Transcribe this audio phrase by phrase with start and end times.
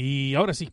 [0.00, 0.70] Y ahora sí,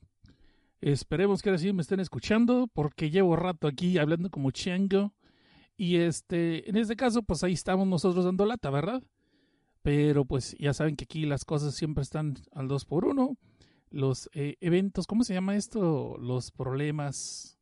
[0.81, 5.16] esperemos que ahora sí me estén escuchando porque llevo rato aquí hablando como chango.
[5.76, 9.02] Y este, en este caso, pues ahí estamos nosotros dando lata, ¿verdad?
[9.82, 13.35] Pero pues ya saben que aquí las cosas siempre están al 2 por 1
[13.90, 16.19] Los eh, eventos, ¿cómo se llama esto?
[16.19, 17.57] Los problemas,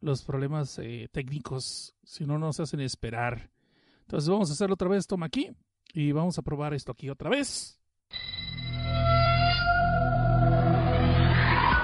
[0.00, 3.52] los problemas eh, técnicos, si no nos hacen esperar.
[4.00, 5.52] Entonces vamos a hacerlo otra vez, toma aquí.
[5.94, 7.79] Y vamos a probar esto aquí otra vez.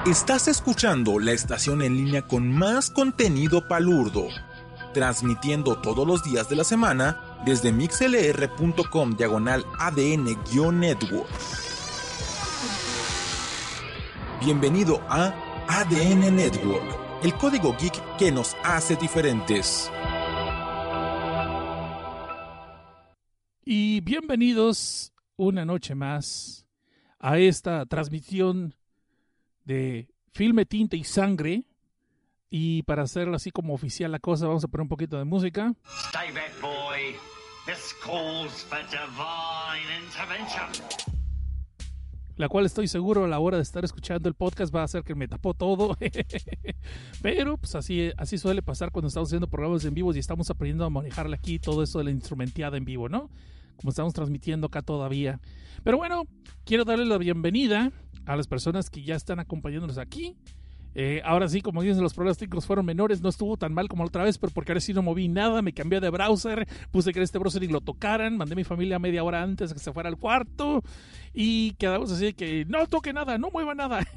[0.06, 4.28] Estás escuchando la estación en línea con más contenido palurdo,
[4.95, 11.28] transmitiendo todos los días de la semana desde mixlr.com diagonal ADN-network.
[14.41, 15.34] Bienvenido a
[15.66, 19.91] ADN Network, el código geek que nos hace diferentes.
[23.64, 26.64] Y bienvenidos una noche más
[27.19, 28.73] a esta transmisión
[29.66, 31.64] de filme, tinta y sangre.
[32.48, 35.75] Y para hacerlo así como oficial la cosa, vamos a poner un poquito de música.
[36.09, 37.17] Stay back, boy.
[37.67, 41.17] This calls for divine intervention.
[42.37, 45.03] La cual estoy seguro a la hora de estar escuchando el podcast va a hacer
[45.03, 45.97] que me tapó todo.
[47.22, 50.84] Pero pues así, así suele pasar cuando estamos haciendo programas en vivo y estamos aprendiendo
[50.84, 53.31] a manejarle aquí todo eso de la instrumenteada en vivo, ¿no?
[53.77, 55.41] Como estamos transmitiendo acá todavía.
[55.84, 56.24] Pero bueno,
[56.64, 57.92] quiero darle la bienvenida
[58.24, 60.36] a las personas que ya están acompañándonos aquí.
[60.98, 64.02] Eh, ahora sí, como dicen, los problemas técnicos fueron menores, no estuvo tan mal como
[64.02, 67.12] la otra vez, pero porque ahora sí no moví nada, me cambié de browser, puse
[67.12, 69.80] que este browser y lo tocaran, mandé a mi familia media hora antes de que
[69.80, 70.82] se fuera al cuarto
[71.34, 74.06] y quedamos así que no toque nada, no mueva nada.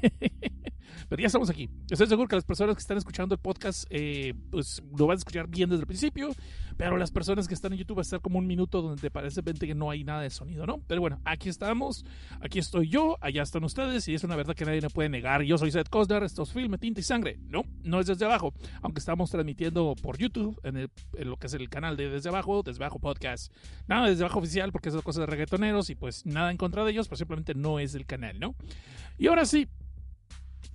[1.10, 1.68] Pero ya estamos aquí.
[1.90, 5.18] Estoy seguro que las personas que están escuchando el podcast, eh, pues lo van a
[5.18, 6.30] escuchar bien desde el principio.
[6.76, 9.42] Pero las personas que están en YouTube va a estar como un minuto donde parece
[9.42, 10.78] que no hay nada de sonido, ¿no?
[10.86, 12.04] Pero bueno, aquí estamos.
[12.40, 14.06] Aquí estoy yo, allá están ustedes.
[14.06, 15.42] Y es una verdad que nadie me puede negar.
[15.42, 17.40] Yo soy Seth Cosner, esto es Filme, Tinta y Sangre.
[17.42, 18.54] No, no es desde abajo.
[18.80, 20.88] Aunque estamos transmitiendo por YouTube, en,
[21.26, 23.52] lo que es el canal de Desde Abajo, Desde Abajo Podcast.
[23.88, 26.92] Nada desde abajo oficial porque es cosa de reggaetoneros y pues nada en contra de
[26.92, 28.54] ellos, pues simplemente no es el canal, ¿no?
[29.18, 29.68] Y ahora sí,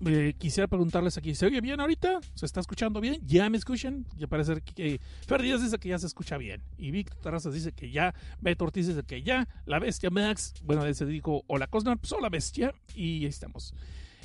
[0.05, 2.19] eh, quisiera preguntarles aquí, ¿se oye bien ahorita?
[2.33, 3.21] ¿Se está escuchando bien?
[3.25, 4.05] ¿Ya me escuchan?
[4.17, 6.61] Ya parece que Fer Díaz dice que ya se escucha bien.
[6.77, 8.13] Y Víctor Terrazas dice que ya.
[8.41, 9.47] Beto Ortiz dice que ya.
[9.65, 12.73] La Bestia Max, bueno, se dijo Hola Cosnar, pues hola Bestia.
[12.93, 13.73] Y ahí estamos.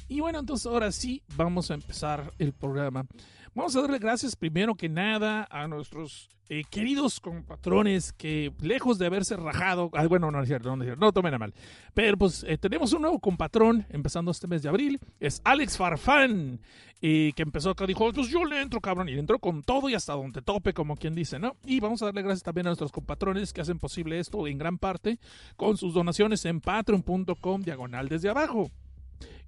[0.08, 3.06] Y bueno, entonces ahora sí, vamos a empezar el programa.
[3.52, 9.06] Vamos a darle gracias primero que nada a nuestros eh, queridos compatrones que lejos de
[9.06, 11.52] haberse rajado, bueno, no es cierto, no cierto, no tomen a mal,
[11.92, 16.60] pero pues eh, tenemos un nuevo compatrón empezando este mes de abril, es Alex Farfán,
[17.00, 19.88] y que empezó acá, dijo, pues yo le entro, cabrón, y le entró con todo
[19.88, 21.56] y hasta donde tope, como quien dice, ¿no?
[21.64, 24.78] Y vamos a darle gracias también a nuestros compatrones que hacen posible esto en gran
[24.78, 25.18] parte
[25.56, 28.70] con sus donaciones en patreon.com diagonal desde abajo.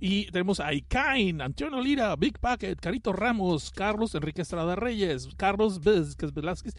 [0.05, 5.81] Y tenemos a Ikain, Antonio Lira, Big Packet, Carito Ramos, Carlos Enrique Estrada Reyes, Carlos
[5.81, 6.75] Vázquez Velázquez,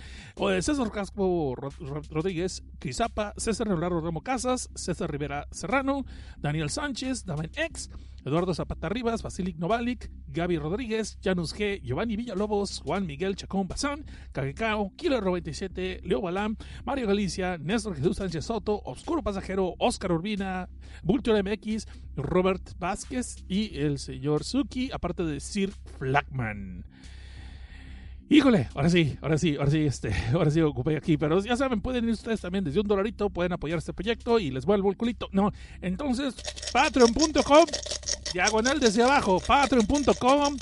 [0.60, 6.04] César Casco Rodríguez, Crisapa, César Leonardo Ramo Casas, César Rivera Serrano,
[6.36, 7.90] Daniel Sánchez, Damen X,
[8.26, 14.06] Eduardo Zapata Rivas, Basilic Novalik, Gaby Rodríguez, Janus G, Giovanni Villalobos, Juan Miguel Chacón Bazán,
[14.32, 20.70] Cagecao, Kilo 97, Leo Balam, Mario Galicia, Néstor Jesús Sánchez Soto, Oscuro Pasajero, Oscar Urbina,
[21.04, 26.86] Vulture MX, Robert Vázquez y el señor Suki, aparte de Sir Flagman.
[28.30, 31.82] Híjole, ahora sí, ahora sí, ahora sí, este, ahora sí ocupé aquí, pero ya saben,
[31.82, 34.98] pueden ir ustedes también desde un dolarito, pueden apoyar este proyecto y les vuelvo el
[34.98, 35.30] culito.
[35.32, 35.52] No,
[35.82, 36.36] entonces,
[36.74, 37.66] patreon.com,
[38.34, 40.58] diagonal desde abajo, patreon.com,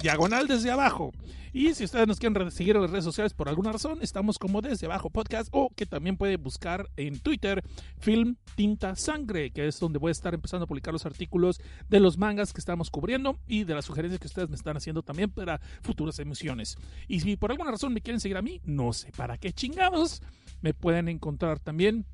[0.00, 1.12] diagonal desde abajo.
[1.52, 4.62] Y si ustedes nos quieren seguir en las redes sociales por alguna razón, estamos como
[4.62, 7.64] desde abajo podcast o que también puede buscar en Twitter
[7.98, 11.98] Film Tinta Sangre, que es donde voy a estar empezando a publicar los artículos de
[11.98, 15.32] los mangas que estamos cubriendo y de las sugerencias que ustedes me están haciendo también
[15.32, 16.76] para futuras emisiones.
[17.08, 20.22] Y si por alguna razón me quieren seguir a mí, no sé para qué chingados,
[20.60, 22.06] me pueden encontrar también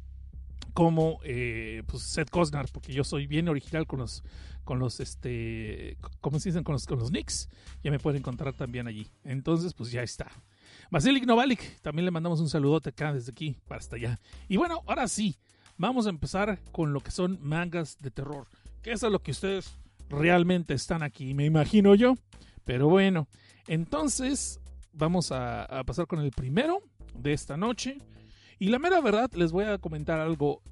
[0.77, 4.23] como eh, pues Seth Cosnar, porque yo soy bien original con los,
[4.65, 6.65] con los, este, ¿cómo se dicen?
[6.65, 7.49] Con los, con los nicks,
[7.83, 9.09] ya me pueden encontrar también allí.
[9.25, 10.31] Entonces, pues ya está.
[10.91, 14.21] Basilik Novalik, también le mandamos un saludote acá desde aquí para hasta allá.
[14.49, 15.37] Y bueno, ahora sí,
[15.79, 18.47] vamos a empezar con lo que son mangas de terror,
[18.83, 19.79] que es a lo que ustedes
[20.11, 22.17] realmente están aquí, me imagino yo.
[22.65, 23.29] Pero bueno,
[23.67, 24.61] entonces
[24.93, 26.83] vamos a pasar con el primero
[27.15, 27.99] de esta noche.
[28.59, 30.63] Y la mera verdad, les voy a comentar algo.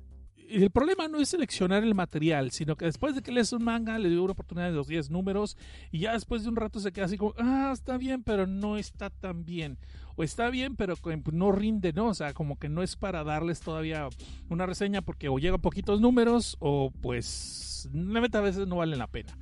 [0.48, 3.98] El problema no es seleccionar el material, sino que después de que lees un manga,
[3.98, 5.56] le dio una oportunidad de los 10 números
[5.90, 8.76] y ya después de un rato se queda así como, ah, está bien, pero no
[8.76, 9.78] está tan bien.
[10.16, 10.94] O está bien, pero
[11.32, 12.08] no rinde, ¿no?
[12.08, 14.08] O sea, como que no es para darles todavía
[14.48, 19.08] una reseña porque o llegan poquitos números o pues la a veces no valen la
[19.08, 19.36] pena.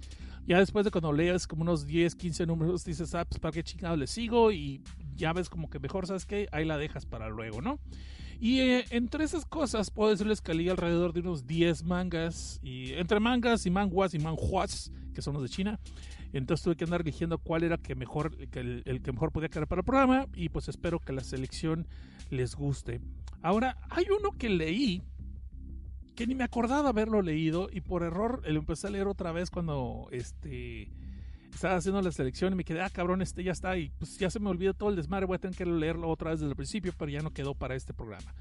[0.47, 3.63] Ya después de cuando lees como unos 10, 15 números, dices, ah, pues para qué
[3.63, 4.83] chingado le sigo y
[5.15, 6.49] ya ves como que mejor, ¿sabes qué?
[6.51, 7.79] Ahí la dejas para luego, ¿no?
[8.41, 12.93] Y eh, entre esas cosas puedo decirles que leí alrededor de unos 10 mangas, y
[12.95, 15.81] entre mangas y manguas y manhuas, que son los de China,
[16.33, 19.69] entonces tuve que andar eligiendo cuál era que mejor, el, el, que mejor podía quedar
[19.69, 21.87] para el programa y pues espero que la selección
[22.31, 23.01] les guste.
[23.43, 25.03] Ahora, hay uno que leí
[26.15, 29.51] que ni me acordaba haberlo leído y por error lo empecé a leer otra vez
[29.51, 30.91] cuando este
[31.55, 34.31] estaba haciendo la selección y me quedé, ah, cabrón, este ya está y pues ya
[34.31, 36.57] se me olvidó todo el desmadre, voy a tener que leerlo otra vez desde el
[36.57, 38.35] principio, pero ya no quedó para este programa.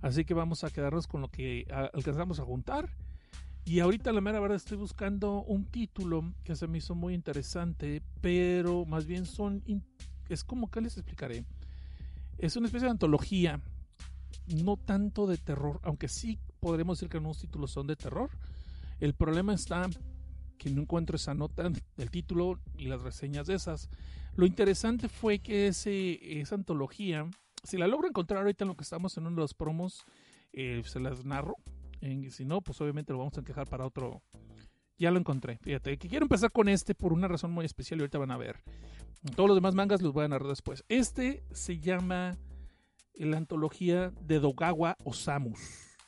[0.00, 2.90] Así que vamos a quedarnos con lo que alcanzamos a juntar.
[3.64, 8.00] Y ahorita la mera verdad estoy buscando un título que se me hizo muy interesante,
[8.20, 9.62] pero más bien son
[10.28, 11.44] es como que les explicaré.
[12.38, 13.60] Es una especie de antología,
[14.46, 18.30] no tanto de terror, aunque sí podremos decir que algunos títulos son de terror.
[19.00, 19.88] El problema está
[20.58, 23.88] que no encuentro esa nota del título y las reseñas de esas.
[24.34, 27.28] Lo interesante fue que ese, esa antología,
[27.64, 30.04] si la logro encontrar ahorita en lo que estamos en uno de los promos,
[30.52, 31.56] eh, se las narro.
[32.30, 34.22] Si no, pues obviamente lo vamos a encajar para otro.
[34.98, 35.58] Ya lo encontré.
[35.58, 38.36] Fíjate, que quiero empezar con este por una razón muy especial y ahorita van a
[38.36, 38.62] ver.
[39.34, 40.84] Todos los demás mangas los voy a narrar después.
[40.88, 42.36] Este se llama
[43.14, 45.58] la antología de Dogawa Osamus.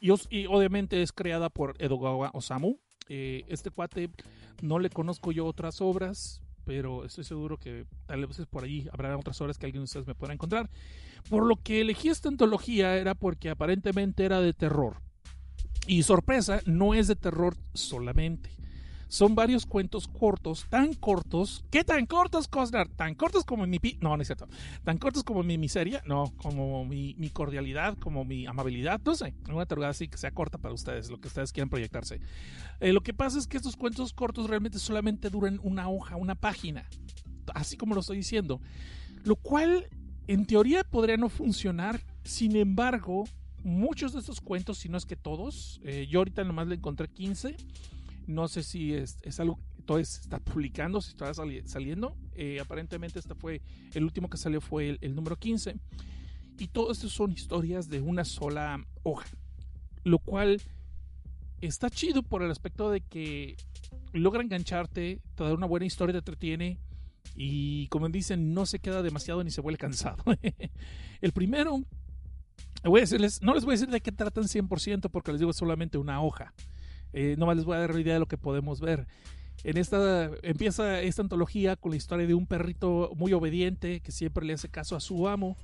[0.01, 2.79] Y, obviamente es creada por Edogawa Osamu.
[3.09, 4.11] Eh, este cuate
[4.63, 9.17] no le conozco yo otras obras, pero estoy seguro que tal vez por ahí habrá
[9.17, 10.69] otras obras que alguien de ustedes me pueda encontrar.
[11.31, 15.01] Por lo que elegí esta antología era porque aparentemente era de terror.
[15.87, 18.51] Y sorpresa, no es de terror solamente.
[19.09, 21.65] Son varios cuentos cortos, tan cortos.
[21.71, 22.89] ¿Qué tan cortos, Cosnar?
[22.89, 23.79] ¿Tan cortos como mi...
[23.79, 24.49] Pi no, no es cierto.
[24.85, 26.03] ¿Tan cortos como mi miseria?
[26.07, 29.01] No, como mi, cordialidad, como mi amabilidad.
[29.03, 32.21] No sé, una tarugada así que sea corta para ustedes, lo que ustedes quieran proyectarse.
[32.81, 36.35] Eh, lo que pasa es que estos cuentos cortos realmente solamente duran una hoja, una
[36.35, 36.87] página.
[37.55, 38.61] Así como lo estoy diciendo.
[39.25, 39.89] Lo cual,
[40.27, 42.03] en teoría, podría no funcionar.
[42.25, 43.25] Sin embargo,
[43.65, 47.09] muchos de estos cuentos, si no es que todos, eh, yo ahorita nomás le encontré
[47.09, 47.57] 15
[48.29, 52.15] no sé si es, algo que todavía está publicando, si está saliendo.
[52.35, 53.63] Eh, aparentemente este fue,
[53.95, 55.75] el último que salió fue el, número 15.
[56.59, 59.27] Y todo esto son historias de una sola hoja.
[60.05, 60.61] Lo cual
[61.63, 63.57] está chido por el aspecto de que
[64.13, 66.79] logra engancharte, te da una buena historia, te entretiene.
[67.35, 70.23] Y como dicen, no se queda demasiado ni se vuelve cansado.
[71.23, 71.83] el primero,
[72.85, 75.55] voy a decirles, no les voy a decir de qué tratan 100% porque les digo
[75.55, 76.53] solamente una hoja.
[77.13, 79.07] Eh, nomás les voy a dar una idea de lo que podemos ver.
[79.65, 84.47] En esta empieza esta antología con la historia de un perrito muy obediente que siempre
[84.47, 85.57] le hace caso a su amo.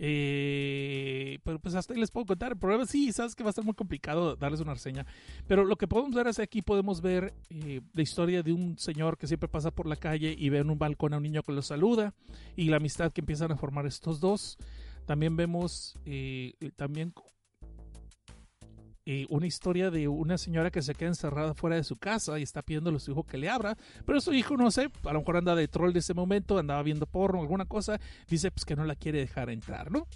[0.00, 2.52] Eh, pero pues hasta ahí les puedo contar.
[2.52, 5.04] El problema sí, sabes que va a estar muy complicado darles una reseña.
[5.46, 9.18] Pero lo que podemos ver es aquí podemos ver eh, la historia de un señor
[9.18, 11.52] que siempre pasa por la calle y ve en un balcón a un niño que
[11.52, 12.14] lo saluda
[12.56, 14.56] y la amistad que empiezan a formar estos dos.
[15.04, 17.12] También vemos eh, también
[19.10, 22.42] eh, una historia de una señora que se queda encerrada fuera de su casa y
[22.42, 23.74] está pidiendo a su hijo que le abra,
[24.04, 26.82] pero su hijo, no sé, a lo mejor anda de troll de ese momento, andaba
[26.82, 30.06] viendo porno alguna cosa, dice pues que no la quiere dejar entrar, ¿no?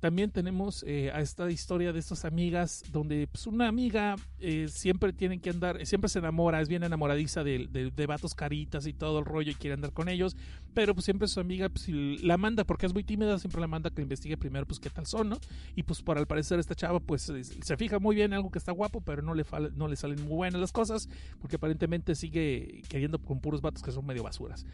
[0.00, 5.12] También tenemos eh, a esta historia de estas amigas donde pues, una amiga eh, siempre
[5.12, 9.18] tiene que andar, siempre se enamora, es bien enamoradiza de, de, vatos caritas y todo
[9.18, 10.36] el rollo y quiere andar con ellos,
[10.72, 13.90] pero pues siempre su amiga pues, la manda porque es muy tímida, siempre la manda
[13.90, 15.38] que investigue primero pues qué tal son, ¿no?
[15.76, 17.30] Y pues por al parecer esta chava pues
[17.62, 20.22] se fija muy bien en algo que está guapo, pero no le, no le salen
[20.22, 21.10] muy buenas las cosas
[21.40, 24.64] porque aparentemente sigue queriendo con puros vatos que son medio basuras.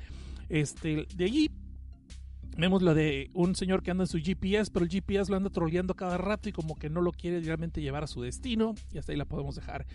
[0.49, 1.51] Este, de allí
[2.59, 5.51] Vemos lo de un señor que anda en su GPS, pero el GPS lo anda
[5.51, 8.75] troleando cada rato y como que no lo quiere realmente llevar a su destino.
[8.93, 9.87] Y hasta ahí la podemos dejar.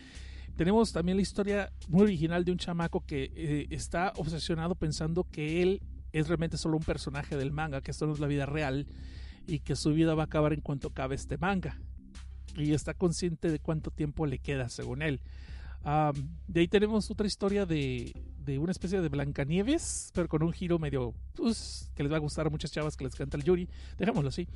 [0.55, 5.63] Tenemos también la historia muy original de un chamaco que eh, está obsesionado pensando que
[5.63, 5.81] él
[6.13, 8.85] es realmente solo un personaje del manga, que esto no es la vida real
[9.47, 11.79] y que su vida va a acabar en cuanto acabe este manga.
[12.55, 15.19] Y está consciente de cuánto tiempo le queda, según él
[16.47, 18.13] de ahí tenemos otra historia de,
[18.45, 22.19] de, una especie de Blancanieves, pero con un giro medio, pues, que les va a
[22.19, 23.67] gustar a muchas chavas que les canta el Yuri,
[23.97, 24.47] dejémoslo así.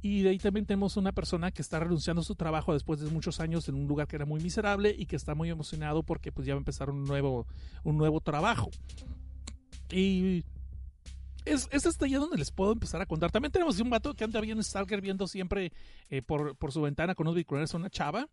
[0.00, 3.08] Y de ahí también tenemos una persona que está renunciando a su trabajo después de
[3.08, 6.32] muchos años en un lugar que era muy miserable y que está muy emocionado porque
[6.32, 7.46] pues ya va a empezar un nuevo,
[7.84, 8.68] un nuevo trabajo.
[9.90, 10.42] Y
[11.44, 13.30] es, es hasta allá donde les puedo empezar a contar.
[13.30, 15.72] También tenemos un vato que anda bien Stalker viendo siempre
[16.10, 18.28] eh, por, por, su ventana con unos a una chava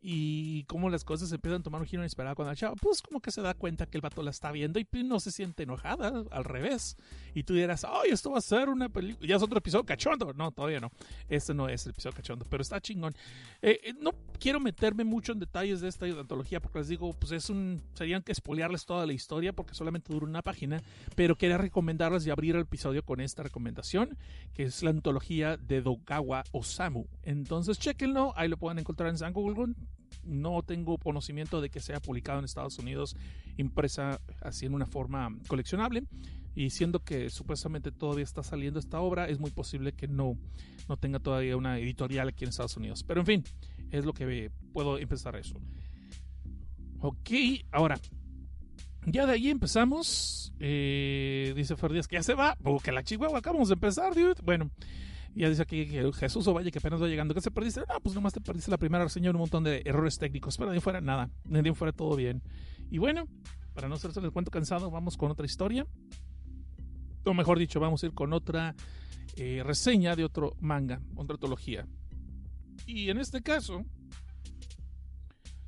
[0.00, 3.20] y cómo las cosas empiezan a tomar un giro inesperado cuando la chava, pues como
[3.20, 5.64] que se da cuenta que el vato la está viendo y pues, no se siente
[5.64, 6.96] enojada, al revés.
[7.34, 10.32] Y tú dirás, ay, esto va a ser una película, ya es otro episodio cachondo.
[10.34, 10.90] No, todavía no.
[11.28, 13.14] Este no es el episodio cachondo, pero está chingón.
[13.60, 17.32] Eh, eh, no quiero meterme mucho en detalles de esta antología porque les digo, pues
[17.32, 20.80] es un, serían que espolearles toda la historia porque solamente dura una página,
[21.16, 24.16] pero quería recomendarles y abrir el episodio con esta recomendación,
[24.54, 27.06] que es la antología de Dogawa Osamu.
[27.22, 29.74] Entonces, chequenlo, ahí lo pueden encontrar en San Google
[30.28, 33.16] no tengo conocimiento de que sea publicado en Estados Unidos
[33.56, 36.04] impresa así en una forma coleccionable
[36.54, 40.36] y siendo que supuestamente todavía está saliendo esta obra es muy posible que no,
[40.88, 43.04] no tenga todavía una editorial aquí en Estados Unidos.
[43.04, 43.44] Pero en fin
[43.90, 45.60] es lo que puedo empezar eso.
[47.00, 47.30] Ok
[47.70, 47.98] ahora
[49.06, 52.56] ya de ahí empezamos eh, dice Ferdíaz que ya se va.
[52.64, 54.34] O que la chihuahua acabamos de empezar dude.
[54.42, 54.70] Bueno
[55.38, 57.32] ya dice aquí que Jesús Ovalle, que apenas va llegando.
[57.32, 57.82] ¿Qué se perdiste?
[57.88, 60.56] Ah, pues nomás te perdiste la primera reseña, un montón de errores técnicos.
[60.56, 61.30] Pero de fuera nada.
[61.44, 62.42] De fuera todo bien.
[62.90, 63.28] Y bueno,
[63.72, 65.86] para no ser el cuento cansado, vamos con otra historia.
[67.24, 68.74] O mejor dicho, vamos a ir con otra
[69.36, 71.86] eh, reseña de otro manga, otra antología.
[72.86, 73.84] Y en este caso,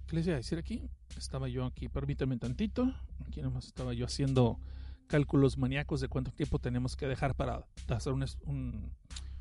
[0.08, 0.82] ¿qué les voy a decir aquí?
[1.16, 2.92] Estaba yo aquí, permítanme tantito.
[3.24, 4.58] Aquí nomás estaba yo haciendo
[5.06, 8.90] cálculos maníacos de cuánto tiempo tenemos que dejar para hacer un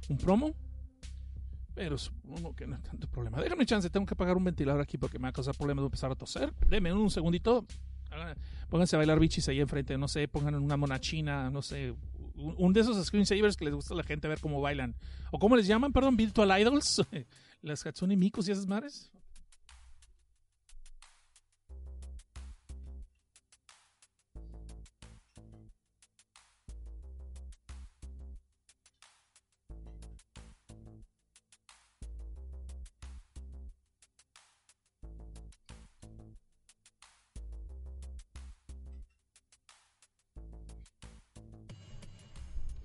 [0.09, 0.53] un promo.
[1.73, 3.41] Pero supongo que no es tanto problema.
[3.41, 5.87] Déjame chance, tengo que apagar un ventilador aquí porque me va a causar problemas de
[5.87, 6.53] empezar a toser.
[6.67, 7.65] Deme un segundito.
[8.69, 11.93] Pónganse a bailar bichis ahí enfrente, no sé, pongan una mona china, no sé,
[12.35, 14.95] un de esos screensavers que les gusta a la gente ver cómo bailan.
[15.31, 17.01] O cómo les llaman, perdón, virtual idols.
[17.61, 19.11] Las Hatsune Mikus y esas madres.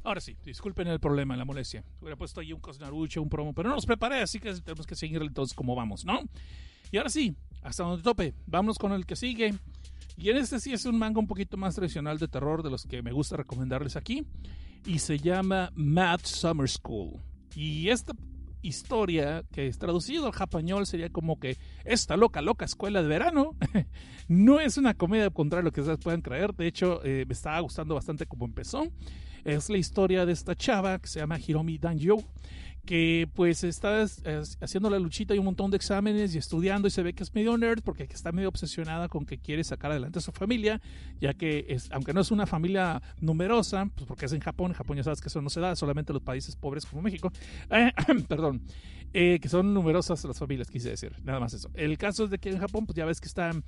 [0.05, 1.83] Ahora sí, disculpen el problema, la molestia.
[2.01, 4.95] Hubiera puesto ahí un cosnarucho, un promo, pero no los preparé, así que tenemos que
[4.95, 6.21] seguir entonces como vamos, ¿no?
[6.93, 9.55] Y ahora sí, hasta donde tope, vámonos con el que sigue.
[10.19, 12.85] Y en este sí es un manga un poquito más tradicional de terror de los
[12.85, 14.27] que me gusta recomendarles aquí.
[14.87, 17.19] Y se llama Mad Summer School.
[17.57, 18.13] Y esta
[18.61, 23.57] historia que es traducido al español sería como que esta loca, loca escuela de verano
[24.29, 26.55] no es una comedia contra lo que ustedes puedan creer.
[26.55, 28.85] De hecho, eh, me estaba gustando bastante como empezó.
[29.45, 32.25] Es la historia de esta chava que se llama Hiromi Danjo,
[32.85, 34.03] que pues está
[34.61, 37.35] haciendo la luchita y un montón de exámenes y estudiando y se ve que es
[37.35, 40.81] medio nerd porque está medio obsesionada con que quiere sacar adelante a su familia,
[41.21, 44.97] ya que es, aunque no es una familia numerosa, pues porque es en Japón, Japón
[44.97, 47.33] ya sabes que eso no se da, solamente en los países pobres como México,
[48.29, 48.63] perdón,
[49.13, 51.71] eh, que son numerosas las familias, quise decir, nada más eso.
[51.75, 53.65] El caso es de que en Japón, pues ya ves que están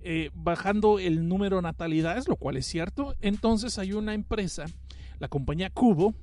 [0.00, 4.66] eh, bajando el número de natalidades, lo cual es cierto, entonces hay una empresa
[5.18, 6.14] la compañía Cubo,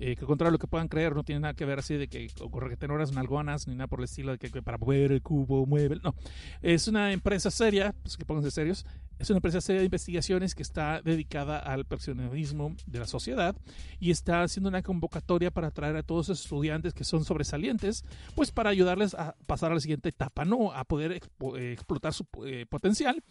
[0.00, 2.30] eh, que contra lo que puedan creer, no tiene nada que ver así de que
[2.40, 5.98] ocurre que nalgonas ni nada por el estilo de que, para mover el cubo mueve.
[6.04, 6.14] No,
[6.62, 8.86] es una empresa seria, pues que pónganse serios,
[9.18, 13.56] es una empresa seria de investigaciones que está dedicada al personalismo de la sociedad
[13.98, 18.04] y está haciendo una convocatoria para atraer a todos los estudiantes que son sobresalientes,
[18.36, 20.72] pues para ayudarles a pasar a la siguiente etapa, ¿no?
[20.72, 23.24] A poder eh, explotar su eh, potencial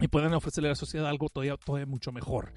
[0.00, 2.52] y puedan ofrecerle a la sociedad algo todavía, todavía mucho mejor.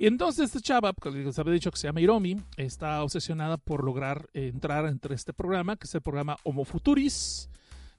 [0.00, 3.82] Y entonces esta chava, porque les había dicho que se llama Hiromi, está obsesionada por
[3.82, 7.50] lograr entrar entre este programa, que es el programa Homo Futuris,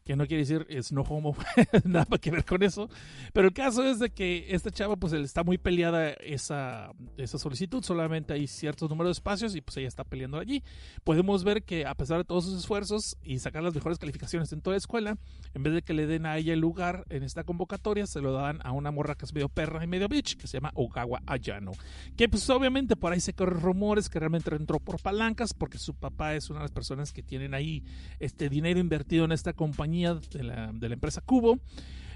[0.09, 1.35] que no quiere decir es no homo,
[1.83, 2.89] nada que ver con eso.
[3.31, 7.83] Pero el caso es de que esta chava, pues está muy peleada esa, esa solicitud,
[7.83, 10.63] solamente hay ciertos números de espacios y pues ella está peleando allí.
[11.03, 14.61] Podemos ver que a pesar de todos sus esfuerzos y sacar las mejores calificaciones en
[14.61, 15.19] toda la escuela,
[15.53, 18.33] en vez de que le den a ella el lugar en esta convocatoria, se lo
[18.33, 21.21] dan a una morra que es medio perra y medio bitch, que se llama Ogawa
[21.27, 21.73] Ayano.
[22.17, 25.93] Que pues obviamente por ahí se corren rumores que realmente entró por palancas, porque su
[25.93, 27.83] papá es una de las personas que tienen ahí
[28.19, 31.59] este dinero invertido en esta compañía de la, de la empresa Cubo.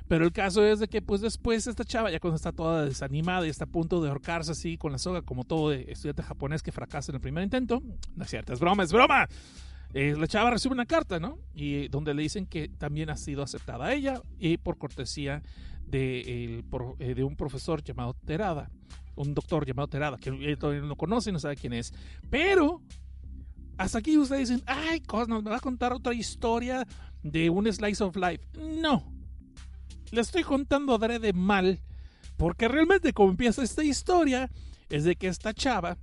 [0.07, 3.47] Pero el caso es de que pues después esta chava ya cuando está toda desanimada
[3.47, 6.71] y está a punto de ahorcarse así con la soga como todo estudiante japonés que
[6.71, 7.81] fracasa en el primer intento,
[8.15, 9.27] no es cierto, es broma, es broma.
[9.93, 11.37] Eh, la chava recibe una carta, ¿no?
[11.53, 15.43] Y donde le dicen que también ha sido aceptada ella y por cortesía
[15.85, 16.65] de, el,
[16.99, 18.71] eh, de un profesor llamado Terada,
[19.15, 21.93] un doctor llamado Terada, que todavía no conoce, no sabe quién es.
[22.31, 22.81] Pero
[23.83, 26.87] hasta aquí ustedes dicen, ay, nos va a contar otra historia
[27.21, 28.47] de un slice of life.
[28.57, 29.03] No.
[30.11, 31.81] Le estoy contando de mal.
[32.37, 34.49] Porque realmente como empieza esta historia
[34.89, 35.97] es de que esta chava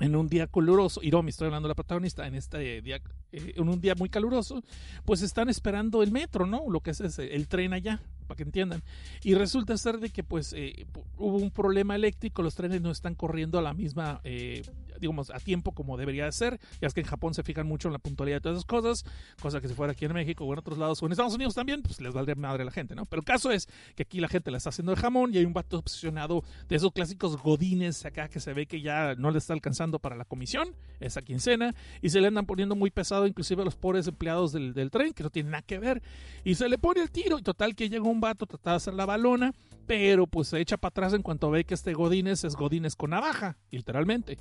[0.00, 3.00] en un día caluroso, Hiromi, estoy hablando de la protagonista, en este día,
[3.32, 4.62] eh, en un día muy caluroso,
[5.04, 6.68] pues están esperando el metro, ¿no?
[6.68, 8.82] Lo que es, es el tren allá, para que entiendan.
[9.22, 10.86] Y resulta ser de que pues eh,
[11.16, 14.62] hubo un problema eléctrico, los trenes no están corriendo a la misma, eh,
[14.98, 16.58] digamos, a tiempo como debería de ser.
[16.80, 19.04] Ya es que en Japón se fijan mucho en la puntualidad de todas esas cosas,
[19.40, 21.54] cosa que si fuera aquí en México o en otros lados o en Estados Unidos
[21.54, 23.06] también, pues les valdría madre a la gente, ¿no?
[23.06, 25.44] Pero el caso es que aquí la gente la está haciendo de jamón y hay
[25.44, 29.38] un vato obsesionado de esos clásicos godines acá que se ve que ya no le
[29.38, 33.62] está alcanzando para la comisión, esa quincena, y se le andan poniendo muy pesado inclusive
[33.62, 36.02] a los pobres empleados del, del tren, que no tienen nada que ver,
[36.44, 38.94] y se le pone el tiro, y total que llega un vato, trata de hacer
[38.94, 39.52] la balona,
[39.86, 43.10] pero pues se echa para atrás en cuanto ve que este Godínez es Godínez con
[43.10, 44.38] navaja, literalmente.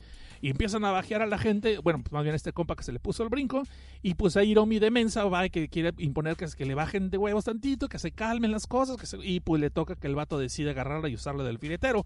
[0.50, 3.00] Empiezan a bajear a la gente, bueno, pues más bien este compa que se le
[3.00, 3.64] puso el brinco,
[4.02, 7.18] y pues ahí Hiromi de mensa va que quiere imponer que, que le bajen de
[7.18, 10.16] huevos tantito, que se calmen las cosas, que se- y pues le toca que el
[10.16, 12.06] vato decide agarrarla y usarla del filetero.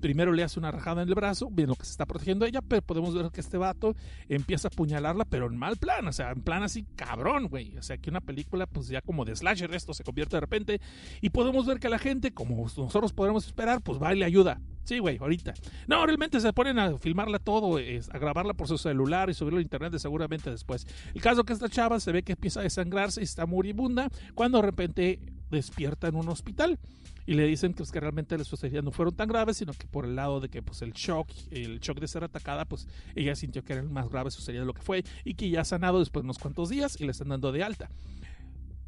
[0.00, 2.60] Primero le hace una rajada en el brazo, bien lo que se está protegiendo ella,
[2.62, 3.94] pero podemos ver que este vato
[4.28, 7.76] empieza a apuñalarla, pero en mal plan, o sea, en plan así cabrón, güey.
[7.76, 10.80] O sea, que una película, pues ya como de slasher, esto se convierte de repente,
[11.20, 14.60] y podemos ver que la gente, como nosotros podremos esperar, pues va y le ayuda.
[14.84, 15.52] Sí, güey, ahorita.
[15.86, 19.62] No, realmente se ponen a filmarla todo, a grabarla por su celular y subirlo a
[19.62, 20.86] internet de seguramente después.
[21.14, 24.58] El caso que esta chava se ve que empieza a desangrarse y está moribunda cuando
[24.58, 26.78] de repente despierta en un hospital
[27.26, 29.86] y le dicen que, pues, que realmente sus heridas no fueron tan graves, sino que
[29.86, 33.34] por el lado de que pues el shock, el shock de ser atacada, pues ella
[33.34, 35.98] sintió que eran más graves sus de lo que fue y que ya ha sanado
[35.98, 37.90] después de unos cuantos días y le están dando de alta.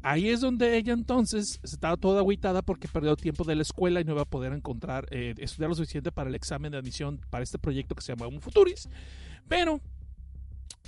[0.03, 4.03] Ahí es donde ella entonces estaba toda agüitada porque perdió tiempo de la escuela y
[4.03, 7.43] no iba a poder encontrar, eh, estudiar lo suficiente para el examen de admisión para
[7.43, 8.89] este proyecto que se llama Un Futuris.
[9.47, 9.79] Pero,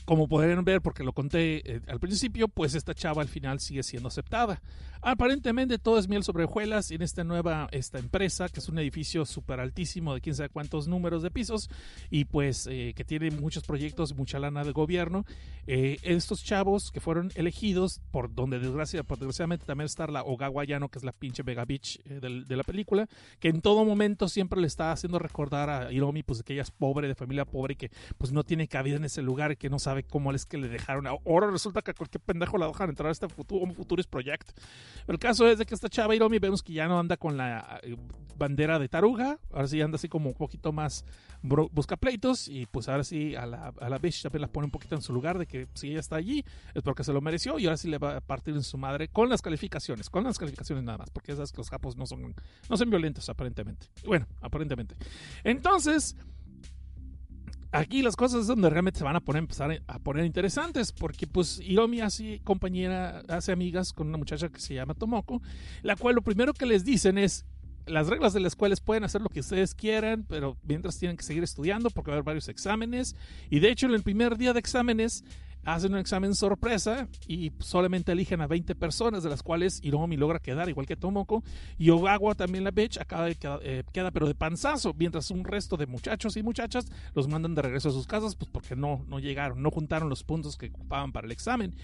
[0.06, 3.84] como podrían ver, porque lo conté eh, al principio, pues esta chava al final sigue
[3.84, 4.60] siendo aceptada.
[5.06, 9.26] Aparentemente todo es miel sobre hojuelas en esta nueva esta empresa, que es un edificio
[9.26, 11.70] súper altísimo de quién sabe cuántos números de pisos
[12.10, 15.26] y pues eh, que tiene muchos proyectos, mucha lana de gobierno.
[15.68, 20.64] Eh, estos chavos que fueron elegidos, por donde desgracia, por desgraciadamente también está la Ogawa
[20.64, 23.10] Yano, que es la pinche Vega Beach eh, del- de, la película,
[23.42, 26.72] que en todo momento siempre le está haciendo recordar a Hiromi pues que ella es
[26.72, 29.80] pobre, de familia pobre y que pues no tiene cabida en ese lugar que no
[29.80, 31.08] sabe cómo es que le dejaron.
[31.08, 34.52] Ahora resulta que a cualquier pendejo la dejan entrar a este futuro, un Futuris Project.
[35.08, 37.80] El caso es de que esta chava Hiromi vemos que ya no anda con la
[37.84, 37.96] eh,
[38.38, 41.06] bandera de taruga, ahora sí anda así como un poquito más
[41.44, 44.72] busca pleitos y pues ahora sí a la, a la bitch también la pone un
[44.72, 47.60] poquito en su lugar de que si ella está allí es porque se lo mereció
[47.60, 50.38] y ahora sí le va a partir en su madre con las calificaciones, con las
[50.38, 52.34] calificaciones nada más, porque esas que los japos no son,
[52.70, 53.88] no son violentos aparentemente.
[54.06, 54.96] Bueno, aparentemente.
[55.44, 56.16] Entonces,
[57.74, 61.28] aquí las cosas es donde realmente se van a poner empezar a poner interesantes porque
[61.28, 65.42] pues Hiromi hace compañera hace amigas con una muchacha que se llama Tomoko
[65.82, 67.46] la cual lo primero que les dicen es
[67.86, 71.18] las reglas de la escuela es pueden hacer lo que ustedes quieran pero mientras tienen
[71.18, 73.16] que seguir estudiando porque va a haber varios exámenes
[73.50, 75.24] y de hecho en el primer día de exámenes
[75.66, 80.40] hacen un examen sorpresa y solamente eligen a 20 personas, de las cuales Hiromi logra
[80.40, 81.44] quedar, igual que Tomoko,
[81.78, 85.44] y Ogawa también la bitch acaba de queda, eh, queda, pero de panzazo, mientras un
[85.44, 89.06] resto de muchachos y muchachas los mandan de regreso a sus casas, pues porque no,
[89.08, 91.76] no llegaron, no juntaron los puntos que ocupaban para el examen.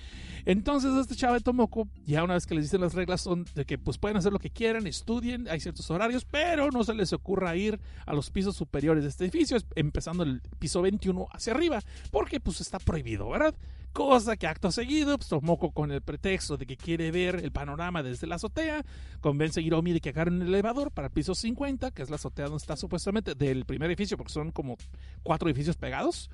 [0.46, 3.66] Entonces este chava de Tomoko, ya una vez que les dicen las reglas son de
[3.66, 7.14] que pues pueden hacer lo que quieran, estudien, hay ciertos horarios, pero no se les
[7.14, 11.80] ocurra ir a los pisos superiores de este edificio, empezando el piso 21 hacia arriba,
[12.12, 13.56] porque pues está prohibido, ¿verdad?
[13.94, 18.04] Cosa que acto seguido, pues, Tomoko con el pretexto de que quiere ver el panorama
[18.04, 18.86] desde la azotea,
[19.20, 22.16] convence a Hiromi de que agarren el elevador para el piso 50, que es la
[22.16, 24.78] azotea donde está supuestamente del primer edificio, porque son como
[25.24, 26.30] cuatro edificios pegados.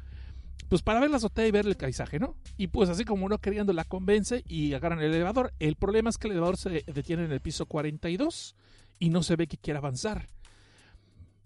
[0.70, 2.36] Pues para ver la azotea y ver el paisaje, ¿no?
[2.58, 5.54] Y pues así como uno queriendo la convence y agarran el elevador.
[5.60, 8.56] El problema es que el elevador se detiene en el piso 42
[9.00, 10.28] y no se ve que quiera avanzar.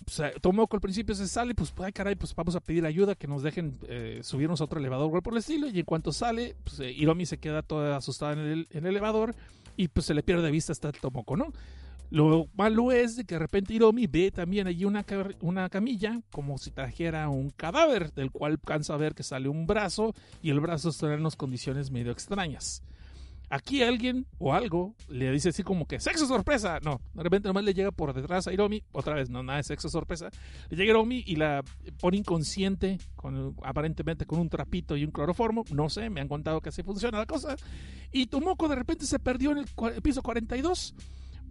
[0.05, 3.15] O sea, Tomoko al principio se sale, pues, ay caray, pues vamos a pedir ayuda,
[3.15, 5.67] que nos dejen eh, subirnos a otro elevador o por el estilo.
[5.67, 8.91] Y en cuanto sale, pues eh, Hiromi se queda toda asustada en el, en el,
[8.91, 9.35] elevador
[9.77, 11.53] y pues se le pierde de vista hasta Tomoko, ¿no?
[12.11, 15.05] Lo malo es de que de repente Hiromi ve también allí una,
[15.41, 19.67] una camilla como si trajera un cadáver, del cual alcanza a ver que sale un
[19.67, 22.81] brazo y el brazo está en unas condiciones medio extrañas.
[23.49, 26.79] Aquí alguien o algo le dice así como que sexo sorpresa.
[26.83, 28.83] No, de repente nomás le llega por detrás a Hiromi.
[28.91, 30.29] Otra vez, no, nada de sexo sorpresa.
[30.69, 31.63] Le llega Hiromi y la
[31.99, 35.65] pone inconsciente, con, aparentemente con un trapito y un cloroformo.
[35.71, 37.55] No sé, me han contado que así funciona la cosa.
[38.11, 40.95] Y Tomoko de repente se perdió en el, el piso 42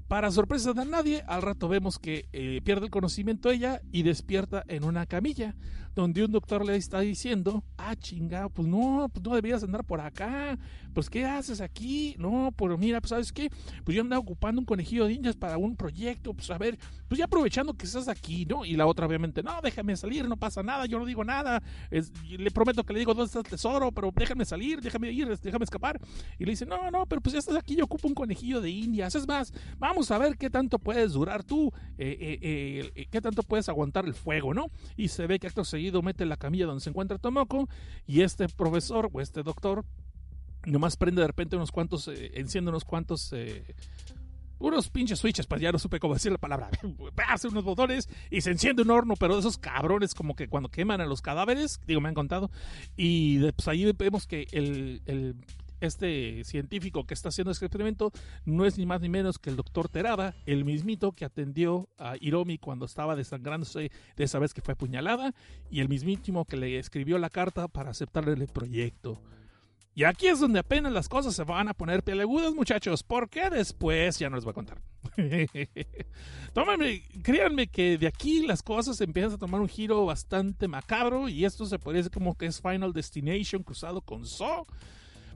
[0.06, 4.64] Para sorpresa de nadie, al rato vemos que eh, pierde el conocimiento ella y despierta
[4.68, 5.54] en una camilla,
[5.94, 10.00] donde un doctor le está diciendo, ah, chingado, pues no, pues no deberías andar por
[10.00, 10.58] acá,
[10.94, 12.14] pues ¿qué haces aquí?
[12.18, 13.50] No, pues mira, pues ¿sabes qué?
[13.84, 17.18] Pues yo andaba ocupando un conejillo de indias para un proyecto, pues a ver, pues
[17.18, 18.64] ya aprovechando que estás aquí, ¿no?
[18.64, 22.50] Y la otra obviamente, no, déjame salir, no pasa nada, yo no digo nada, le
[22.50, 26.00] prometo que le digo dónde está el tesoro, pero déjame salir, déjame ir, déjame escapar.
[26.38, 28.70] Y le dice, no, no, pero pues ya estás aquí, yo ocupo un conejillo de
[28.70, 33.20] indias, es más, vamos a ver qué tanto puedes durar tú, eh, eh, eh, qué
[33.20, 34.66] tanto puedes aguantar el fuego, ¿no?
[34.96, 37.68] Y se ve que acto seguido mete la camilla donde se encuentra Tomoko
[38.06, 39.84] y este profesor o este doctor
[40.66, 43.32] nomás prende de repente unos cuantos, enciende unos cuantos
[44.58, 46.68] unos pinches switches, pues ya no supe cómo decir la palabra.
[47.28, 50.68] Hace unos botones y se enciende un horno, pero de esos cabrones como que cuando
[50.68, 52.50] queman a los cadáveres, digo, me han contado.
[52.96, 55.36] Y pues ahí vemos que el
[55.80, 58.12] este científico que está haciendo este experimento
[58.44, 62.16] no es ni más ni menos que el doctor Terada, el mismito que atendió a
[62.20, 65.34] Hiromi cuando estaba desangrándose de esa vez que fue apuñalada
[65.70, 69.22] y el mismísimo que le escribió la carta para aceptarle el proyecto.
[69.98, 74.16] Y aquí es donde apenas las cosas se van a poner peleagudas, muchachos, porque después
[74.16, 74.80] ya no les voy a contar.
[76.54, 81.44] Tómenme, créanme que de aquí las cosas empiezan a tomar un giro bastante macabro y
[81.44, 84.68] esto se decir como que es Final Destination cruzado con So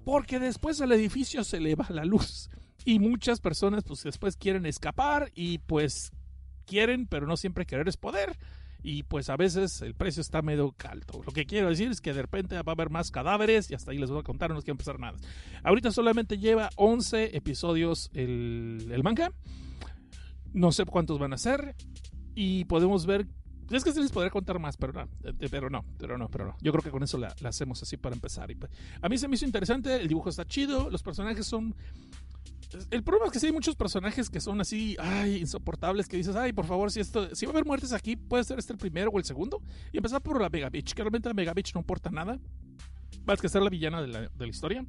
[0.05, 2.51] porque después al edificio se le va la luz
[2.85, 6.12] y muchas personas pues después quieren escapar y pues
[6.67, 8.37] quieren, pero no siempre querer es poder
[8.83, 11.23] y pues a veces el precio está medio alto.
[11.25, 13.93] Lo que quiero decir es que de repente va a haber más cadáveres y hasta
[13.93, 15.19] ahí les voy a contar, no les quiero empezar nada.
[15.62, 19.33] Ahorita solamente lleva 11 episodios el, el manga.
[20.53, 21.77] No sé cuántos van a ser
[22.35, 23.27] y podemos ver
[23.70, 26.46] es que sí les podría contar más, pero no, eh, pero no, pero no, pero
[26.46, 26.57] no.
[26.61, 28.55] Yo creo que con eso la, hacemos así para empezar.
[28.57, 28.70] Pues,
[29.01, 31.75] a mí se me hizo interesante, el dibujo está chido, los personajes son...
[32.90, 36.35] El problema es que sí hay muchos personajes que son así, ay, insoportables, que dices,
[36.35, 38.79] ay, por favor, si esto, si va a haber muertes aquí, puede ser este el
[38.79, 39.61] primero o el segundo.
[39.92, 42.38] Y empezar por la Mega Bitch, que realmente la Mega Bitch no importa nada.
[43.27, 44.87] Más que ser la villana de la, de la historia.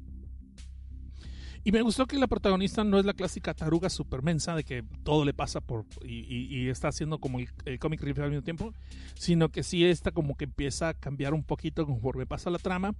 [1.66, 5.24] Y me gustó que la protagonista no es la clásica taruga supermensa de que todo
[5.24, 8.74] le pasa por y, está haciendo como el, el comic relief al mismo tiempo,
[9.14, 12.94] sino que sí está como que empieza a cambiar un poquito conforme pasa la trama.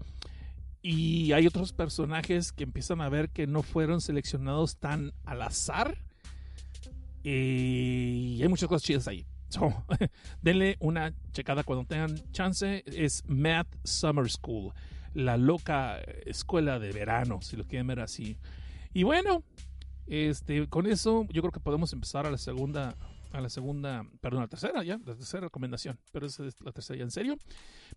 [0.81, 5.99] Y hay otros personajes que empiezan a ver que no fueron seleccionados tan al azar.
[7.23, 9.27] Y hay muchas cosas chidas ahí.
[10.43, 12.83] denle una checada cuando tengan chance.
[12.87, 14.73] Es Math Summer School
[15.15, 18.37] la loca escuela de verano, si lo quieren ver así.
[18.93, 19.43] Y bueno,
[20.07, 22.95] este, con eso yo creo que podemos empezar a la segunda,
[23.33, 26.99] a la segunda, perdón, a la tercera ya, la tercera recomendación, pero es la tercera
[26.99, 27.37] ya en serio.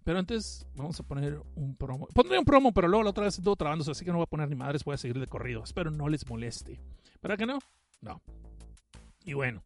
[0.03, 2.07] Pero antes vamos a poner un promo.
[2.13, 4.29] Pondré un promo, pero luego la otra vez estuvo trabándose, así que no voy a
[4.29, 5.63] poner ni madres, voy a seguir de corrido.
[5.63, 6.79] Espero no les moleste.
[7.21, 7.59] ¿Verdad que no?
[8.01, 8.21] No.
[9.25, 9.63] Y bueno.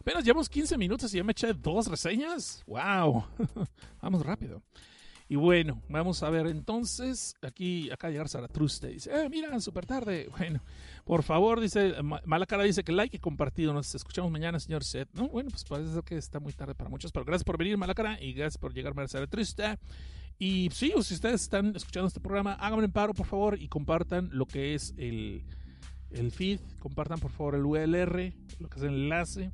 [0.00, 2.64] Apenas llevamos 15 minutos y ya me eché dos reseñas.
[2.66, 3.24] ¡Wow!
[4.02, 4.60] Vamos rápido.
[5.32, 10.28] Y bueno, vamos a ver entonces, aquí, acá llegar Zaratruste, dice, eh, mira, súper tarde.
[10.36, 10.62] Bueno,
[11.06, 11.94] por favor, dice,
[12.26, 15.08] Malacara dice que like y compartido, nos escuchamos mañana, señor Seth.
[15.14, 17.78] No, bueno, pues parece ser que está muy tarde para muchos, pero gracias por venir,
[17.78, 19.78] Malacara, y gracias por llegar Zaratruste.
[20.38, 24.28] Y sí, si ustedes están escuchando este programa, háganme un paro, por favor, y compartan
[24.32, 25.46] lo que es el,
[26.10, 29.50] el feed, compartan, por favor, el ULR, lo que es el enlace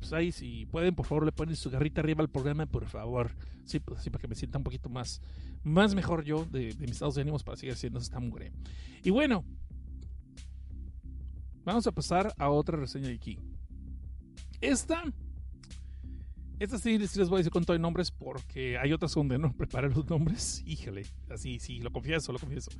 [0.00, 3.32] pues ahí si pueden, por favor, le ponen su garrita arriba al programa, por favor.
[3.64, 5.20] Sí, pues así para que me sienta un poquito más,
[5.62, 8.50] más mejor yo de, mis estados de ánimos para seguir haciendo esta mugre.
[9.04, 9.44] Y bueno,
[11.64, 13.38] vamos a pasar a otra reseña de aquí.
[14.62, 15.04] Esta,
[16.58, 19.52] esta sí, les voy a decir con todo de nombres porque hay otras donde no
[19.56, 20.62] preparé los nombres.
[20.66, 22.70] Híjole, así, sí, lo confieso, lo confieso.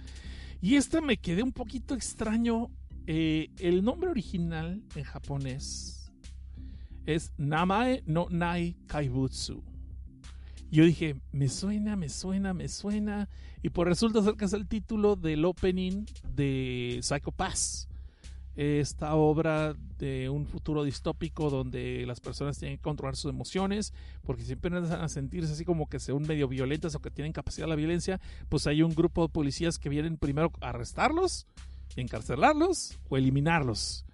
[0.63, 2.71] Y esta me quedé un poquito extraño.
[3.07, 6.00] Eh, el nombre original en japonés
[7.15, 9.63] es Namae no Nai Kaibutsu.
[10.71, 13.29] Yo dije, me suena, me suena, me suena.
[13.63, 17.89] Y por resulta ser que es el título del opening de Psycho Pass.
[18.55, 23.93] Esta obra de un futuro distópico donde las personas tienen que controlar sus emociones,
[24.23, 27.67] porque siempre van a sentirse así como que son medio violentas o que tienen capacidad
[27.67, 31.47] de la violencia, pues hay un grupo de policías que vienen primero a arrestarlos,
[31.97, 34.05] encarcelarlos o eliminarlos.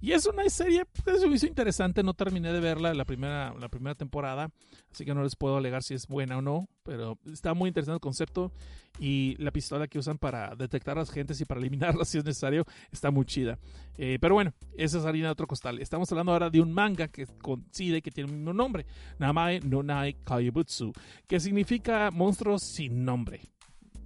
[0.00, 2.02] Y es una serie que se hizo interesante.
[2.02, 4.50] No terminé de verla la primera, la primera temporada,
[4.92, 6.68] así que no les puedo alegar si es buena o no.
[6.84, 8.52] Pero está muy interesante el concepto.
[9.00, 12.24] Y la pistola que usan para detectar a las gentes y para eliminarlas si es
[12.24, 13.58] necesario está muy chida.
[13.96, 15.80] Eh, pero bueno, esa es harina de otro costal.
[15.80, 18.86] Estamos hablando ahora de un manga que coincide que tiene el mismo nombre:
[19.18, 20.92] Namae no Nai Kaibutsu,
[21.26, 23.40] que significa monstruos sin nombre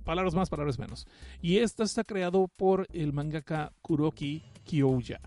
[0.03, 1.07] palabras más, palabras menos.
[1.41, 5.21] Y esta está creado por el mangaka Kuroki Kyoya.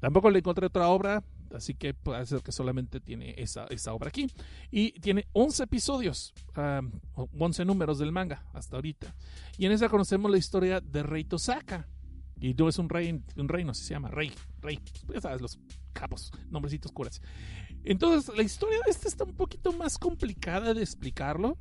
[0.00, 4.08] Tampoco le encontré otra obra, así que puede ser que solamente tiene esa, esa obra
[4.08, 4.28] aquí.
[4.70, 6.90] Y tiene 11 episodios, um,
[7.38, 9.14] 11 números del manga hasta ahorita.
[9.58, 11.88] Y en esa conocemos la historia de Rey Tosaka.
[12.38, 14.30] Y no es un rey, un reino, se llama, rey,
[14.60, 14.78] rey,
[15.12, 15.58] ya sabes, los
[15.94, 17.22] capos, nombrecitos curas.
[17.82, 21.56] Entonces, la historia de este está un poquito más complicada de explicarlo,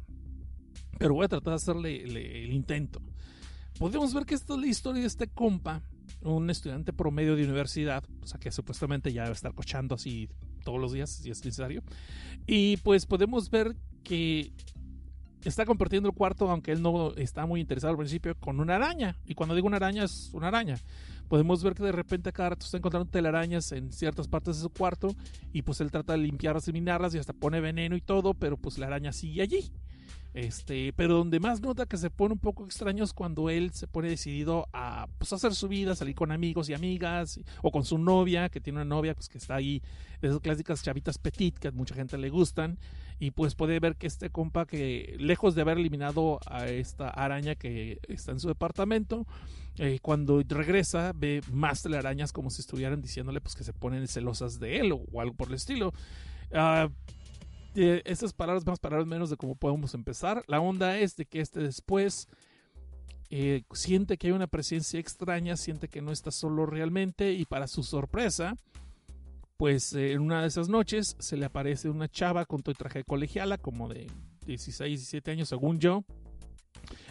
[0.98, 3.02] pero voy a tratar de hacerle el, el intento.
[3.80, 5.82] Podemos ver que esta es la historia de este compa,
[6.26, 10.30] un estudiante promedio de universidad, o sea que supuestamente ya debe estar cochando así
[10.64, 11.84] todos los días si es necesario.
[12.48, 14.52] Y pues podemos ver que
[15.44, 19.16] está compartiendo el cuarto, aunque él no está muy interesado al principio, con una araña.
[19.26, 20.78] Y cuando digo una araña, es una araña.
[21.28, 24.70] Podemos ver que de repente cada rato está encontrando telarañas en ciertas partes de su
[24.70, 25.16] cuarto
[25.54, 28.78] y pues él trata de limpiarlas, eliminarlas y hasta pone veneno y todo, pero pues
[28.78, 29.72] la araña sigue allí.
[30.36, 33.88] Este, pero donde más nota que se pone un poco extraño es cuando él se
[33.88, 37.98] pone decidido a pues, hacer su vida, salir con amigos y amigas, o con su
[37.98, 39.82] novia, que tiene una novia pues, que está ahí,
[40.20, 42.78] de esas clásicas chavitas petit que a mucha gente le gustan,
[43.18, 47.56] y pues puede ver que este compa que lejos de haber eliminado a esta araña
[47.56, 49.26] que está en su departamento,
[49.78, 54.60] eh, cuando regresa ve más telarañas como si estuvieran diciéndole pues que se ponen celosas
[54.60, 55.94] de él o, algo por el estilo.
[56.52, 56.90] Uh,
[57.76, 60.44] eh, estas palabras más, palabras menos de cómo podemos empezar.
[60.48, 62.28] La onda es de que este después
[63.30, 67.68] eh, siente que hay una presencia extraña, siente que no está solo realmente y para
[67.68, 68.56] su sorpresa,
[69.58, 72.78] pues eh, en una de esas noches se le aparece una chava con todo el
[72.78, 74.08] traje de colegiala, como de
[74.46, 76.04] 16, 17 años según yo.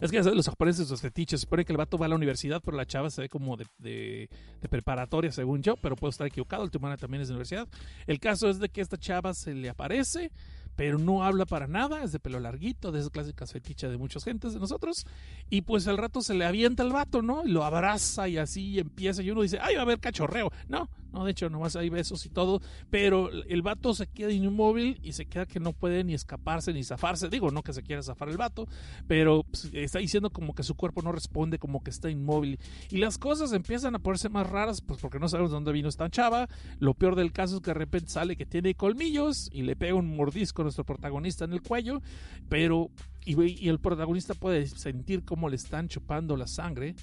[0.00, 2.76] Es que los japoneses, los fetiches, supone que el vato va a la universidad, pero
[2.76, 4.28] la chava se ve como de,
[4.70, 7.68] preparatoria, según yo, pero puedo estar equivocado, el Timana también es de universidad.
[8.06, 10.30] El caso es de que esta chava se le aparece,
[10.76, 14.24] pero no habla para nada, es de pelo larguito, de esas clásicas fetiches de muchas
[14.24, 15.06] gentes de nosotros,
[15.50, 17.44] y pues al rato se le avienta el vato, ¿no?
[17.44, 20.52] Y lo abraza y así empieza, y uno dice, ay, va a haber cachorreo.
[20.68, 24.98] No, no, de hecho, nomás hay besos y todo, pero el vato se queda inmóvil
[25.00, 27.28] y se queda que no puede ni escaparse ni zafarse.
[27.28, 28.66] Digo, no que se quiera zafar el vato,
[29.06, 32.58] pero pues, está diciendo como que su cuerpo no responde, como que está inmóvil.
[32.90, 36.10] Y las cosas empiezan a ponerse más raras, pues porque no sabemos dónde vino esta
[36.10, 36.48] chava.
[36.80, 39.94] Lo peor del caso es que de repente sale que tiene colmillos y le pega
[39.94, 42.02] un mordisco a nuestro protagonista en el cuello,
[42.48, 42.90] pero
[43.24, 46.96] y, y el protagonista puede sentir cómo le están chupando la sangre,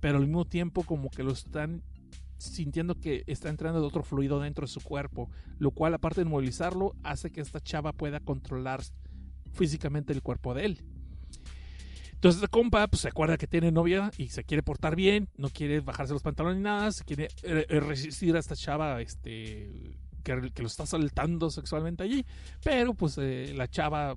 [0.00, 1.80] pero al mismo tiempo como que lo están
[2.42, 6.94] sintiendo que está entrando otro fluido dentro de su cuerpo, lo cual aparte de inmovilizarlo
[7.02, 8.82] hace que esta chava pueda controlar
[9.52, 10.84] físicamente el cuerpo de él.
[12.12, 15.48] Entonces, el compa pues, se acuerda que tiene novia y se quiere portar bien, no
[15.48, 20.52] quiere bajarse los pantalones ni nada, se quiere eh, resistir a esta chava este, que,
[20.54, 22.24] que, lo está saltando sexualmente allí,
[22.62, 24.16] pero pues eh, la chava,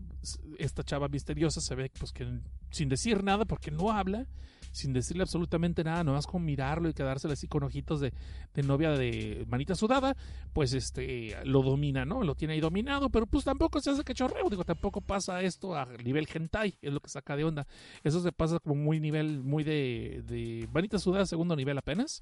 [0.60, 2.28] esta chava misteriosa se ve pues que
[2.70, 4.28] sin decir nada porque no habla,
[4.76, 8.14] sin decirle absolutamente nada, nomás con mirarlo y quedársele así con ojitos de,
[8.54, 10.16] de, novia de manita sudada,
[10.54, 12.24] pues este lo domina, ¿no?
[12.24, 15.76] Lo tiene ahí dominado, pero pues tampoco se hace que chorreo, digo, tampoco pasa esto
[15.76, 17.66] a nivel hentai, es lo que saca de onda.
[18.04, 22.22] Eso se pasa como muy nivel, muy de, de manita sudada, segundo nivel apenas.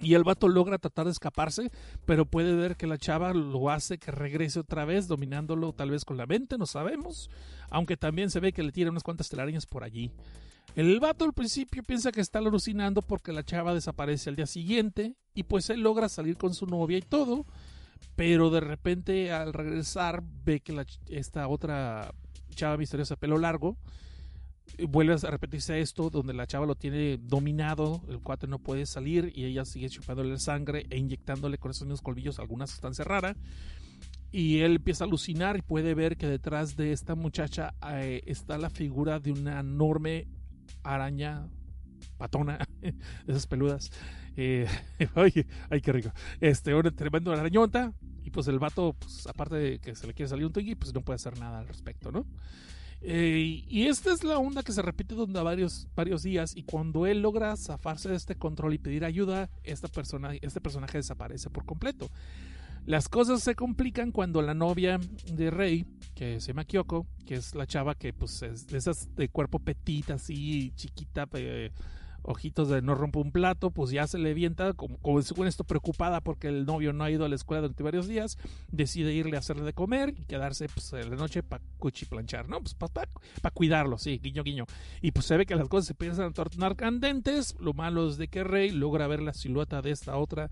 [0.00, 1.72] Y el vato logra tratar de escaparse,
[2.04, 6.04] pero puede ver que la chava lo hace que regrese otra vez, dominándolo tal vez
[6.04, 7.30] con la mente, no sabemos.
[7.68, 10.12] Aunque también se ve que le tira unas cuantas telarañas por allí.
[10.74, 15.16] El vato al principio piensa que está alucinando porque la chava desaparece al día siguiente
[15.34, 17.46] y pues él logra salir con su novia y todo,
[18.16, 22.12] pero de repente al regresar ve que la, esta otra
[22.54, 23.76] chava misteriosa pelo largo
[24.88, 29.32] vuelve a repetirse esto donde la chava lo tiene dominado, el cuate no puede salir
[29.34, 33.36] y ella sigue chupándole sangre e inyectándole con esos mismos colmillos alguna sustancia rara.
[34.30, 38.58] Y él empieza a alucinar y puede ver que detrás de esta muchacha eh, está
[38.58, 40.26] la figura de una enorme
[40.94, 41.48] araña
[42.16, 42.58] patona,
[43.26, 43.90] esas peludas.
[44.36, 44.66] Eh,
[45.14, 46.12] ay, ay, qué rico.
[46.40, 47.92] Este, una tremenda arañota.
[48.24, 50.92] Y pues el vato, pues, aparte de que se le quiere salir un twinkie, pues
[50.92, 52.26] no puede hacer nada al respecto, ¿no?
[53.00, 56.54] Eh, y esta es la onda que se repite durante varios, varios días.
[56.56, 60.98] Y cuando él logra zafarse de este control y pedir ayuda, esta persona, este personaje
[60.98, 62.10] desaparece por completo.
[62.88, 64.98] Las cosas se complican cuando la novia
[65.30, 69.14] de Rey, que se llama Kyoko, que es la chava que pues es de esas
[69.14, 71.28] de cuerpo petita, así, chiquita,
[72.22, 75.64] ojitos de no rompe un plato, pues ya se le vienta, como, como según esto
[75.64, 78.38] preocupada porque el novio no ha ido a la escuela durante varios días,
[78.72, 82.58] decide irle a hacerle de comer y quedarse pues en la noche para cuchiplanchar, ¿no?
[82.58, 83.08] Pues para pa,
[83.42, 84.64] pa cuidarlo, sí, guiño, guiño.
[85.02, 88.16] Y pues se ve que las cosas se empiezan a tornar candentes, lo malo es
[88.16, 90.48] de que Rey logra ver la silueta de esta otra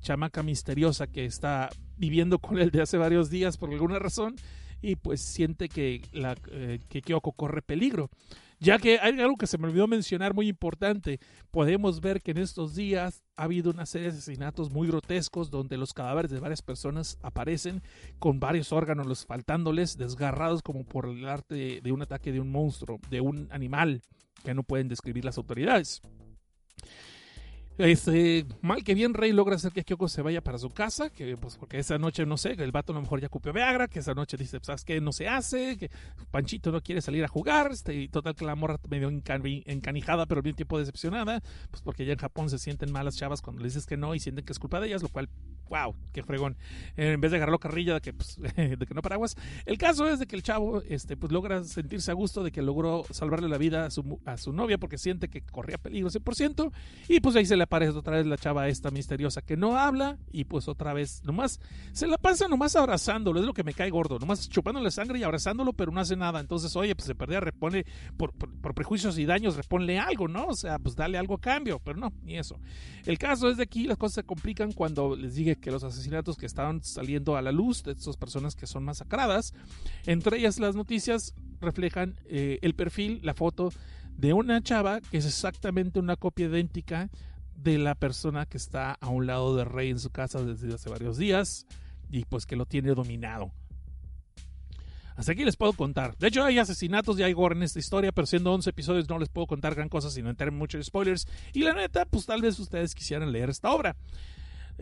[0.00, 4.36] chamaca misteriosa que está viviendo con él de hace varios días por alguna razón
[4.82, 8.10] y pues siente que, la, eh, que Kyoko corre peligro.
[8.62, 11.18] Ya que hay algo que se me olvidó mencionar muy importante,
[11.50, 15.78] podemos ver que en estos días ha habido una serie de asesinatos muy grotescos donde
[15.78, 17.82] los cadáveres de varias personas aparecen
[18.18, 23.00] con varios órganos faltándoles, desgarrados como por el arte de un ataque de un monstruo,
[23.08, 24.02] de un animal
[24.44, 26.02] que no pueden describir las autoridades.
[27.78, 31.36] Este, mal que bien, Rey logra hacer que Kyoko se vaya para su casa, que
[31.38, 34.00] pues porque esa noche, no sé, el vato a lo mejor ya cupió Viagra, que
[34.00, 35.00] esa noche dice, ¿sabes qué?
[35.00, 35.90] No se hace, que
[36.30, 40.42] Panchito no quiere salir a jugar, este, y total que la morra medio encanijada, pero
[40.42, 43.86] bien tiempo decepcionada, pues porque ya en Japón se sienten malas chavas cuando le dices
[43.86, 45.30] que no y sienten que es culpa de ellas, lo cual
[45.70, 46.56] wow, qué fregón.
[46.96, 49.36] en vez de agarrarlo carrilla de que, pues, de que no paraguas.
[49.64, 52.60] El caso es de que el chavo este, pues, logra sentirse a gusto de que
[52.60, 56.72] logró salvarle la vida a su, a su novia porque siente que corría peligro 100%.
[57.08, 60.18] Y pues ahí se le aparece otra vez la chava esta misteriosa que no habla.
[60.32, 61.60] Y pues otra vez, nomás
[61.92, 63.38] se la pasa nomás abrazándolo.
[63.38, 64.18] Es lo que me cae gordo.
[64.18, 66.40] Nomás chupándole sangre y abrazándolo, pero no hace nada.
[66.40, 67.84] Entonces, oye, pues se perdía, repone
[68.16, 68.32] por,
[68.74, 70.46] prejuicios y daños, reponle algo, ¿no?
[70.46, 71.80] O sea, pues dale algo a cambio.
[71.80, 72.58] Pero no, ni eso.
[73.04, 76.38] El caso es de aquí las cosas se complican cuando les dije que los asesinatos
[76.38, 79.52] que estaban saliendo a la luz de estas personas que son masacradas,
[80.06, 83.70] entre ellas las noticias reflejan eh, el perfil, la foto
[84.20, 87.08] de una chava que es exactamente una copia idéntica
[87.62, 90.90] de la persona que está a un lado de Rey en su casa desde hace
[90.90, 91.66] varios días
[92.10, 93.52] y pues que lo tiene dominado.
[95.16, 96.16] Hasta aquí les puedo contar.
[96.16, 99.18] De hecho, hay asesinatos y hay gore en esta historia, pero siendo 11 episodios no
[99.18, 101.26] les puedo contar gran cosa sin entrar en muchos spoilers.
[101.52, 103.96] Y la neta, pues tal vez ustedes quisieran leer esta obra.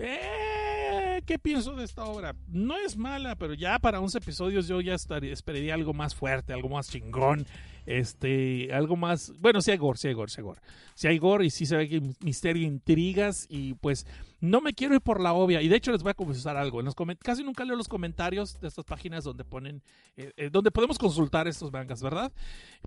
[0.01, 2.35] Eh, ¿Qué pienso de esta obra?
[2.49, 6.53] No es mala, pero ya para 11 episodios yo ya estaría, esperaría algo más fuerte,
[6.53, 7.47] algo más chingón.
[7.85, 9.33] Este, algo más.
[9.41, 10.61] Bueno, si hay gore, si hay gore, si hay gore.
[10.95, 14.07] Si hay gore y si se ve que misterio, intrigas y pues
[14.41, 15.61] no me quiero ir por la obvia.
[15.63, 16.81] Y de hecho les voy a confesar algo.
[16.81, 19.83] En los casi nunca leo los comentarios de estas páginas donde ponen,
[20.17, 22.33] eh, eh, donde podemos consultar estos mangas, ¿verdad?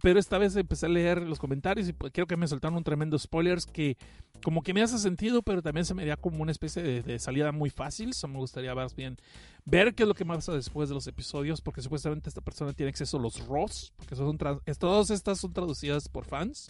[0.01, 2.83] Pero esta vez empecé a leer los comentarios y pues, creo que me soltaron un
[2.83, 3.97] tremendo spoilers que
[4.43, 7.51] como que me hace sentido, pero también se me da como una especie de, salida
[7.51, 8.11] muy fácil.
[8.11, 9.17] Eso me gustaría más bien
[9.65, 12.89] ver qué es lo que pasa después de los episodios, porque supuestamente esta persona tiene
[12.89, 16.69] acceso a los ROS, porque son todas estas son traducidas por fans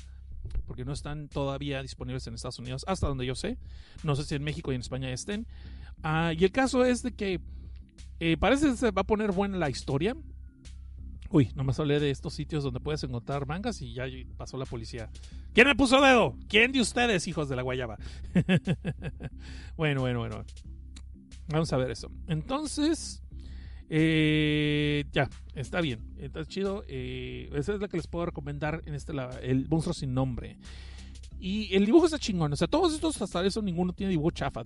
[0.66, 3.58] porque no están todavía disponibles en Estados Unidos, hasta donde yo sé.
[4.04, 5.48] No sé si en México y en España estén.
[6.04, 7.40] Ah, y el caso es de que
[8.20, 10.16] eh, parece que se va a poner buena la historia.
[11.30, 14.66] Uy, no me hablé de estos sitios donde puedes encontrar mangas y ya pasó la
[14.66, 15.10] policía.
[15.54, 16.36] ¿Quién me puso dedo?
[16.50, 17.98] ¿Quién de ustedes, hijos de la guayaba?
[19.78, 20.44] bueno, bueno, bueno.
[21.48, 22.12] Vamos a ver eso.
[22.28, 23.21] Entonces,
[23.94, 26.86] eh, ya, está bien, está chido.
[26.88, 30.58] Eh, esa es la que les puedo recomendar en este, el monstruo sin nombre.
[31.44, 32.54] Y el dibujo está chingón.
[32.54, 34.62] O sea, todos estos hasta eso ninguno tiene dibujo chafa.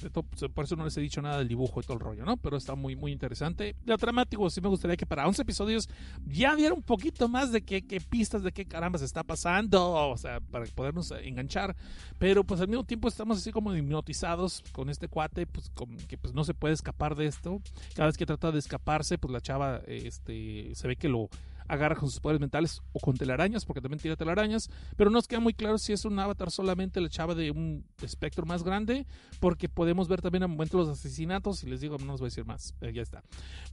[0.53, 2.35] por eso no les he dicho nada del dibujo y todo el rollo, ¿no?
[2.35, 3.77] Pero está muy, muy interesante.
[3.85, 5.87] La dramático, sí me gustaría que para 11 episodios
[6.27, 10.09] ya diera un poquito más de qué, pistas de qué caramba se está pasando.
[10.09, 11.77] O sea, para podernos enganchar.
[12.19, 15.71] Pero pues al mismo tiempo estamos así como hipnotizados con este cuate, pues
[16.09, 17.61] que pues no se puede escapar de esto.
[17.95, 21.29] Cada vez que trata de escaparse, pues la chava este, se ve que lo
[21.67, 25.27] agarra con sus poderes mentales o con telarañas, porque también tira telarañas, pero no nos
[25.27, 29.05] queda muy claro si es un avatar solamente la chava de un espectro más grande,
[29.39, 32.29] porque podemos ver también a momentos los asesinatos, y les digo, no os voy a
[32.29, 33.23] decir más, ya está.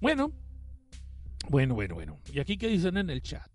[0.01, 0.33] Bueno,
[1.49, 2.19] bueno, bueno, bueno.
[2.33, 3.51] ¿Y aquí qué dicen en el chat?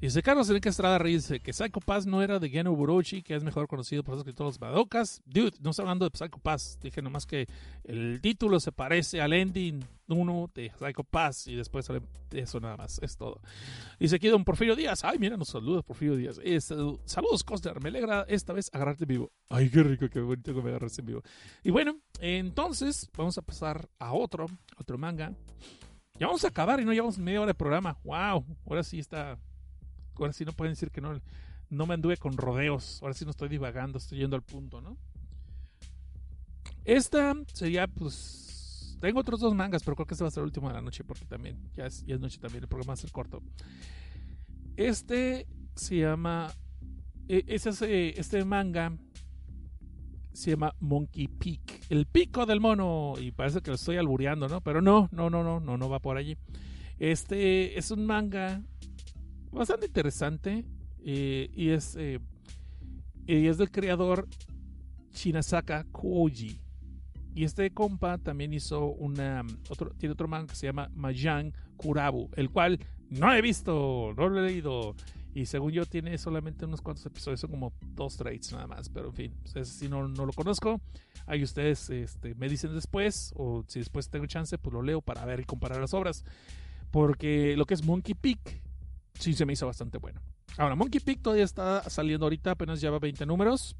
[0.00, 3.34] Dice Carlos Enrique Estrada Reyes dice que Psycho Pass no era de Geno Burochi, que
[3.34, 5.20] es mejor conocido por los escritores Badocas.
[5.26, 6.78] Dude, no está hablando de Psycho Pass.
[6.80, 7.48] Dije nomás que
[7.82, 11.90] el título se parece al ending 1 de Psycho Pass y después
[12.30, 13.00] eso nada más.
[13.02, 13.40] Es todo.
[13.98, 15.02] Dice aquí Don Porfirio Díaz.
[15.02, 16.38] Ay, mira, nos saluda Porfirio Díaz.
[17.04, 17.82] saludos, Coster.
[17.82, 19.32] Me alegra esta vez agarrarte en vivo.
[19.48, 21.22] Ay, qué rico, qué bonito que me agarras en vivo.
[21.64, 25.34] Y bueno, entonces vamos a pasar a otro, otro manga.
[26.20, 27.98] Ya vamos a acabar y no llevamos media hora de programa.
[28.04, 29.38] Wow, ahora sí está
[30.24, 31.20] ahora sí no pueden decir que no,
[31.70, 34.96] no me anduve con rodeos, ahora sí no estoy divagando, estoy yendo al punto, ¿no?
[36.84, 40.46] Esta sería, pues, tengo otros dos mangas, pero creo que este va a ser el
[40.46, 42.94] último de la noche porque también, ya es, ya es noche también, el programa va
[42.94, 43.42] a ser corto.
[44.76, 46.52] Este se llama,
[47.28, 48.96] e, ese, este manga
[50.32, 54.60] se llama Monkey Peak, el pico del mono, y parece que lo estoy albureando, ¿no?
[54.60, 56.36] Pero no, no, no, no, no, no va por allí.
[56.98, 58.62] Este es un manga
[59.50, 60.64] bastante interesante
[61.04, 62.18] eh, y es eh,
[63.26, 64.28] y es del creador
[65.12, 66.60] Shinasaka Koji
[67.34, 72.30] y este compa también hizo una otro tiene otro manga que se llama Majan Kurabu
[72.36, 72.80] el cual
[73.10, 74.94] no he visto no lo he leído.
[75.34, 79.08] Y según yo tiene solamente unos cuantos episodios son como dos trades nada más pero
[79.08, 80.80] en fin pues si no, no lo conozco.
[81.26, 85.24] Ahí ustedes este, me dicen después o si después tengo chance pues lo leo para
[85.24, 86.24] ver y comparar las obras.
[86.90, 88.62] Porque lo que es Monkey Peak
[89.18, 90.20] sí se me hizo bastante bueno.
[90.56, 93.76] Ahora, Monkey Peak todavía está saliendo ahorita, apenas lleva 20 números.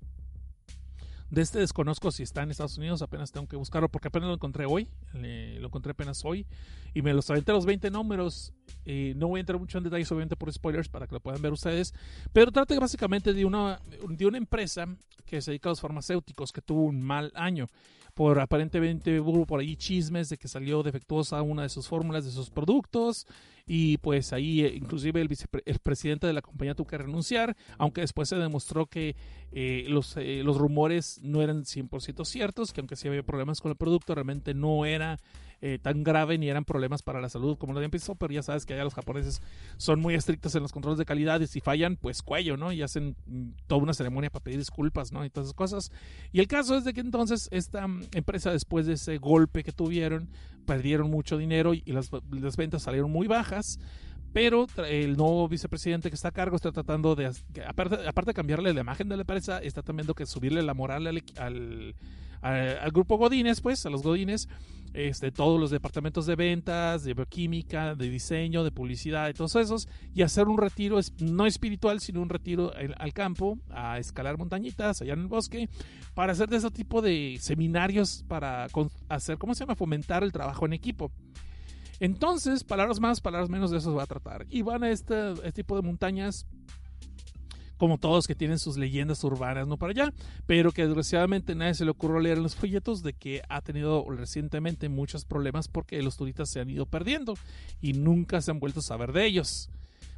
[1.31, 4.35] De este desconozco si está en Estados Unidos, apenas tengo que buscarlo porque apenas lo
[4.35, 6.47] encontré hoy, lo encontré apenas hoy
[6.95, 8.55] y me los aventé los 20 números.
[8.87, 11.53] no voy a entrar mucho en detalles, obviamente por spoilers, para que lo puedan ver
[11.53, 11.93] ustedes,
[12.33, 13.79] pero trata básicamente de una,
[14.09, 14.87] de una empresa
[15.27, 17.67] que se dedica a los farmacéuticos que tuvo un mal año
[18.15, 22.33] por aparentemente hubo por ahí chismes de que salió defectuosa una de sus fórmulas de
[22.33, 23.29] sus productos
[23.69, 25.29] y pues ahí eh, inclusive el,
[25.67, 29.15] el presidente de la compañía tuvo que renunciar, aunque después se demostró que
[29.53, 33.71] eh, los, eh, los rumores no eran 100% ciertos, que aunque sí había problemas con
[33.71, 35.19] el producto, realmente no era
[35.61, 38.45] eh, tan grave ni eran problemas para la salud como lo habían pensado, pero ya
[38.45, 39.43] sabes que allá los japoneses
[39.77, 42.71] son muy estrictos en los controles de calidad y si fallan, pues cuello, ¿no?
[42.71, 45.25] Y hacen mm, toda una ceremonia para pedir disculpas, ¿no?
[45.25, 45.91] Y todas esas cosas.
[46.31, 49.73] Y el caso es de que entonces esta mm, empresa, después de ese golpe que
[49.73, 50.29] tuvieron,
[50.65, 52.11] perdieron mucho dinero y las,
[52.57, 53.81] ventas salieron muy bajas
[54.33, 57.33] pero el nuevo vicepresidente que está a cargo está tratando de,
[57.67, 61.07] aparte, aparte de cambiarle la imagen de la empresa, está también que subirle la moral
[61.07, 61.95] al, al,
[62.43, 64.49] al, grupo Godines, pues, a los Godines,
[64.95, 69.89] este, todos los departamentos de ventas, de bioquímica, de diseño, de publicidad, de todos esos,
[70.15, 75.15] y hacer un retiro no espiritual, sino un retiro al campo, a escalar montañitas allá
[75.15, 75.69] en el bosque,
[76.15, 78.67] para hacer de ese tipo de seminarios para
[79.09, 81.13] hacer, ¿cómo se llama?, fomentar el trabajo en equipo.
[82.01, 84.47] Entonces, palabras más, palabras menos, de eso se va a tratar.
[84.51, 86.47] Y van a este, este tipo de montañas
[87.79, 90.13] como todos que tienen sus leyendas urbanas, no para allá,
[90.47, 94.05] pero que desgraciadamente nadie se le ocurrió leer en los folletos de que ha tenido
[94.11, 97.35] recientemente muchos problemas porque los turistas se han ido perdiendo
[97.81, 99.71] y nunca se han vuelto a saber de ellos.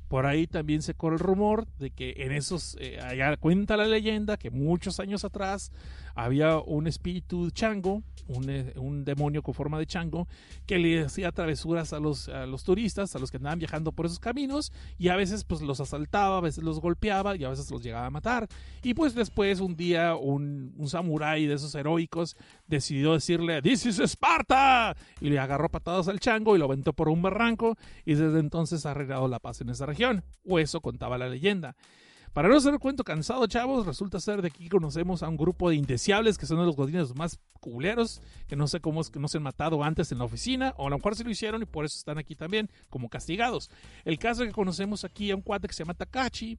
[0.08, 3.86] Por ahí también se corre el rumor de que en esos, eh, allá cuenta la
[3.86, 5.70] leyenda que muchos años atrás
[6.14, 8.02] había un espíritu chango,
[8.48, 10.28] eh, un, demonio con forma de chango,
[10.66, 14.06] que le hacía travesuras a los, a los turistas, a los que andaban viajando por
[14.06, 17.70] esos caminos, y a veces pues los asaltaba, a veces los golpeaba y a veces
[17.70, 18.48] los llegaba a matar.
[18.82, 22.36] Y pues después un día un, un samurái de esos heroicos
[22.66, 27.08] decidió decirle, This is Esparta, y le agarró patadas al chango y lo aventó por
[27.08, 31.18] un barranco, y desde entonces ha arreglado la paz en esa región, o eso contaba
[31.18, 31.76] la leyenda.
[32.32, 35.74] Para no el cuento cansado, chavos, resulta ser de aquí conocemos a un grupo de
[35.74, 39.26] indeseables que son de los godines más culeros, que no sé cómo es que no
[39.26, 41.66] se han matado antes en la oficina, o a lo mejor se lo hicieron y
[41.66, 43.68] por eso están aquí también como castigados.
[44.04, 46.56] El caso es que conocemos aquí a un cuate que se llama Takachi,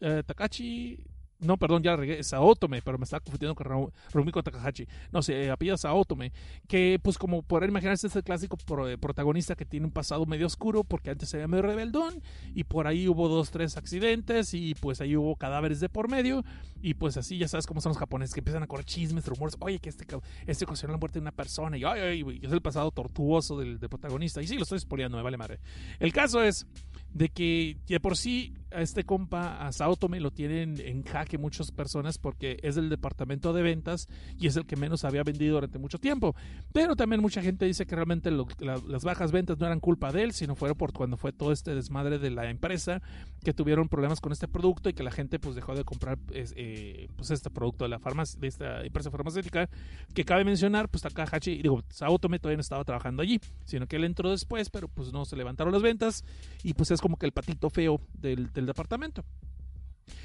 [0.00, 1.06] eh, Takachi
[1.42, 4.86] no, perdón, ya regué, Saotome, pero me estaba confundiendo con Rumiko Takahashi.
[5.10, 6.32] No sé, apellido Saotome.
[6.68, 10.46] Que, pues, como poder imaginarse, es el clásico eh, protagonista que tiene un pasado medio
[10.46, 12.22] oscuro, porque antes era medio rebeldón,
[12.54, 16.44] y por ahí hubo dos, tres accidentes, y pues ahí hubo cadáveres de por medio,
[16.80, 19.56] y pues así, ya sabes cómo son los japoneses, que empiezan a correr chismes, rumores,
[19.60, 20.06] oye, que este,
[20.46, 23.78] este ocasionó la muerte de una persona, y ay, ay, es el pasado tortuoso del,
[23.78, 24.40] del protagonista.
[24.42, 25.60] Y sí, lo estoy spoileando, me vale madre.
[25.98, 26.66] El caso es
[27.12, 31.70] de que de por sí a este compa, a Saotome, lo tienen en jaque muchas
[31.70, 34.08] personas porque es del departamento de ventas
[34.38, 36.34] y es el que menos había vendido durante mucho tiempo.
[36.72, 40.32] Pero también mucha gente dice que realmente las bajas ventas no eran culpa de él,
[40.32, 43.02] sino fueron por cuando fue todo este desmadre de la empresa,
[43.44, 47.08] que tuvieron problemas con este producto y que la gente pues dejó de comprar eh,
[47.16, 49.68] pues este producto de la farmacia, de esta empresa farmacéutica,
[50.14, 54.04] que cabe mencionar, pues Takahashi, digo, Saotome todavía no estaba trabajando allí, sino que él
[54.04, 56.24] entró después, pero pues no se levantaron las ventas
[56.62, 59.24] y pues es como que el patito feo del, departamento.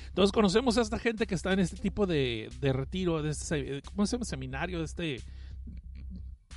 [0.09, 4.07] Entonces conocemos a esta gente que está en este tipo de, retiro, de este, ¿cómo
[4.07, 4.25] se llama?
[4.25, 5.21] Seminario, de este...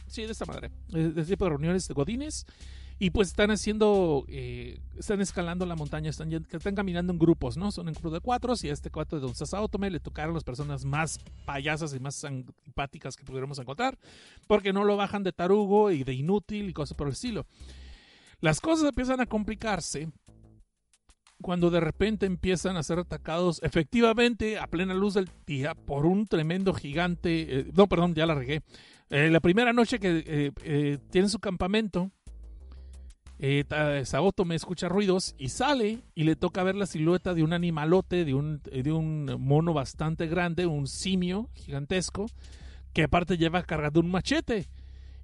[0.07, 0.70] Sí, de esta madre.
[0.89, 2.47] De este tipo de reuniones de godines.
[2.99, 7.70] Y pues están haciendo, eh, están escalando la montaña, están, están caminando en grupos, ¿no?
[7.70, 8.55] Son en grupos de cuatro.
[8.62, 12.22] Y a este cuatro de Don Sasaotome le tocaron las personas más payasas y más
[12.24, 13.99] antipáticas que pudiéramos encontrar.
[14.47, 17.47] Porque no lo bajan de tarugo y de inútil y cosas por el estilo.
[18.41, 20.11] Las cosas empiezan a complicarse
[21.41, 26.26] cuando de repente empiezan a ser atacados efectivamente a plena luz del día por un
[26.26, 27.61] tremendo gigante.
[27.61, 28.62] Eh, no, perdón, ya la regué.
[29.09, 32.11] Eh, la primera noche que eh, tiene su campamento,
[34.05, 38.26] Saoto me escucha ruidos y sale y le toca ver la silueta de un animalote,
[38.26, 42.26] de un, de un mono bastante grande, un simio gigantesco,
[42.93, 44.68] que aparte lleva cargado un machete.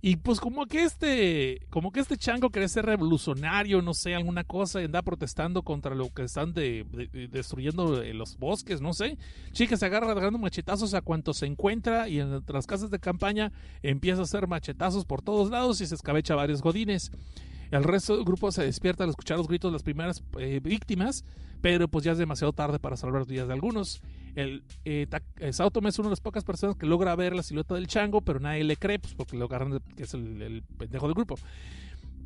[0.02, 4.44] Y pues como que este, como que este chango quería ser revolucionario, no sé, alguna
[4.44, 6.84] cosa, y anda protestando contra lo que están de,
[7.32, 9.18] destruyendo eh, los bosques, no sé.
[9.52, 13.52] Chica se agarra dando machetazos a cuanto se encuentra y en las casas de campaña
[13.82, 17.10] empieza a hacer machetazos por todos lados y se escabecha varios godines.
[17.70, 21.24] El resto del grupo se despierta al escuchar los gritos de las primeras eh, víctimas,
[21.62, 24.02] pero pues ya es demasiado tarde para salvar días de algunos.
[24.36, 25.08] El eh,
[25.40, 28.38] eh es una de las pocas personas que logra ver la silueta del chango, pero
[28.38, 31.36] nadie le cree, pues porque lo agarran que es el, pendejo del grupo.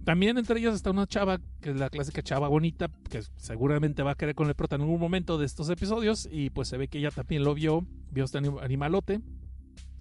[0.04, 4.12] También entre ellas está una chava, que es la clásica chava bonita, que seguramente va
[4.12, 6.28] a querer con el prota en algún momento de estos episodios.
[6.30, 9.20] Y pues se ve que ella también lo vio, vio este animalote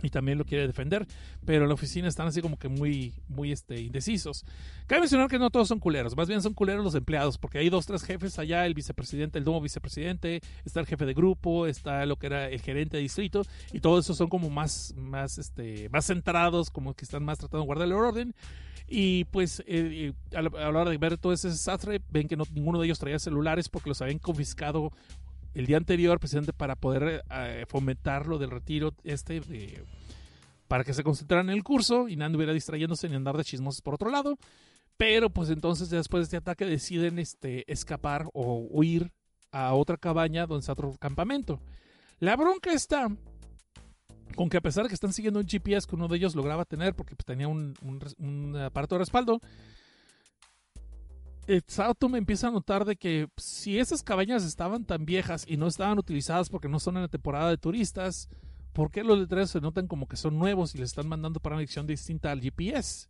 [0.02, 1.06] y también lo quiere defender,
[1.46, 4.46] pero en la oficina están así como que muy, muy este, indecisos.
[4.88, 7.70] Cabe mencionar que no todos son culeros, más bien son culeros los empleados, porque hay
[7.70, 12.06] dos, tres jefes allá, el vicepresidente, el nuevo vicepresidente, está el jefe de grupo, está
[12.06, 13.44] lo que era el gerente de distrito,
[13.74, 17.64] y todos esos son como más, más, este, más centrados, como que están más tratando
[17.64, 18.36] de guardar el orden.
[18.92, 22.80] Y pues eh, a, la, hora de ver todo ese desastre, ven que no, ninguno
[22.80, 24.92] de ellos traía celulares porque los habían confiscado
[25.54, 29.42] el día anterior, precisamente para poder eh, fomentar lo del retiro este,
[30.68, 33.82] para que se concentraran en el curso y nadie anduviera distrayéndose ni andar de chismosos
[33.82, 34.38] por otro lado.
[34.98, 39.12] Pero pues entonces después de este ataque deciden este, escapar o huir
[39.52, 41.62] a otra cabaña donde está otro campamento.
[42.20, 43.08] La bronca está
[44.36, 46.66] con que a pesar de que están siguiendo un GPS que uno de ellos lograba
[46.66, 49.42] tener porque pues, tenía un aparato de respaldo,
[52.10, 55.98] me empieza a notar de que si esas cabañas estaban tan viejas y no estaban
[55.98, 58.30] utilizadas porque no son en la temporada de turistas,
[58.74, 61.56] ¿por qué los letreros se notan como que son nuevos y les están mandando para
[61.56, 63.08] una dirección distinta al GPS?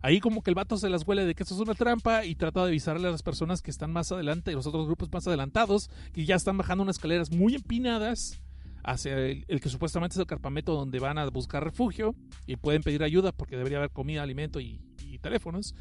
[0.00, 2.34] Ahí como que el vato se las huele de que esto es una trampa y
[2.34, 5.90] trata de avisarle a las personas que están más adelante, los otros grupos más adelantados,
[6.12, 8.40] que ya están bajando unas escaleras muy empinadas
[8.84, 12.14] hacia el, que supuestamente es el campamento donde van a buscar refugio
[12.46, 14.80] y pueden pedir ayuda porque debería haber comida, alimento y
[15.20, 15.74] teléfonos.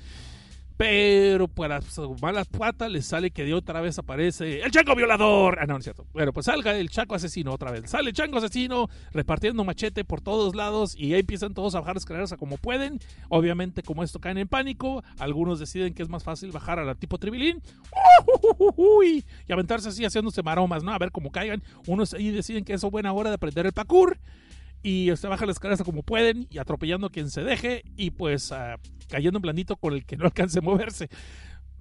[0.77, 5.57] Pero para su mala pata le sale que de otra vez aparece el chango violador.
[5.59, 6.05] Ah, no, es cierto.
[6.13, 7.89] Bueno, pues salga el chango asesino otra vez.
[7.89, 11.97] Sale el chango asesino repartiendo machete por todos lados y ahí empiezan todos a bajar
[11.97, 12.99] escaleras a como pueden.
[13.29, 16.93] Obviamente, como esto caen en pánico, algunos deciden que es más fácil bajar a la
[16.93, 17.61] tipo tribilín
[19.47, 20.91] y aventarse así haciéndose maromas, ¿no?
[20.93, 21.63] A ver cómo caigan.
[21.87, 24.19] Unos ahí deciden que es buena hora de aprender el parkour
[24.83, 28.51] y se baja las escaleras como pueden y atropellando a quien se deje y pues
[28.51, 31.09] uh, cayendo en blandito con el que no alcance a moverse.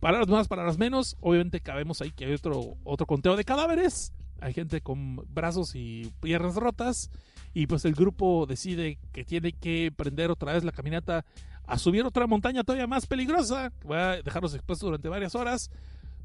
[0.00, 1.16] Palabras más, palabras menos.
[1.20, 4.12] Obviamente cabemos ahí que hay otro, otro conteo de cadáveres.
[4.40, 7.10] Hay gente con brazos y piernas rotas.
[7.54, 11.24] Y pues el grupo decide que tiene que prender otra vez la caminata
[11.64, 13.72] a subir otra montaña todavía más peligrosa.
[13.90, 15.70] Va a dejarlos expuestos durante varias horas.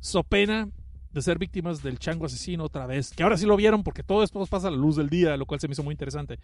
[0.01, 0.69] So pena
[1.13, 3.11] de ser víctimas del chango asesino otra vez.
[3.11, 5.45] Que ahora sí lo vieron porque todo esto pasa a la luz del día, lo
[5.45, 6.39] cual se me hizo muy interesante.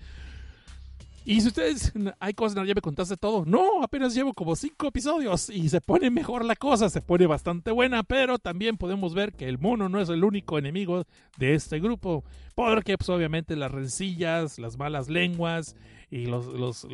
[1.27, 1.91] Y si ustedes,
[2.21, 3.43] hay cosas, ya me contaste todo.
[3.45, 7.71] No, apenas llevo como cinco episodios y se pone mejor la cosa, se pone bastante
[7.71, 11.03] buena, pero también podemos ver que el mono no es el único enemigo
[11.37, 12.23] de este grupo.
[12.55, 15.75] Porque, pues, obviamente, las rencillas, las malas lenguas
[16.09, 16.87] y los, los,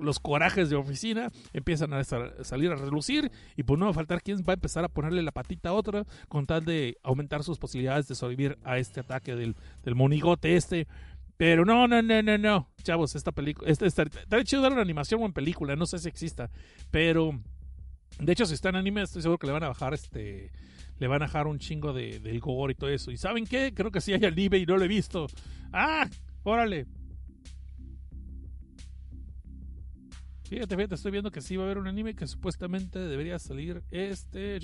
[0.00, 3.30] los, corajes de oficina empiezan a salir a relucir.
[3.56, 6.46] Y pues no faltar quien va a empezar a ponerle la patita a otra con
[6.46, 9.54] tal de aumentar sus posibilidades de sobrevivir a este ataque del,
[9.94, 10.86] monigote este
[11.36, 12.68] pero no, no, no, no, no.
[12.82, 13.70] Chavos, esta película.
[13.70, 15.76] Esta, esta, está chido dar una animación o en película.
[15.76, 16.50] No sé si exista.
[16.90, 17.40] Pero.
[18.18, 20.50] De hecho, si está en anime, estoy seguro que le van a bajar este.
[20.98, 23.12] Le van a bajar un chingo de, del gore y todo eso.
[23.12, 23.72] ¿Y saben qué?
[23.72, 25.28] Creo que sí hay anime y no lo he visto.
[25.72, 26.08] ¡Ah!
[26.42, 26.88] ¡Órale!
[30.48, 33.82] Fíjate, fíjate, estoy viendo que sí va a haber un anime que supuestamente debería salir
[33.90, 34.58] este.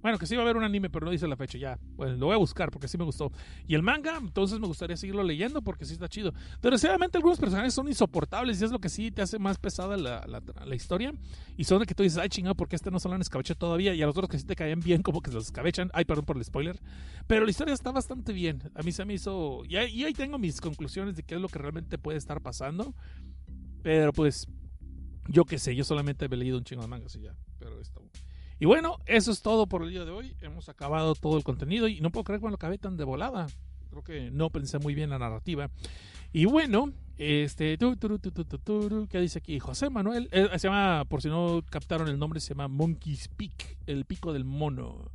[0.00, 1.56] Bueno, que sí va a haber un anime, pero no dice la fecha.
[1.56, 3.32] Ya, pues lo voy a buscar porque sí me gustó.
[3.66, 6.32] Y el manga, entonces me gustaría seguirlo leyendo porque sí está chido.
[6.60, 10.26] Desgraciadamente, algunos personajes son insoportables y es lo que sí te hace más pesada la,
[10.26, 11.14] la, historia.
[11.56, 13.58] Y son de que tú dices, ay chingado, porque este no se lo han escabechado
[13.58, 13.94] todavía.
[13.94, 15.90] Y a los otros que sí te caen bien, como que se los escabechan.
[15.94, 16.78] Ay, perdón por el spoiler.
[17.26, 18.62] Pero la historia está bastante bien.
[18.74, 19.62] A mí se me hizo.
[19.66, 22.94] Y ahí tengo mis conclusiones de qué es lo que realmente puede estar pasando.
[23.84, 24.48] Pero pues,
[25.28, 27.36] yo qué sé, yo solamente he leído un chingo de mangas y ya.
[27.58, 28.02] Pero esto.
[28.58, 30.34] Y bueno, eso es todo por el día de hoy.
[30.40, 33.04] Hemos acabado todo el contenido y no puedo creer que me lo acabé tan de
[33.04, 33.46] volada.
[33.90, 35.70] Creo que no pensé muy bien la narrativa.
[36.32, 39.58] Y bueno, este, ¿qué dice aquí?
[39.58, 43.76] José Manuel, eh, se llama, por si no captaron el nombre, se llama Monkey's Peak,
[43.86, 45.10] el pico del mono.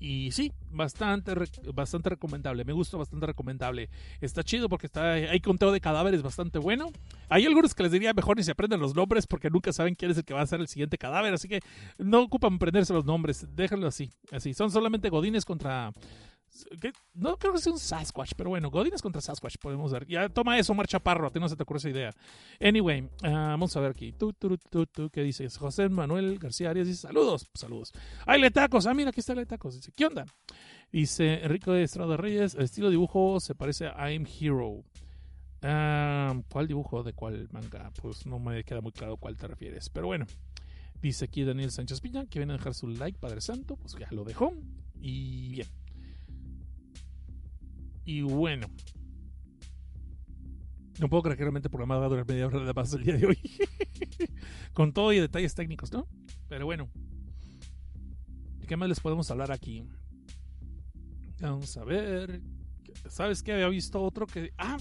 [0.00, 1.34] Y sí, bastante,
[1.74, 2.64] bastante recomendable.
[2.64, 3.90] Me gusta bastante recomendable.
[4.20, 6.90] Está chido porque está, hay conteo de cadáveres bastante bueno.
[7.28, 10.10] Hay algunos que les diría mejor ni se aprenden los nombres porque nunca saben quién
[10.10, 11.34] es el que va a ser el siguiente cadáver.
[11.34, 11.60] Así que
[11.98, 13.46] no ocupan aprenderse los nombres.
[13.54, 14.10] Déjenlo así.
[14.30, 14.54] Así.
[14.54, 15.92] Son solamente godines contra
[17.14, 20.06] no creo que sea un Sasquatch, pero bueno, Godines contra Sasquatch podemos ver.
[20.06, 22.14] Ya toma eso, Marcha Parro, a ti no se te ocurre esa idea.
[22.60, 24.12] Anyway, ah, vamos a ver aquí.
[24.12, 25.56] Tú, tú, tú, tú, ¿qué dices?
[25.56, 27.92] José Manuel García Arias dice: Saludos, saludos.
[28.26, 28.86] ¡Ay, le tacos!
[28.86, 29.74] Ah, mira, aquí está le tacos.
[29.76, 30.24] Dice: ¿Qué onda?
[30.90, 34.84] Dice Enrico de Estrada Reyes: El estilo de dibujo se parece a I'm Hero.
[35.62, 37.90] Ah, ¿Cuál dibujo de cuál manga?
[38.00, 39.90] Pues no me queda muy claro cuál te refieres.
[39.90, 40.26] Pero bueno,
[41.00, 43.76] dice aquí Daniel Sánchez Piña que viene a dejar su like, Padre Santo.
[43.76, 44.52] Pues ya lo dejó.
[45.00, 45.66] Y bien.
[48.08, 48.70] Y bueno.
[50.98, 53.04] No puedo creer que realmente el programa va a durar media hora de más el
[53.04, 53.38] día de hoy.
[54.72, 56.08] con todo y detalles técnicos, ¿no?
[56.48, 56.88] Pero bueno,
[58.66, 59.86] ¿qué más les podemos hablar aquí?
[61.38, 62.40] Vamos a ver.
[63.10, 63.52] ¿Sabes qué?
[63.52, 64.52] Había visto otro que.
[64.56, 64.78] Ah,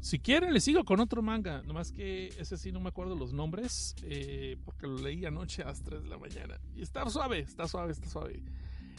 [0.00, 1.62] si quieren, le sigo con otro manga.
[1.62, 3.94] Nomás que ese sí no me acuerdo los nombres.
[4.02, 6.60] eh, porque lo leí anoche a las 3 de la mañana.
[6.74, 8.42] Y está suave, está suave, está suave.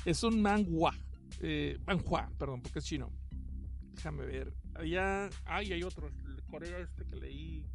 [0.06, 0.96] Es un manhua.
[1.40, 3.12] Eh, manhua, perdón, porque es chino.
[3.94, 4.54] Déjame ver.
[4.76, 5.30] Allá.
[5.46, 6.08] Ay, hay otro.
[6.08, 7.66] El coreo este que leí.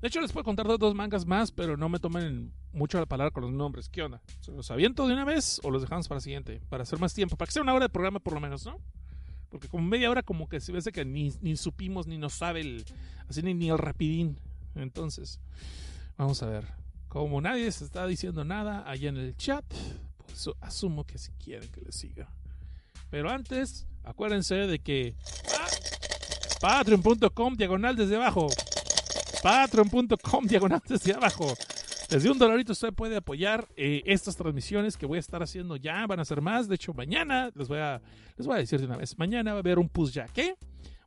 [0.00, 3.06] De hecho, les puedo contar de dos mangas más, pero no me tomen mucho la
[3.06, 3.88] palabra con los nombres.
[3.88, 4.22] ¿Qué onda?
[4.40, 6.60] ¿Se los aviento de una vez o los dejamos para la siguiente?
[6.68, 7.36] Para hacer más tiempo.
[7.36, 8.80] Para que sea una hora de programa por lo menos, ¿no?
[9.48, 12.60] Porque como media hora como que se ve que ni, ni supimos ni nos sabe
[12.60, 12.84] el...
[13.28, 14.38] Así ni, ni el rapidín.
[14.74, 15.40] Entonces,
[16.16, 16.66] vamos a ver.
[17.08, 19.64] Como nadie se está diciendo nada allá en el chat,
[20.60, 22.28] asumo que si quieren que les siga.
[23.10, 25.14] Pero antes, acuérdense de que...
[25.58, 25.66] ¡Ah!
[26.60, 28.48] Patreon.com diagonal desde abajo.
[29.42, 31.54] Patreon.com diagonal desde abajo.
[32.08, 36.06] Desde un dolarito usted puede apoyar eh, estas transmisiones que voy a estar haciendo ya.
[36.06, 36.66] Van a ser más.
[36.66, 38.00] De hecho, mañana les voy a,
[38.36, 39.16] les voy a decir de una vez.
[39.18, 40.56] Mañana va a haber un push ya que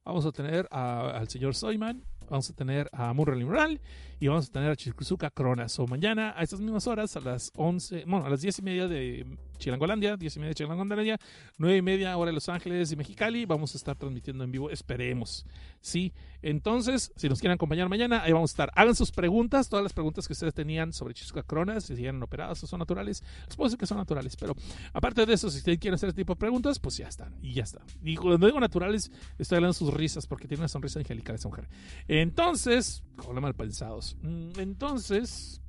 [0.04, 2.04] vamos a tener al señor Soyman.
[2.30, 3.82] Vamos a tener a Murray Mural
[4.18, 5.78] y vamos a tener a Chikuzuka Cronas.
[5.80, 8.88] O mañana a estas mismas horas, a las 11, bueno, a las 10 y media
[8.88, 11.18] de Chilangolandia, 10 y media Chilangolandia,
[11.58, 14.70] 9 y media hora de Los Ángeles y Mexicali, vamos a estar transmitiendo en vivo,
[14.70, 15.46] esperemos.
[15.80, 18.72] Sí, entonces, si nos quieren acompañar mañana, ahí vamos a estar.
[18.76, 22.64] Hagan sus preguntas, todas las preguntas que ustedes tenían sobre Chizuka Cronas, si eran operadas
[22.64, 23.24] o son naturales.
[23.48, 24.56] Les puedo decir que son naturales, pero
[24.94, 27.54] aparte de eso, si ustedes quieren hacer este tipo de preguntas, pues ya están, y
[27.54, 27.82] ya está.
[28.04, 31.48] Y cuando digo naturales, estoy hablando de sus risas, porque tiene una sonrisa angelical esa
[31.48, 31.70] mujer.
[32.08, 34.18] Entonces, como mal pensados.
[34.22, 35.62] Mm, Entonces,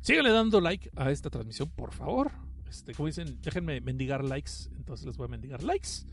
[0.00, 2.45] síganle dando like a esta transmisión, por favor.
[2.68, 6.04] Este, como dicen, déjenme mendigar likes, entonces les voy a mendigar likes.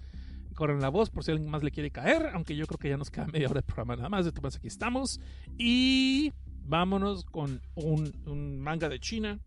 [0.53, 2.97] Corren la voz por si alguien más le quiere caer, aunque yo creo que ya
[2.97, 4.25] nos queda media hora de programa nada más.
[4.25, 5.19] De todas aquí estamos.
[5.57, 6.31] Y
[6.65, 9.39] vámonos con un, manga de China,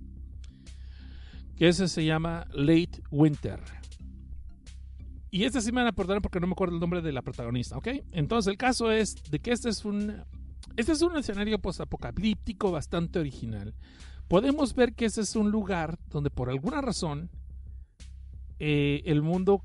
[1.57, 3.61] que ese se llama Late Winter.
[5.31, 7.23] Y este sí me van a perdonar porque no me acuerdo el nombre de la
[7.23, 7.89] protagonista, ¿ok?
[8.13, 10.25] Entonces el caso es de que este es un,
[10.77, 13.75] este es un escenario postapocalíptico bastante original.
[14.29, 17.31] Podemos ver que ese es un lugar donde por alguna razón
[18.59, 19.63] eh, el mundo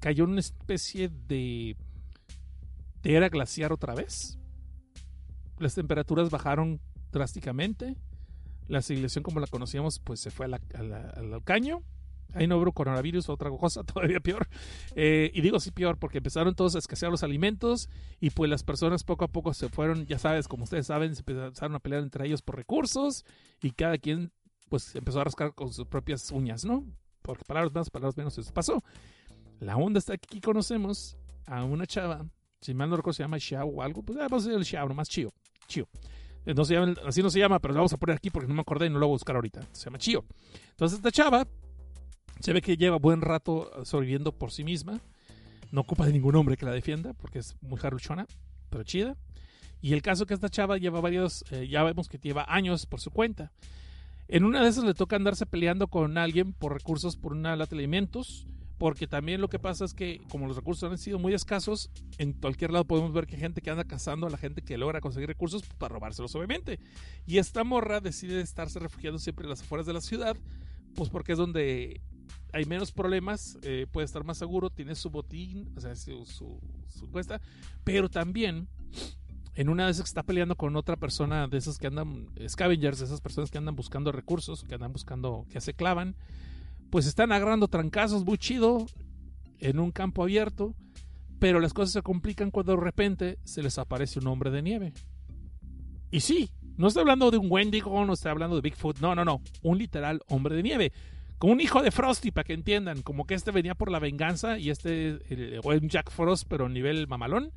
[0.00, 1.76] cayó en una especie de,
[3.04, 4.38] era glaciar otra vez.
[5.58, 6.80] Las temperaturas bajaron
[7.12, 7.96] drásticamente.
[8.68, 11.82] La civilización como la conocíamos pues se fue al caño.
[12.34, 14.48] Ahí no hubo coronavirus o otra cosa todavía peor.
[14.94, 17.88] Eh, y digo sí peor porque empezaron todos a escasear los alimentos
[18.20, 21.20] y pues las personas poco a poco se fueron, ya sabes, como ustedes saben, se
[21.20, 23.24] empezaron a pelear entre ellos por recursos
[23.62, 24.32] y cada quien
[24.68, 26.84] pues empezó a rascar con sus propias uñas, ¿no?
[27.20, 28.82] Porque palabras más, palabras menos, eso pasó.
[29.60, 31.16] La onda está aquí conocemos
[31.46, 32.26] a una chava,
[32.60, 34.64] si mal no recuerdo se llama Xiao o algo, pues ah, vamos a decir el
[34.64, 35.32] Xiao, nomás Chio,
[35.66, 35.86] Chio.
[36.44, 36.76] Eh, No se
[37.06, 38.90] así no se llama, pero lo vamos a poner aquí porque no me acordé y
[38.90, 39.60] no lo voy a buscar ahorita.
[39.72, 40.24] Se llama Chio.
[40.70, 41.46] Entonces esta chava
[42.42, 45.00] se ve que lleva buen rato sobreviviendo por sí misma.
[45.70, 48.26] No ocupa de ningún hombre que la defienda porque es muy jaruchona,
[48.68, 49.16] pero chida.
[49.80, 53.00] Y el caso que esta chava lleva varios, eh, ya vemos que lleva años por
[53.00, 53.52] su cuenta.
[54.26, 57.76] En una de esas le toca andarse peleando con alguien por recursos, por una lata
[57.76, 61.34] de alimentos, porque también lo que pasa es que como los recursos han sido muy
[61.34, 64.62] escasos, en cualquier lado podemos ver que hay gente que anda cazando a la gente
[64.62, 66.80] que logra conseguir recursos para robárselos obviamente.
[67.24, 70.36] Y esta morra decide estarse refugiando siempre en las afueras de la ciudad,
[70.96, 72.00] pues porque es donde
[72.52, 76.60] hay menos problemas, eh, puede estar más seguro, tiene su botín, o sea, su, su,
[76.86, 77.40] su cuesta,
[77.84, 78.68] pero también
[79.54, 83.20] en una esas que está peleando con otra persona de esas que andan, scavengers, esas
[83.20, 86.16] personas que andan buscando recursos, que andan buscando, que se clavan,
[86.90, 88.86] pues están agarrando trancazos muy chido
[89.58, 90.74] en un campo abierto,
[91.38, 94.92] pero las cosas se complican cuando de repente se les aparece un hombre de nieve.
[96.10, 99.24] Y sí, no estoy hablando de un Wendigo, no estoy hablando de Bigfoot, no, no,
[99.24, 100.92] no, un literal hombre de nieve.
[101.42, 104.60] Como un hijo de Frosty, para que entiendan, como que este venía por la venganza
[104.60, 105.18] y este,
[105.64, 107.50] o un Jack Frost, pero a nivel mamalón.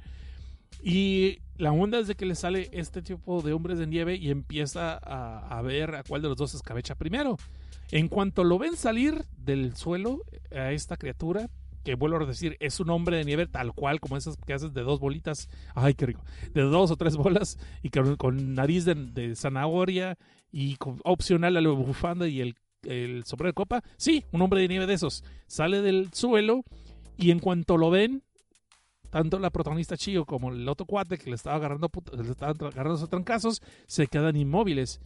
[0.81, 4.31] Y la onda es de que le sale este tipo de hombres de nieve y
[4.31, 7.37] empieza a, a ver a cuál de los dos escabecha primero.
[7.91, 11.47] En cuanto lo ven salir del suelo a esta criatura,
[11.83, 14.73] que vuelvo a decir, es un hombre de nieve tal cual, como esas que haces
[14.73, 16.25] de dos bolitas, ay, qué rico,
[16.55, 20.17] de dos o tres bolas y con, nariz de, zanahoria
[20.51, 22.55] y con, opcional la bufanda y el,
[22.85, 23.83] el sombrero de copa.
[23.97, 25.23] Sí, un hombre de nieve de esos.
[25.47, 26.63] Sale del suelo
[27.17, 28.23] y en cuanto lo ven,
[29.09, 32.95] tanto la protagonista Chio como el otro cuate que le estaba agarrando, le estaba agarrando
[32.95, 34.99] esos trancazos, se quedan inmóviles.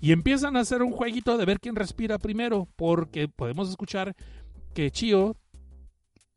[0.00, 4.14] Y empiezan a hacer un jueguito de ver quién respira primero, porque podemos escuchar
[4.74, 5.36] que Chio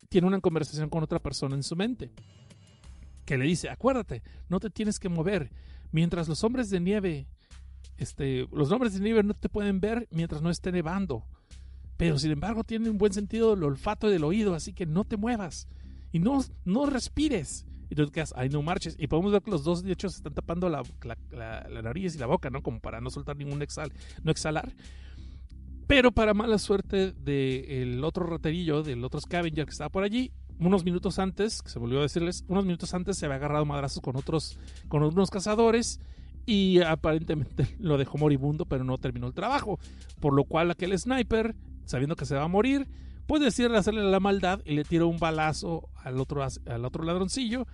[0.10, 2.12] tiene una conversación con otra persona en su mente.
[3.26, 5.52] Que le dice, acuérdate, no te tienes que mover.
[5.92, 7.28] Mientras los hombres de nieve,
[7.98, 11.26] este, los hombres de nieve no te pueden ver mientras no esté nevando.
[11.98, 15.04] Pero sin embargo tienen un buen sentido del olfato y del oído, así que no
[15.04, 15.68] te muevas
[16.12, 17.66] y no, no respires.
[17.90, 18.96] Y tú te quedas, ay, no marches.
[19.00, 20.84] Y podemos ver que los dos, de hecho, se están tapando la,
[21.82, 22.62] nariz y la boca, ¿no?
[22.62, 23.92] Como para no soltar ningún exhal,
[24.24, 24.74] no exhalar.
[25.88, 30.84] Pero para mala suerte del otro raterillo, del otro scavenger que estaba por allí, unos
[30.84, 34.18] minutos antes, que se volvió a decirles, unos minutos antes se había agarrado madrazos con
[34.18, 36.02] otros, con unos cazadores
[36.48, 39.78] y aparentemente lo dejó moribundo, pero no terminó el trabajo.
[40.20, 42.88] Por lo cual aquel sniper, sabiendo que se va a morir,
[43.28, 47.68] puede decirle hacerle la maldad y le tira un balazo al otro, al otro ladroncillo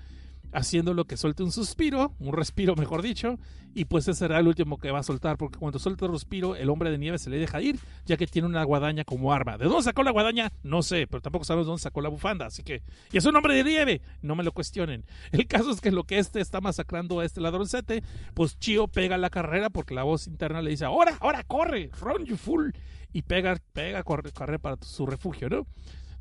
[0.53, 3.37] haciéndolo que suelte un suspiro, un respiro mejor dicho,
[3.75, 6.55] y pues ese será el último que va a soltar, porque cuando suelta el respiro,
[6.55, 9.57] el hombre de nieve se le deja ir, ya que tiene una guadaña como arma.
[9.57, 10.51] ¿De dónde sacó la guadaña?
[10.61, 12.83] No sé, pero tampoco sabemos dónde sacó la bufanda, así que...
[13.11, 15.05] Y es un hombre de nieve, no me lo cuestionen.
[15.31, 19.17] El caso es que lo que este está masacrando a este ladroncete, pues Chio pega
[19.17, 22.73] la carrera porque la voz interna le dice, ahora, ahora, corre, run you fool,
[23.11, 25.67] y pega, pega, corre, corre para su refugio, ¿no?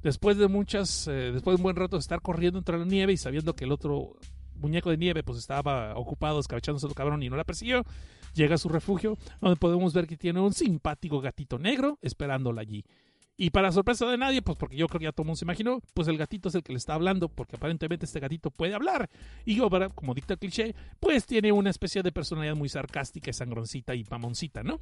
[0.03, 3.13] Después de muchas, eh, después de un buen rato de estar corriendo entre la nieve
[3.13, 4.17] y sabiendo que el otro
[4.55, 7.85] muñeco de nieve pues estaba ocupado escabechándose el cabrón y no la persiguió,
[8.35, 12.85] llega a su refugio donde podemos ver que tiene un simpático gatito negro esperándola allí.
[13.37, 15.45] Y para sorpresa de nadie, pues porque yo creo que ya todo el mundo se
[15.45, 18.75] imaginó, pues el gatito es el que le está hablando, porque aparentemente este gatito puede
[18.75, 19.09] hablar.
[19.45, 23.33] Y ahora, como dicta el cliché, pues tiene una especie de personalidad muy sarcástica y
[23.33, 24.81] sangroncita y mamoncita, ¿no?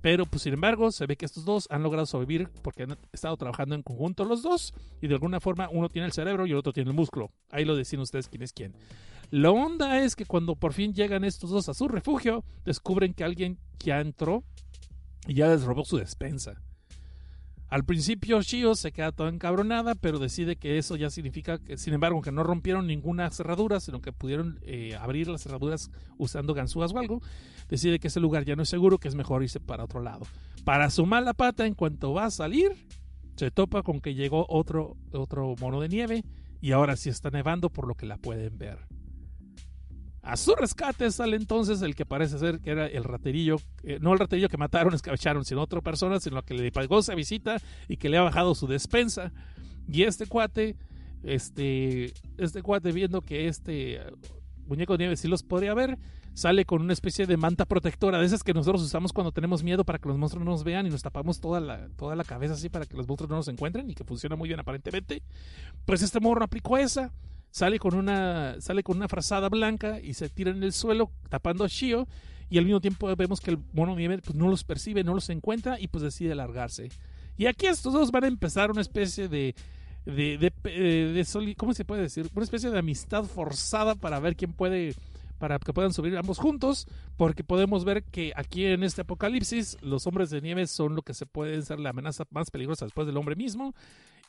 [0.00, 3.36] Pero, pues sin embargo, se ve que estos dos han logrado sobrevivir porque han estado
[3.36, 4.72] trabajando en conjunto los dos.
[5.02, 7.30] Y de alguna forma uno tiene el cerebro y el otro tiene el músculo.
[7.50, 8.74] Ahí lo deciden ustedes quién es quién.
[9.30, 13.24] La onda es que cuando por fin llegan estos dos a su refugio, descubren que
[13.24, 14.42] alguien ya entró
[15.26, 16.60] y ya les robó su despensa.
[17.70, 21.94] Al principio Shio se queda toda encabronada, pero decide que eso ya significa que, sin
[21.94, 26.92] embargo, que no rompieron ninguna cerradura, sino que pudieron eh, abrir las cerraduras usando ganzúas
[26.92, 27.22] o algo.
[27.68, 30.26] Decide que ese lugar ya no es seguro, que es mejor irse para otro lado.
[30.64, 32.72] Para su mala pata, en cuanto va a salir,
[33.36, 36.24] se topa con que llegó otro, otro mono de nieve
[36.60, 38.78] y ahora sí está nevando por lo que la pueden ver.
[40.22, 44.12] A su rescate sale entonces el que parece ser que era el raterillo, eh, no
[44.12, 47.56] el raterillo que mataron, escabecharon, sino otra persona, sino que le pagó esa visita
[47.88, 49.32] y que le ha bajado su despensa.
[49.88, 50.76] Y este cuate,
[51.22, 54.00] este, este cuate viendo que este
[54.66, 55.98] muñeco de nieve sí los podría ver,
[56.34, 59.84] sale con una especie de manta protectora, de esas que nosotros usamos cuando tenemos miedo
[59.84, 62.54] para que los monstruos no nos vean y nos tapamos toda la, toda la cabeza
[62.54, 65.22] así para que los monstruos no nos encuentren y que funciona muy bien aparentemente.
[65.86, 67.12] Pues este morro aplicó esa
[67.50, 71.64] sale con una sale con una frazada blanca y se tira en el suelo tapando
[71.64, 72.06] a Shio
[72.48, 75.28] y al mismo tiempo vemos que el mono nieve pues, no los percibe, no los
[75.30, 76.90] encuentra y pues decide largarse.
[77.36, 79.54] Y aquí estos dos van a empezar una especie de
[80.04, 82.28] de, de, eh, de, ¿cómo se puede decir?
[82.34, 84.94] Una especie de amistad forzada para ver quién puede
[85.38, 86.86] para que puedan subir ambos juntos,
[87.16, 91.14] porque podemos ver que aquí en este apocalipsis los hombres de nieve son lo que
[91.14, 93.74] se puede ser la amenaza más peligrosa después del hombre mismo,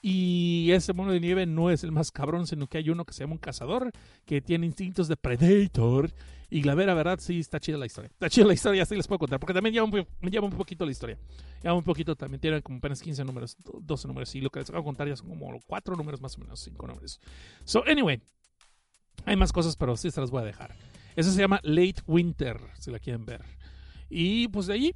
[0.01, 3.13] y ese mono de nieve no es el más cabrón, sino que hay uno que
[3.13, 3.91] se llama un cazador,
[4.25, 6.11] que tiene instintos de predator.
[6.49, 8.09] Y la vera verdad, sí, está chida la historia.
[8.09, 9.39] Está chida la historia, así les puedo contar.
[9.39, 11.17] Porque también lleva un, lleva un poquito la historia.
[11.61, 12.41] Lleva un poquito también.
[12.41, 14.33] Tiene como apenas 15 números, 12 números.
[14.35, 16.59] Y lo que les voy a contar ya son como 4 números más o menos,
[16.59, 17.21] 5 números.
[17.63, 18.21] So, anyway.
[19.25, 20.75] Hay más cosas, pero sí se las voy a dejar.
[21.15, 23.43] Eso se llama Late Winter, si la quieren ver.
[24.09, 24.95] Y pues de ahí,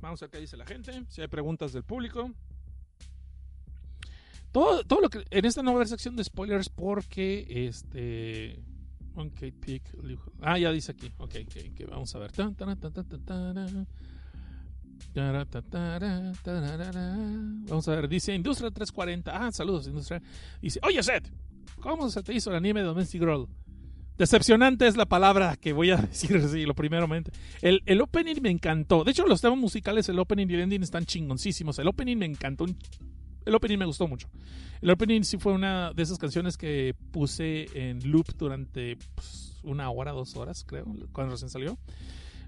[0.00, 1.04] vamos a ver qué dice la gente.
[1.08, 2.32] Si hay preguntas del público.
[4.52, 5.24] Todo, todo lo que.
[5.30, 8.62] En esta nueva sección de spoilers, porque este.
[9.60, 9.82] Pick.
[10.40, 11.10] Ah, ya dice aquí.
[11.18, 12.30] Ok, okay, vamos a ver.
[17.68, 19.46] Vamos a ver, dice Industria 340.
[19.46, 20.22] Ah, saludos, Industria.
[20.62, 21.30] Dice: Oye, Seth,
[21.80, 23.46] ¿cómo se te hizo el anime de Domestic Girl?
[24.16, 27.32] Decepcionante es la palabra que voy a decir, sí, lo primeramente.
[27.62, 29.02] El, el opening me encantó.
[29.04, 31.78] De hecho, los temas musicales, el opening y el ending están chingoncísimos.
[31.78, 32.66] El opening me encantó
[33.44, 34.28] el opening me gustó mucho.
[34.80, 39.90] El opening sí fue una de esas canciones que puse en loop durante pues, una
[39.90, 41.78] hora, dos horas, creo, cuando recién salió.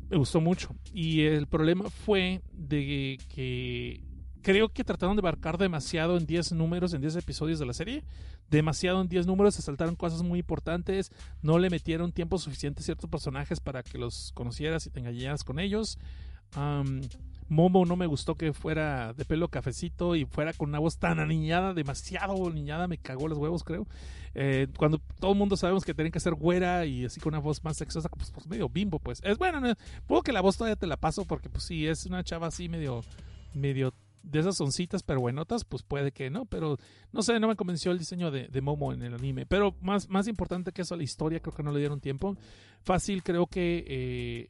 [0.09, 0.75] Me gustó mucho.
[0.93, 4.01] Y el problema fue de que
[4.43, 8.05] creo que trataron de abarcar demasiado en 10 números, en 10 episodios de la serie.
[8.51, 12.85] Demasiado en 10 números, se saltaron cosas muy importantes, no le metieron tiempo suficiente a
[12.85, 15.99] ciertos personajes para que los conocieras y te engañaras con ellos.
[17.53, 21.21] Momo no me gustó que fuera de pelo cafecito y fuera con una voz tan
[21.21, 23.87] aniñada, demasiado aniñada, me cagó los huevos, creo.
[24.35, 27.41] Eh, cuando todo el mundo sabemos que tienen que ser güera y así con una
[27.41, 29.21] voz más sexosa, pues, pues medio bimbo, pues.
[29.23, 29.61] Es bueno,
[30.07, 32.71] puedo que la voz todavía te la paso porque, pues sí, es una chava así
[32.71, 33.05] medio,
[33.53, 33.93] medio
[34.23, 36.79] de esas oncitas pero buenotas, pues puede que no, pero
[37.13, 39.45] no sé, no me convenció el diseño de, de, Momo en el anime.
[39.45, 42.37] Pero más, más importante que eso, la historia, creo que no le dieron tiempo.
[42.83, 44.49] Fácil, creo que eh,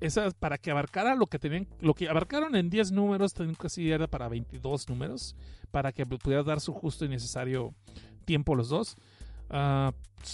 [0.00, 3.90] esa, para que abarcara lo que tenían, lo que abarcaron en 10 números, tenían casi
[3.90, 5.36] era para 22 números,
[5.70, 7.74] para que pudiera dar su justo y necesario
[8.24, 8.96] tiempo los dos.
[9.50, 9.92] Uh,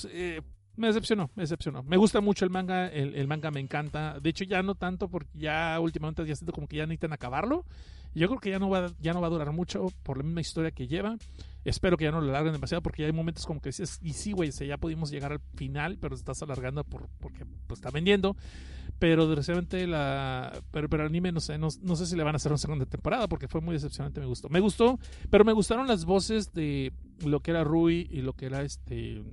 [0.08, 0.40] eh,
[0.76, 1.82] me decepcionó, me decepcionó.
[1.82, 4.18] Me gusta mucho el manga, el, el, manga me encanta.
[4.20, 7.66] De hecho, ya no tanto porque ya últimamente ya siento como que ya necesitan acabarlo.
[8.14, 10.40] Yo creo que ya no va, ya no va a durar mucho por la misma
[10.40, 11.16] historia que lleva.
[11.64, 14.14] Espero que ya no lo alarguen demasiado porque ya hay momentos como que dices, y
[14.14, 18.36] sí, güey, ya pudimos llegar al final, pero estás alargando por, porque pues, está vendiendo.
[19.00, 20.62] Pero desgraciadamente la.
[20.70, 22.58] Pero, pero el anime no sé, no, no, sé si le van a hacer una
[22.58, 24.50] segunda temporada porque fue muy decepcionante, me gustó.
[24.50, 26.92] Me gustó, pero me gustaron las voces de
[27.24, 29.24] lo que era Rui y lo que era este.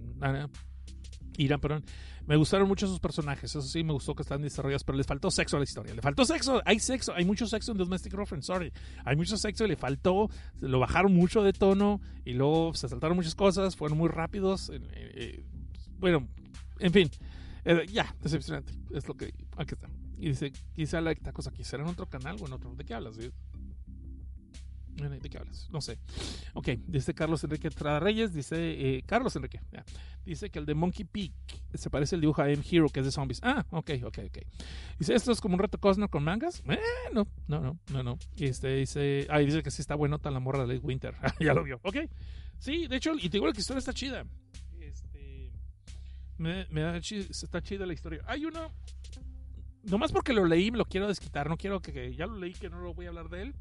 [1.37, 1.83] Irán, perdón.
[2.25, 5.31] Me gustaron mucho sus personajes, eso sí, me gustó que están desarrollados, pero les faltó
[5.31, 5.93] sexo a la historia.
[5.93, 8.71] Le faltó sexo, hay sexo, hay mucho sexo en Domestic Girlfriend, sorry.
[9.03, 13.17] Hay mucho sexo y le faltó, lo bajaron mucho de tono y luego se saltaron
[13.17, 14.69] muchas cosas, fueron muy rápidos.
[14.69, 15.43] Eh, eh,
[15.99, 16.27] bueno,
[16.79, 17.09] en fin,
[17.67, 19.33] eh, ya, decepcionante, es lo que.
[19.57, 19.89] Aquí está.
[20.17, 22.73] Y dice, quizá la cosa aquí será en otro canal o en otro.
[22.75, 23.17] ¿De qué hablas?
[23.17, 23.31] ¿De
[25.29, 25.69] qué hablas?
[25.69, 25.99] No sé.
[26.53, 29.59] Ok, dice Carlos Enrique Trada Reyes, dice eh, Carlos Enrique,
[30.25, 31.33] dice que el de Monkey Peak
[31.73, 33.39] se parece al dibujo a M Hero, que es de zombies.
[33.43, 34.37] Ah, ok, ok, ok.
[34.97, 36.63] Dice, ¿esto es como un reto Cosner con mangas?
[36.67, 36.79] Eh,
[37.13, 38.17] no, no, no, no, no.
[38.37, 41.15] Y este dice, ah, dice que sí está buenota la morra de Winter.
[41.39, 41.79] ya lo vio.
[41.83, 41.97] Ok.
[42.59, 44.25] Sí, de hecho, y te digo la historia está chida.
[46.37, 48.21] Me, da está chida la historia.
[48.27, 48.71] Hay uno,
[49.83, 51.49] nomás porque lo leí, me lo quiero desquitar.
[51.49, 53.55] No quiero que, que ya lo leí, que no lo voy a hablar de él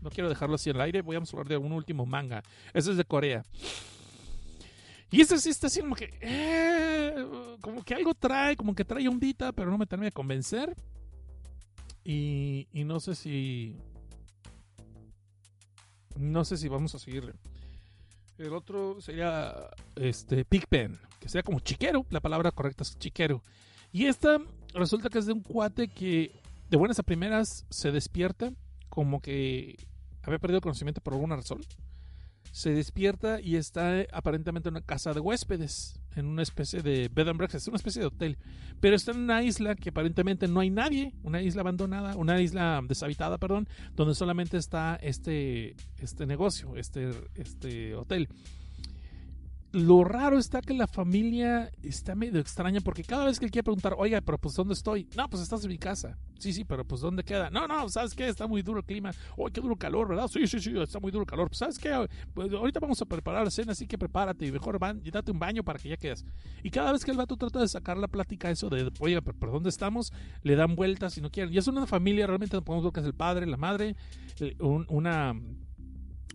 [0.00, 1.02] no quiero dejarlo así en el aire.
[1.02, 2.42] Voy a hablar de un último manga.
[2.72, 3.44] Ese es de Corea.
[5.10, 6.18] Y este sí está así como que.
[6.20, 7.26] Eh,
[7.60, 10.74] como que algo trae, como que trae ondita, pero no me termina de convencer.
[12.04, 13.76] Y, y no sé si.
[16.16, 17.34] No sé si vamos a seguirle.
[18.38, 19.52] El otro sería
[19.96, 23.42] este Pigpen, que sea como chiquero, la palabra correcta es chiquero.
[23.92, 24.38] Y esta
[24.74, 28.52] resulta que es de un cuate que de buenas a primeras se despierta
[28.88, 29.76] como que
[30.22, 31.60] había perdido conocimiento por alguna razón.
[32.52, 37.08] Se despierta y está eh, aparentemente en una casa de huéspedes, en una especie de
[37.08, 38.38] bed and breakfast, una especie de hotel.
[38.80, 42.80] Pero está en una isla que aparentemente no hay nadie, una isla abandonada, una isla
[42.86, 48.28] deshabitada, perdón, donde solamente está este, este negocio, este, este hotel
[49.72, 53.64] lo raro está que la familia está medio extraña porque cada vez que él quiere
[53.64, 55.06] preguntar, oiga, pero pues ¿dónde estoy?
[55.16, 56.16] No, pues estás en mi casa.
[56.38, 57.50] Sí, sí, pero pues ¿dónde queda?
[57.50, 58.28] No, no, ¿sabes qué?
[58.28, 59.10] Está muy duro el clima.
[59.36, 60.28] Oh, qué duro calor, ¿verdad?
[60.28, 61.54] Sí, sí, sí, está muy duro el calor.
[61.54, 62.08] ¿Sabes qué?
[62.32, 65.32] Pues ahorita vamos a preparar la cena, así que prepárate y mejor van, y date
[65.32, 66.24] un baño para que ya quedes.
[66.62, 69.38] Y cada vez que el vato trata de sacar la plática eso de, oiga, pero,
[69.38, 70.12] ¿por ¿dónde estamos?
[70.42, 71.52] Le dan vueltas y no quieren.
[71.52, 73.96] Y es una familia, realmente no podemos ver que es el padre, la madre,
[74.40, 75.34] eh, una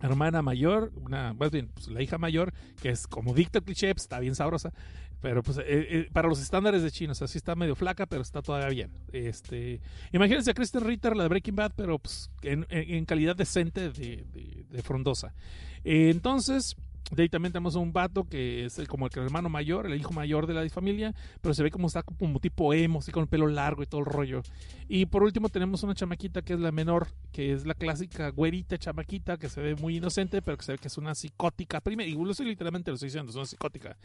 [0.06, 4.04] hermana mayor, una, más bien, pues, la hija mayor, que es como dicta cliché, pues,
[4.04, 4.72] está bien sabrosa,
[5.20, 8.42] pero pues eh, eh, para los estándares de chinos, así está medio flaca, pero está
[8.42, 8.90] todavía bien.
[9.12, 9.80] Este,
[10.12, 14.24] imagínense a Kristen Ritter, la de Breaking Bad, pero pues en, en calidad decente de,
[14.30, 15.34] de, de frondosa.
[15.82, 16.76] entonces,
[17.10, 20.46] de ahí también tenemos un vato que es como el hermano mayor, el hijo mayor
[20.46, 23.46] de la familia, pero se ve como está como tipo emo, así con el pelo
[23.46, 24.42] largo y todo el rollo.
[24.88, 28.78] Y por último tenemos una chamaquita que es la menor, que es la clásica güerita
[28.78, 31.80] chamaquita, que se ve muy inocente, pero que se ve que es una psicótica.
[31.80, 33.96] Primero, y lo estoy literalmente lo estoy diciendo, es una psicótica.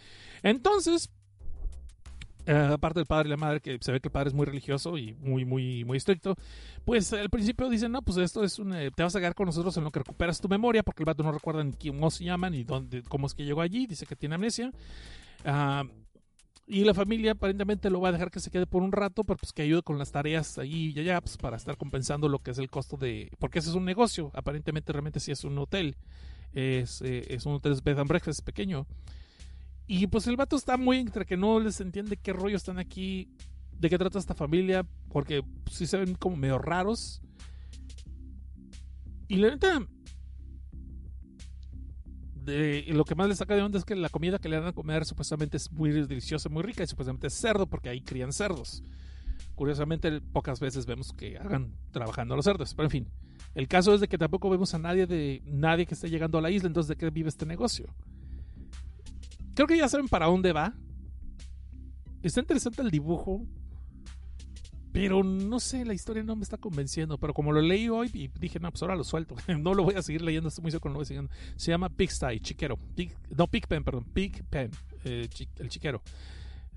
[0.44, 1.10] Entonces,
[2.50, 4.46] eh, aparte del padre y la madre, que se ve que el padre es muy
[4.48, 6.36] religioso y muy, muy, muy estricto,
[6.84, 9.46] pues al principio dicen, no, pues esto es un, eh, te vas a quedar con
[9.46, 12.24] nosotros en lo que recuperas tu memoria, porque el vato no recuerda ni cómo se
[12.24, 14.72] llama, ni dónde, cómo es que llegó allí, dice que tiene amnesia.
[15.46, 15.84] Ah,
[16.66, 19.38] y la familia aparentemente lo va a dejar que se quede por un rato, pero
[19.38, 22.50] pues que ayude con las tareas ahí y allá, pues para estar compensando lo que
[22.52, 23.32] es el costo de...
[23.38, 25.98] Porque ese es un negocio, aparentemente realmente sí es un hotel,
[26.54, 28.88] es, eh, es un hotel bed and breakfast pequeño.
[29.92, 33.28] Y pues el vato está muy entre que no les entiende qué rollo están aquí,
[33.72, 37.24] de qué trata esta familia, porque sí se ven como medio raros.
[39.28, 39.82] Y la neta,
[42.36, 44.68] de, lo que más le saca de onda es que la comida que le dan
[44.68, 48.32] a comer supuestamente es muy deliciosa, muy rica, y supuestamente es cerdo, porque ahí crían
[48.32, 48.84] cerdos.
[49.56, 53.08] Curiosamente, pocas veces vemos que hagan trabajando a los cerdos, pero en fin.
[53.56, 56.42] El caso es de que tampoco vemos a nadie de nadie que esté llegando a
[56.42, 57.92] la isla, entonces de qué vive este negocio.
[59.60, 60.74] Creo que ya saben para dónde va.
[62.24, 63.46] Está interesante el dibujo.
[64.94, 67.18] Pero no sé, la historia no me está convenciendo.
[67.18, 69.36] Pero como lo leí hoy y dije, no, pues ahora lo suelto.
[69.60, 71.30] no lo voy a seguir leyendo, estoy muy seguro lo voy a seguir.
[71.58, 72.80] Se llama Pigsty, chiquero.
[73.36, 74.06] no, Pigpen, perdón.
[74.06, 74.72] Pigpen,
[75.04, 76.04] eh, el chiquero.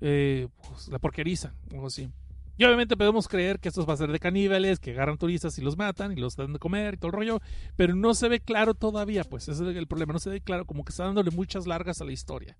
[0.01, 2.09] Eh, pues, la porqueriza, algo así.
[2.55, 5.61] Y obviamente podemos creer que esto va a ser de caníbales, que agarran turistas y
[5.61, 7.41] los matan y los dan de comer y todo el rollo,
[7.75, 10.65] pero no se ve claro todavía, pues ese es el problema, no se ve claro,
[10.65, 12.55] como que está dándole muchas largas a la historia.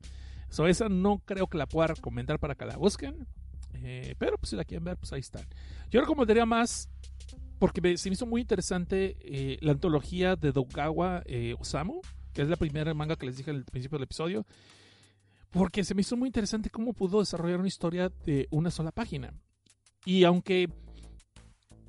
[0.50, 3.28] So, esa no creo que la pueda recomendar para que la busquen,
[3.74, 5.46] eh, pero pues si la quieren ver, pues ahí están.
[5.92, 6.90] Yo recomendaría más,
[7.60, 12.02] porque se me hizo muy interesante eh, la antología de Dogawa eh, Osamu,
[12.34, 14.46] que es la primera manga que les dije al principio del episodio,
[15.52, 19.34] porque se me hizo muy interesante cómo pudo desarrollar una historia de una sola página.
[20.06, 20.70] Y aunque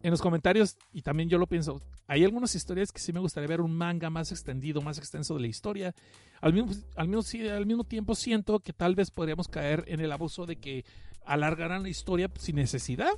[0.03, 3.49] en los comentarios, y también yo lo pienso, hay algunas historias que sí me gustaría
[3.49, 5.95] ver un manga más extendido, más extenso de la historia.
[6.41, 10.13] Al mismo, al mismo, al mismo tiempo siento que tal vez podríamos caer en el
[10.13, 10.85] abuso de que
[11.25, 13.13] alargaran la historia sin necesidad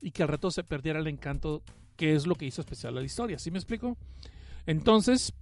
[0.00, 1.62] y que al rato se perdiera el encanto
[1.96, 3.38] que es lo que hizo especial a la historia.
[3.38, 3.98] ¿Sí me explico?
[4.66, 5.34] Entonces,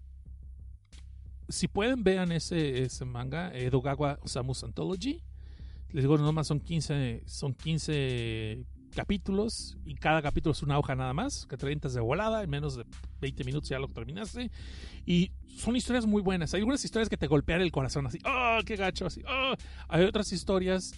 [1.48, 5.22] si pueden, vean ese, manga, Edogawa Osamu's Anthology.
[5.90, 11.12] Les digo, nomás son 15, son 15 capítulos y cada capítulo es una hoja nada
[11.12, 12.84] más, que te de volada, en menos de
[13.20, 14.50] 20 minutos ya lo terminaste.
[15.06, 16.54] Y son historias muy buenas.
[16.54, 19.06] Hay algunas historias que te golpean el corazón así, ¡oh, qué gacho!
[19.06, 19.54] Así, ¡oh!
[19.88, 20.92] Hay otras historias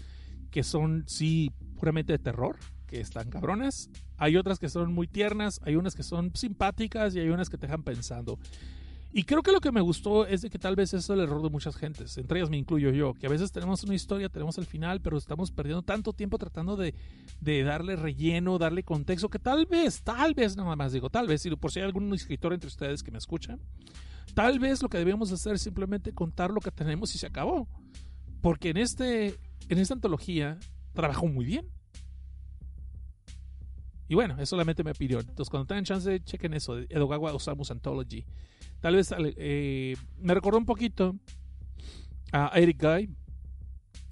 [0.50, 3.90] que son, sí, puramente de terror, que están cabronas.
[4.16, 7.58] Hay otras que son muy tiernas, hay unas que son simpáticas y hay unas que
[7.58, 8.38] te dejan pensando.
[9.16, 11.40] Y creo que lo que me gustó es de que tal vez es el error
[11.40, 14.58] de muchas gentes, entre ellas me incluyo yo, que a veces tenemos una historia, tenemos
[14.58, 16.96] el final, pero estamos perdiendo tanto tiempo tratando de,
[17.40, 21.46] de darle relleno, darle contexto, que tal vez, tal vez, nada más digo, tal vez,
[21.46, 23.60] y por si hay algún escritor entre ustedes que me escuchan,
[24.34, 27.68] tal vez lo que debemos hacer es simplemente contar lo que tenemos y se acabó.
[28.40, 29.38] Porque en, este,
[29.68, 30.58] en esta antología
[30.92, 31.68] trabajó muy bien.
[34.08, 35.20] Y bueno, es solamente mi opinión.
[35.20, 38.26] Entonces, cuando tengan chance, chequen eso, Edogawa Osamu's Anthology.
[38.80, 41.16] Tal vez eh, me recordó un poquito
[42.32, 43.10] a Eric Guy.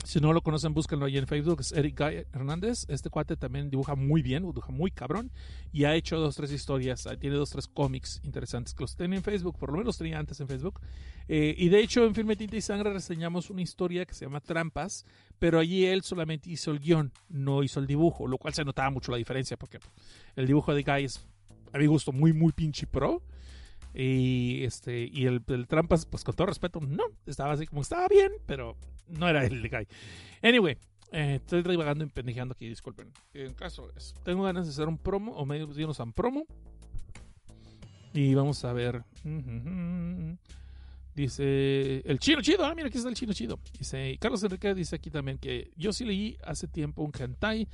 [0.05, 1.61] Si no lo conocen, búsquenlo ahí en Facebook.
[1.61, 2.87] Es Eric Guy Hernández.
[2.89, 5.31] Este cuate también dibuja muy bien, dibuja muy cabrón.
[5.73, 7.09] Y ha hecho dos, tres historias.
[7.21, 9.57] Tiene dos, tres cómics interesantes que los tiene en Facebook.
[9.59, 10.81] Por lo menos los tenía antes en Facebook.
[11.29, 14.41] Eh, y de hecho, en Filme Tinta y Sangre reseñamos una historia que se llama
[14.41, 15.07] Trampas.
[15.39, 18.27] Pero allí él solamente hizo el guion, no hizo el dibujo.
[18.27, 19.57] Lo cual se notaba mucho la diferencia.
[19.57, 19.79] Porque
[20.35, 21.25] el dibujo de Guy es,
[21.73, 23.23] a mi gusto, muy, muy pinche pro.
[23.95, 28.33] Y este y el, Trampas, pues con todo respeto, no, estaba así como estaba bien,
[28.47, 28.77] pero
[29.09, 29.87] no era el Guy.
[30.43, 30.79] Anyway,
[31.13, 33.13] eh, estoy divagando y pendejeando aquí, disculpen.
[33.35, 36.47] En caso es, tengo ganas de hacer un promo, o medio de un promo.
[38.15, 39.05] Y vamos a ver.
[41.15, 42.65] Dice el chino chido.
[42.65, 43.59] Ah, mira, aquí está el chino chido.
[43.79, 47.69] Dice Carlos Enrique dice aquí también que yo sí leí hace tiempo un hentai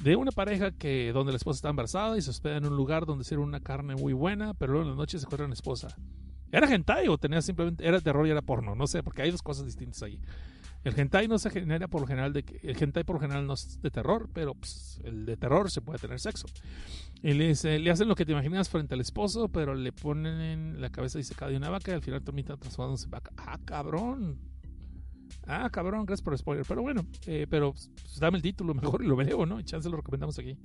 [0.00, 3.06] de una pareja que donde la esposa está embarazada y se hospeda en un lugar
[3.06, 5.96] donde sirve una carne muy buena, pero luego en la noche se encuentra la esposa.
[6.52, 8.74] ¿Era hentai o tenía simplemente era terror y era porno?
[8.74, 10.20] No sé, porque hay dos cosas distintas ahí.
[10.82, 13.52] El hentai no se genera por lo general de el hentai por lo general no
[13.52, 16.46] es de terror, pero pues, el de terror se puede tener sexo.
[17.22, 20.80] Y le, le hacen lo que te imaginas frente al esposo, pero le ponen en
[20.80, 23.30] la cabeza y se cae de una vaca y al final termina transformándose en vaca.
[23.36, 24.49] Ah, cabrón.
[25.46, 26.64] Ah, cabrón, gracias por el spoiler.
[26.66, 29.60] Pero bueno, eh, pero pues, dame el título mejor y lo veo, ¿no?
[29.60, 30.56] Y chance lo recomendamos aquí.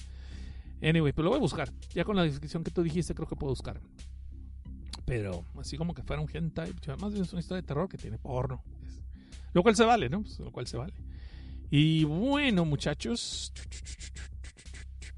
[0.81, 1.71] Anyway, pues lo voy a buscar.
[1.93, 3.79] Ya con la descripción que tú dijiste, creo que puedo buscar.
[5.05, 7.97] Pero así como que fuera un hentai, pues, además es una historia de terror que
[7.97, 8.63] tiene porno.
[9.53, 10.21] Lo cual se vale, ¿no?
[10.21, 10.93] Pues, lo cual se vale.
[11.69, 13.53] Y bueno, muchachos.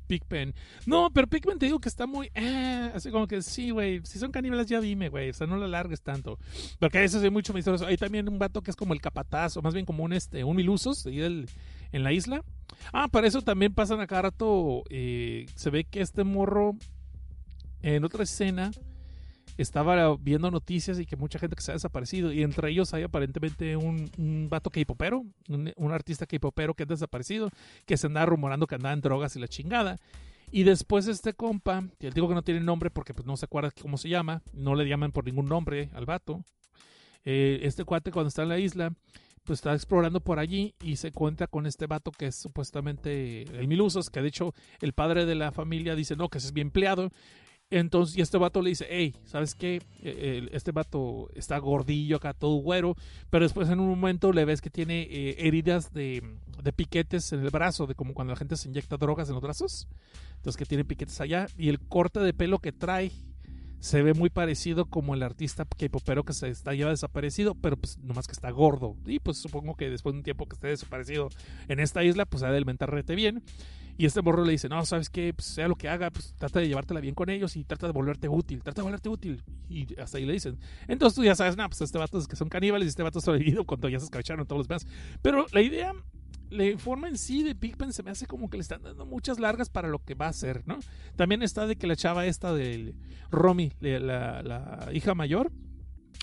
[0.08, 0.54] Pigpen.
[0.86, 2.32] No, pero Pigpen te digo que está muy.
[2.34, 4.02] Eh, así como que sí, güey.
[4.04, 5.30] Si son caníbales, ya dime, güey.
[5.30, 6.40] O sea, no la largues tanto.
[6.80, 7.86] Porque a veces hay mucho misterioso.
[7.86, 10.44] Hay también un vato que es como el capataz, o más bien como un, este,
[10.44, 11.22] un milusos ahí
[11.92, 12.44] en la isla.
[12.94, 14.84] Ah, para eso también pasan a cada rato.
[14.90, 16.76] Eh, se ve que este morro
[17.82, 18.72] en otra escena
[19.58, 22.32] estaba viendo noticias y que mucha gente que se ha desaparecido.
[22.32, 24.86] Y entre ellos hay aparentemente un, un vato que
[25.50, 27.50] un, un artista hipopero que ha desaparecido,
[27.86, 29.98] que se anda rumorando que andaba en drogas y la chingada.
[30.52, 33.72] Y después este compa, que digo que no tiene nombre porque pues, no se acuerda
[33.82, 36.44] cómo se llama, no le llaman por ningún nombre al vato.
[37.26, 38.94] Eh, este cuate cuando está en la isla,
[39.44, 43.68] pues está explorando por allí y se cuenta con este vato que es supuestamente el
[43.68, 46.68] Milusos, que de hecho el padre de la familia dice no, que ese es bien
[46.68, 47.12] empleado
[47.70, 49.82] entonces, y este vato le dice, hey, ¿sabes qué?
[50.02, 52.96] E, este vato está gordillo acá, todo güero,
[53.30, 56.24] pero después en un momento le ves que tiene eh, heridas de,
[56.64, 59.44] de, piquetes en el brazo, de como cuando la gente se inyecta drogas en los
[59.44, 59.88] brazos.
[60.38, 61.48] Entonces, que tiene piquetes allá.
[61.58, 63.12] Y el corte de pelo que trae
[63.80, 67.98] se ve muy parecido como el artista K-popero que se está ya desaparecido, pero pues
[68.00, 68.96] nomás que está gordo.
[69.06, 71.30] Y pues supongo que después de un tiempo que esté desaparecido
[71.68, 73.44] en esta isla, pues ha de alimentar rete bien.
[73.98, 75.34] Y este morro le dice, no, ¿sabes qué?
[75.34, 77.94] Pues sea lo que haga, pues trata de llevártela bien con ellos y trata de
[77.94, 79.44] volverte útil, trata de volverte útil.
[79.70, 80.60] Y hasta ahí le dicen.
[80.88, 83.20] Entonces tú ya sabes, no, pues este vato es que son caníbales y este vato
[83.20, 84.88] sobrevivido cuando ya se escacharon todos los demás.
[85.22, 85.94] Pero la idea
[86.50, 89.40] la forma en sí de Pigpen se me hace como que le están dando muchas
[89.40, 90.80] largas para lo que va a ser, ¿no?
[91.16, 92.96] También está de que la chava esta de
[93.32, 95.52] Romy, la, la hija mayor,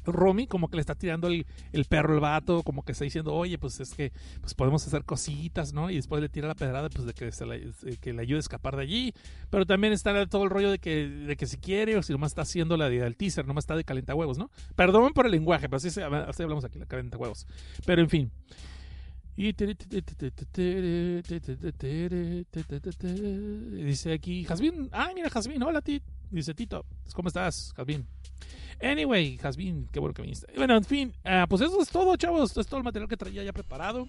[0.04, 1.46] Romy como que le está tirando el,
[1.88, 5.72] perro al vato, como que está diciendo, oye, pues es que pues podemos hacer cositas,
[5.72, 5.90] ¿no?
[5.90, 8.82] Y después le tira la pedrada, pues de que, se le ayude a escapar de
[8.82, 9.14] allí.
[9.50, 12.32] Pero también está todo el rollo de que, de que si quiere o si nomás
[12.32, 13.84] está haciendo la del teaser, nomás está de
[14.14, 14.50] huevos, ¿no?
[14.76, 16.86] Perdón por el lenguaje, pero así, así hablamos aquí, la
[17.16, 17.46] huevos.
[17.86, 18.30] Pero en fin.
[19.36, 19.52] Y
[23.82, 26.06] dice aquí, Jasmine, ay, mira, Jasmine, hola, Tito.
[26.34, 28.04] Dice Tito, ¿cómo estás, Jasmine?
[28.82, 30.52] Anyway, Jasmine, qué bueno que viniste.
[30.56, 32.56] Bueno, en fin, uh, pues eso es todo, chavos.
[32.56, 34.08] es todo el material que traía ya preparado.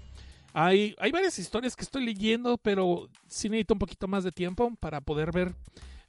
[0.52, 4.74] Hay, hay varias historias que estoy leyendo, pero sí necesito un poquito más de tiempo
[4.80, 5.54] para poder ver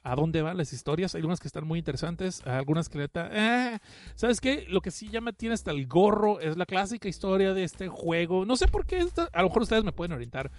[0.03, 1.13] a dónde van las historias.
[1.13, 3.79] Hay algunas que están muy interesantes, algunas que neta, eh,
[4.15, 4.65] ¿sabes qué?
[4.69, 7.89] Lo que sí ya me tiene hasta el gorro es la clásica historia de este
[7.89, 8.45] juego.
[8.45, 10.49] No sé por qué, a lo mejor ustedes me pueden orientar.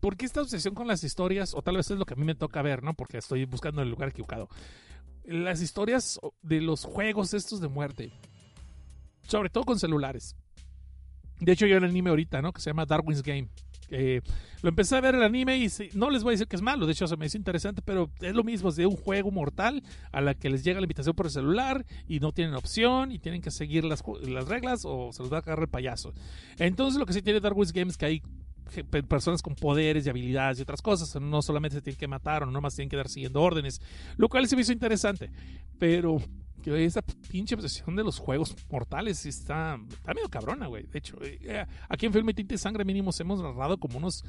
[0.00, 1.54] ¿Por qué esta obsesión con las historias?
[1.54, 2.94] O tal vez es lo que a mí me toca ver, ¿no?
[2.94, 4.48] Porque estoy buscando el lugar equivocado
[5.30, 8.12] las historias de los juegos estos de muerte.
[9.26, 10.36] Sobre todo con celulares.
[11.38, 12.52] De hecho, yo el anime ahorita, ¿no?
[12.52, 13.48] Que se llama Darwin's Game.
[14.62, 16.86] lo empecé a ver el anime y no les voy a decir que es malo,
[16.86, 19.82] de hecho se me hizo interesante, pero es lo mismo, es de un juego mortal
[20.12, 23.18] a la que les llega la invitación por el celular y no tienen opción y
[23.18, 26.12] tienen que seguir las, las reglas o se los va a agarrar el payaso.
[26.58, 28.22] Entonces lo que sí tiene Darwin's Game es que hay
[29.08, 31.20] personas con poderes y habilidades y otras cosas.
[31.20, 33.80] No solamente se tienen que matar o no más tienen que dar siguiendo órdenes,
[34.16, 35.30] lo cual se me hizo interesante.
[35.78, 36.18] Pero
[36.60, 40.84] que esa pinche obsesión de los juegos mortales está, está medio cabrona, güey.
[40.84, 44.24] De hecho, eh, aquí en Film y Tinte Sangre mínimos hemos narrado como unos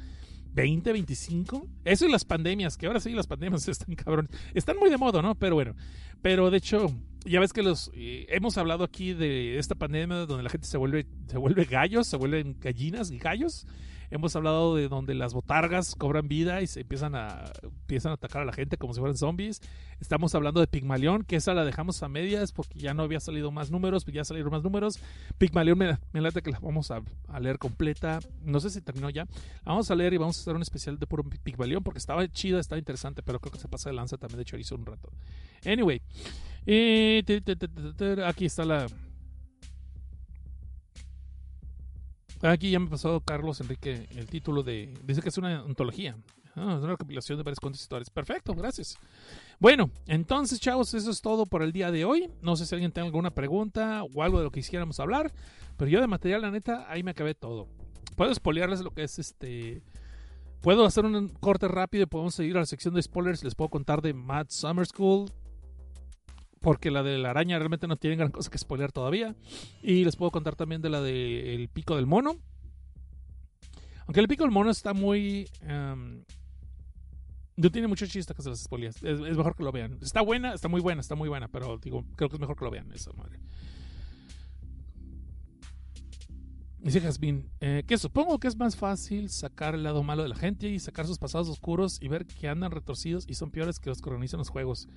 [0.54, 1.66] 20, 25.
[1.84, 4.30] Eso y las pandemias, que ahora sí las pandemias están cabrones.
[4.54, 5.34] Están muy de moda, ¿no?
[5.34, 5.74] Pero bueno.
[6.20, 6.92] Pero de hecho,
[7.24, 10.78] ya ves que los eh, hemos hablado aquí de esta pandemia donde la gente se
[10.78, 13.66] vuelve, se vuelve gallos, se vuelven gallinas y gallos.
[14.12, 18.42] Hemos hablado de donde las botargas cobran vida y se empiezan a, empiezan a atacar
[18.42, 19.62] a la gente como si fueran zombies.
[20.00, 23.50] Estamos hablando de Pigmalión, que esa la dejamos a medias porque ya no había salido
[23.50, 24.98] más números, ya salieron más números.
[25.38, 27.00] Pigmalión me, me late que la vamos a,
[27.40, 28.18] leer completa.
[28.44, 29.24] No sé si terminó ya.
[29.64, 32.28] La vamos a leer y vamos a hacer un especial de puro Pigmalión porque estaba
[32.28, 35.08] chida, estaba interesante, pero creo que se pasa de lanza también de chorizo un rato.
[35.64, 36.02] Anyway,
[36.66, 37.24] eh,
[38.26, 38.86] aquí está la
[42.42, 44.92] Aquí ya me pasó Carlos Enrique el título de.
[45.04, 46.16] Dice que es una antología.
[46.56, 48.10] Ah, es una recopilación de varios cuentos historias.
[48.10, 48.98] Perfecto, gracias.
[49.58, 52.30] Bueno, entonces, chavos, eso es todo por el día de hoy.
[52.42, 55.32] No sé si alguien tiene alguna pregunta o algo de lo que quisiéramos hablar.
[55.76, 57.68] Pero yo de material, la neta, ahí me acabé todo.
[58.16, 59.82] Puedo spoilearles lo que es este.
[60.60, 63.44] Puedo hacer un corte rápido y podemos seguir a la sección de spoilers.
[63.44, 65.30] Les puedo contar de Mad Summer School,
[66.62, 69.34] porque la de la araña realmente no tiene gran cosa que spoiler todavía.
[69.82, 72.36] Y les puedo contar también de la del pico del mono.
[74.06, 75.48] Aunque el pico del mono está muy...
[75.62, 76.22] Um,
[77.56, 79.02] no tiene mucho chiste que se las spoileas.
[79.02, 79.98] Es, mejor que lo vean.
[80.00, 82.64] Está buena, está muy buena, está muy buena, pero digo, creo que es mejor que
[82.64, 82.90] lo vean.
[82.92, 83.38] Eso, madre.
[86.78, 90.34] Dice Jasmine, eh, que supongo que es más fácil sacar el lado malo de la
[90.34, 93.90] gente y sacar sus pasados oscuros y ver que andan retorcidos y son peores que
[93.90, 94.88] los que organizan los juegos.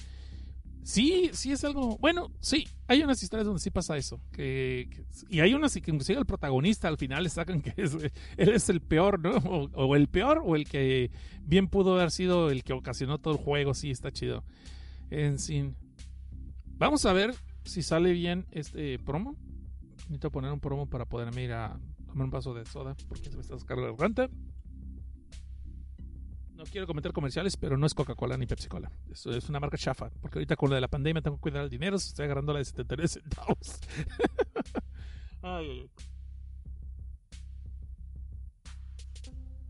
[0.85, 1.97] Sí, sí es algo.
[1.97, 4.21] Bueno, sí, hay unas historias donde sí pasa eso.
[4.31, 4.87] Que,
[5.29, 8.69] y hay unas que inclusive el protagonista al final le sacan que es, él es
[8.69, 9.31] el peor, ¿no?
[9.73, 11.09] O, el peor, o el que
[11.41, 13.73] bien pudo haber sido el que ocasionó todo el juego.
[13.73, 14.43] Sí, está chido.
[15.09, 15.75] En fin.
[16.77, 17.33] Vamos a ver
[17.63, 19.35] si sale bien este promo.
[20.01, 23.35] Necesito poner un promo para poderme ir a tomar un paso de soda porque se
[23.35, 24.29] me está sacando la garganta
[26.55, 28.89] no quiero cometer comerciales, pero no es Coca-Cola ni Pepsi-Cola.
[29.11, 30.09] Es, es una marca chafa.
[30.21, 31.97] Porque ahorita con lo de la pandemia tengo que cuidar el dinero.
[31.97, 33.79] Estoy agarrando la de 73 centavos.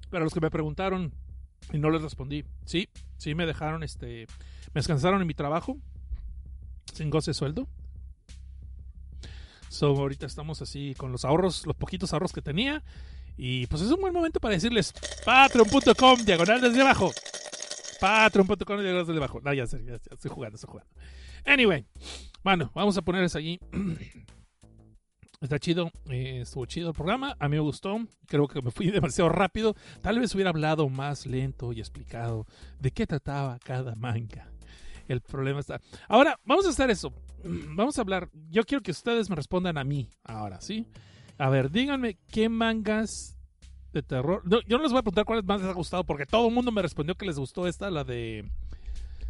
[0.09, 1.13] Para los que me preguntaron
[1.73, 4.27] y no les respondí, sí, sí me dejaron, este,
[4.67, 5.77] me descansaron en mi trabajo
[6.93, 7.67] sin goce de sueldo.
[9.67, 12.83] So, ahorita estamos así con los ahorros, los poquitos ahorros que tenía
[13.38, 14.93] y pues es un buen momento para decirles
[15.25, 17.11] patreon.com, diagonal desde abajo.
[17.99, 19.41] Patreon.com, diagonal desde abajo.
[19.43, 20.91] No, ya, sé, ya, estoy jugando, estoy jugando.
[21.45, 21.86] Anyway,
[22.43, 23.59] bueno, vamos a ponerles allí.
[25.41, 28.89] Está chido, eh, estuvo chido el programa, a mí me gustó, creo que me fui
[28.91, 32.47] demasiado rápido, tal vez hubiera hablado más lento y explicado
[32.79, 34.49] de qué trataba cada manga.
[35.07, 35.82] El problema está...
[36.07, 37.13] Ahora, vamos a hacer eso,
[37.43, 40.87] vamos a hablar, yo quiero que ustedes me respondan a mí ahora, ¿sí?
[41.37, 43.37] A ver, díganme qué mangas
[43.91, 44.43] de terror.
[44.67, 46.71] yo no les voy a preguntar cuáles más les ha gustado porque todo el mundo
[46.71, 48.45] me respondió que les gustó esta, la de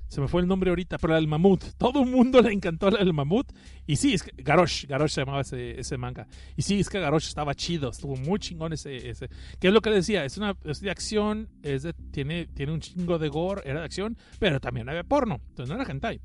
[0.08, 1.64] se me fue el nombre ahorita, pero la del mamut.
[1.78, 3.52] Todo el mundo le encantó la del mamut.
[3.88, 6.28] Y sí, es que Garosh, Garosh se llamaba ese, manga.
[6.56, 9.10] Y sí, es que Garosh estaba chido, estuvo muy chingón ese.
[9.10, 9.30] ese.
[9.60, 10.24] ¿Qué es lo que le decía?
[10.24, 13.86] Es, una, es de acción, es de, tiene, tiene un chingo de gore, era de
[13.86, 15.42] acción, pero también había porno.
[15.50, 16.22] Entonces no era hentai.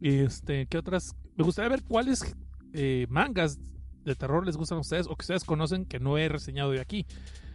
[0.00, 1.16] Este, ¿qué otras?
[1.36, 2.36] Me gustaría ver cuáles
[2.74, 3.58] eh, mangas
[4.06, 6.80] de terror les gustan a ustedes o que ustedes conocen que no he reseñado de
[6.80, 7.06] aquí.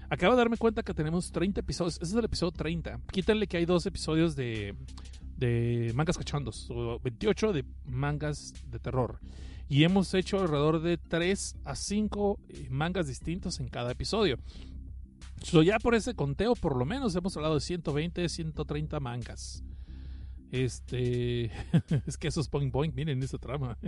[0.09, 1.95] Acabo de darme cuenta que tenemos 30 episodios.
[1.95, 2.99] Ese es el episodio 30.
[3.11, 4.75] Quítenle que hay dos episodios de,
[5.37, 6.69] de mangas cachondos.
[6.69, 9.19] O 28 de mangas de terror.
[9.69, 14.37] Y hemos hecho alrededor de 3 a 5 eh, mangas distintos en cada episodio.
[15.43, 19.63] So, ya por ese conteo, por lo menos hemos hablado de 120, 130 mangas.
[20.51, 21.45] Este.
[22.05, 23.77] es que esos Boing Boing, miren esa trama.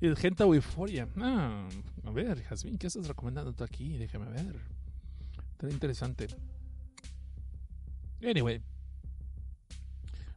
[0.00, 1.06] Gente Euforia.
[1.18, 1.68] Ah,
[2.04, 3.98] a ver, Jasmine, ¿qué estás recomendando tú aquí?
[3.98, 4.58] Déjame ver.
[5.52, 6.26] Está interesante.
[8.22, 8.60] Anyway.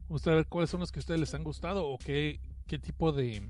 [0.01, 2.77] Me gustaría ver cuáles son los que a ustedes les han gustado o qué, qué
[2.77, 3.41] tipo de.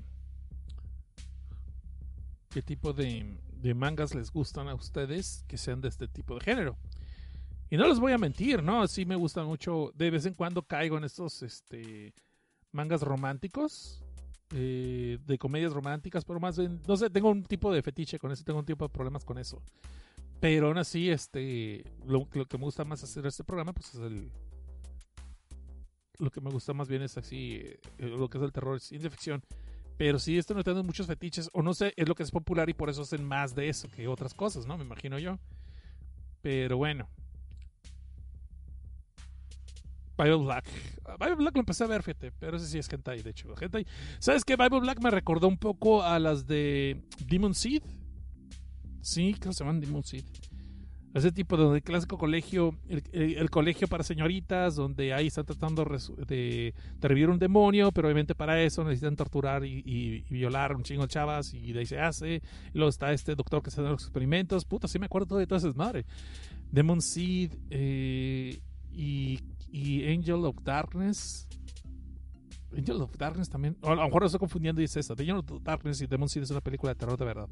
[2.50, 6.44] qué tipo de, de mangas les gustan a ustedes que sean de este tipo de
[6.44, 6.78] género.
[7.70, 8.86] Y no les voy a mentir, ¿no?
[8.86, 9.90] Sí me gusta mucho.
[9.96, 12.14] De vez en cuando caigo en estos este,
[12.70, 14.03] mangas románticos
[14.52, 18.30] eh, de comedias románticas, pero más bien, no sé, tengo un tipo de fetiche con
[18.32, 19.62] eso, tengo un tipo de problemas con eso.
[20.40, 24.30] Pero aún así, este, lo, que me gusta más hacer este programa, pues es el...
[26.18, 29.10] Lo que me gusta más bien es así, eh, lo que es el terror, ciencia
[29.10, 29.42] ficción.
[29.96, 32.68] Pero sí, esto no tiene muchos fetiches, o no sé, es lo que es popular
[32.68, 34.76] y por eso hacen más de eso que otras cosas, ¿no?
[34.76, 35.38] Me imagino yo.
[36.42, 37.08] Pero bueno,
[40.16, 40.64] Bible Black.
[41.18, 43.54] Bible Black lo empecé a ver, fíjate, pero ese sí es hentai, de hecho.
[43.60, 43.86] Hentai.
[44.18, 44.56] ¿Sabes qué?
[44.56, 47.82] Bible Black me recordó un poco a las de Demon Seed.
[49.00, 50.24] Sí, creo que se llaman Demon Seed.
[51.14, 56.74] Ese tipo de, clásico colegio, el, colegio para señoritas, donde ahí están tratando de, de,
[57.00, 61.54] revivir un demonio, pero obviamente para eso necesitan torturar y, violar un chingo de chavas,
[61.54, 62.42] y de ahí se hace.
[62.72, 64.64] Y luego está este doctor que se da los experimentos.
[64.64, 66.04] Puta, sí me acuerdo de todas esas madre.
[66.72, 68.58] Demon Seed eh,
[68.90, 69.38] y
[69.74, 71.48] y Angel of Darkness.
[72.76, 73.76] Angel of Darkness también.
[73.82, 75.14] A lo mejor lo estoy confundiendo y es esa.
[75.14, 77.48] Angel of Darkness y Demon Seed es una película de terror de verdad.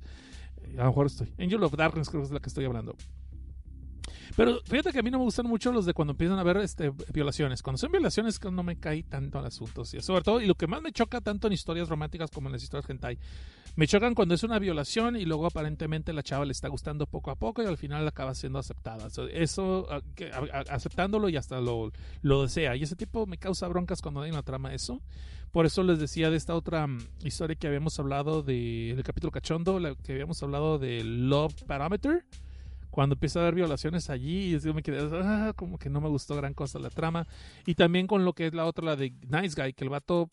[0.58, 1.34] Eh, a lo mejor estoy.
[1.36, 2.94] Angel of Darkness creo que es la que estoy hablando.
[4.36, 6.56] Pero fíjate que a mí no me gustan mucho los de cuando empiezan a ver
[6.58, 7.62] este, violaciones.
[7.62, 9.84] Cuando son violaciones no me cae tanto al asunto.
[9.84, 10.00] ¿sí?
[10.00, 12.62] Sobre todo, y lo que más me choca tanto en historias románticas como en las
[12.62, 13.18] historias hentai,
[13.74, 17.30] me chocan cuando es una violación y luego aparentemente la chava le está gustando poco
[17.30, 19.08] a poco y al final acaba siendo aceptada.
[19.32, 19.88] Eso,
[20.68, 21.92] aceptándolo y hasta lo,
[22.22, 22.76] lo desea.
[22.76, 25.00] Y ese tipo me causa broncas cuando hay una trama eso.
[25.52, 29.30] Por eso les decía de esta otra mm, historia que habíamos hablado de, del capítulo
[29.30, 32.24] cachondo, la que habíamos hablado de Love Parameter
[32.92, 36.36] cuando empieza a haber violaciones allí, yo me quedé, ah, como que no me gustó
[36.36, 37.26] gran cosa la trama.
[37.64, 40.28] Y también con lo que es la otra, la de Nice Guy, que el vato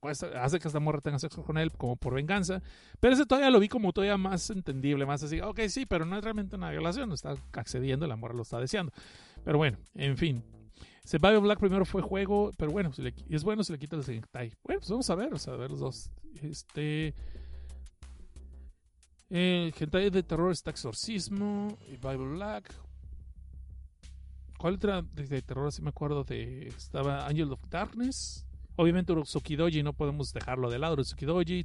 [0.00, 2.62] pues, hace que esta morra tenga sexo con él como por venganza.
[3.00, 6.18] Pero ese todavía lo vi como todavía más entendible, más así, ok, sí, pero no
[6.18, 8.92] es realmente una violación, está accediendo, la morra lo está deseando.
[9.42, 10.44] Pero bueno, en fin.
[11.02, 14.04] Survival Black primero fue juego, pero bueno, si le, es bueno si le quita el
[14.06, 14.52] hentai.
[14.64, 16.10] Bueno, pues vamos a ver, vamos a ver los dos.
[16.42, 17.14] Este...
[19.28, 22.72] Eh, hentai de terror está Exorcismo y Bible Black.
[24.58, 25.72] ¿Cuál otra de, terror?
[25.72, 26.68] Si me acuerdo de.
[26.68, 28.46] Estaba Angel of Darkness.
[28.76, 30.94] Obviamente Doji no podemos dejarlo de lado.
[30.94, 31.64] Urosukidoji,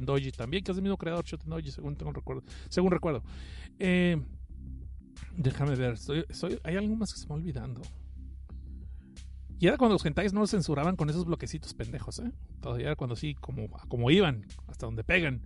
[0.00, 2.42] Doji también, que es el mismo creador Doji según tengo recuerdo.
[2.68, 3.22] Según recuerdo.
[3.78, 4.20] Eh,
[5.36, 5.96] déjame ver.
[6.64, 7.82] hay algo más que se me está olvidando.
[9.58, 12.30] Y era cuando los hentais no censuraban con esos bloquecitos pendejos, ¿eh?
[12.60, 15.42] Todavía era cuando sí, como, como iban, hasta donde pegan.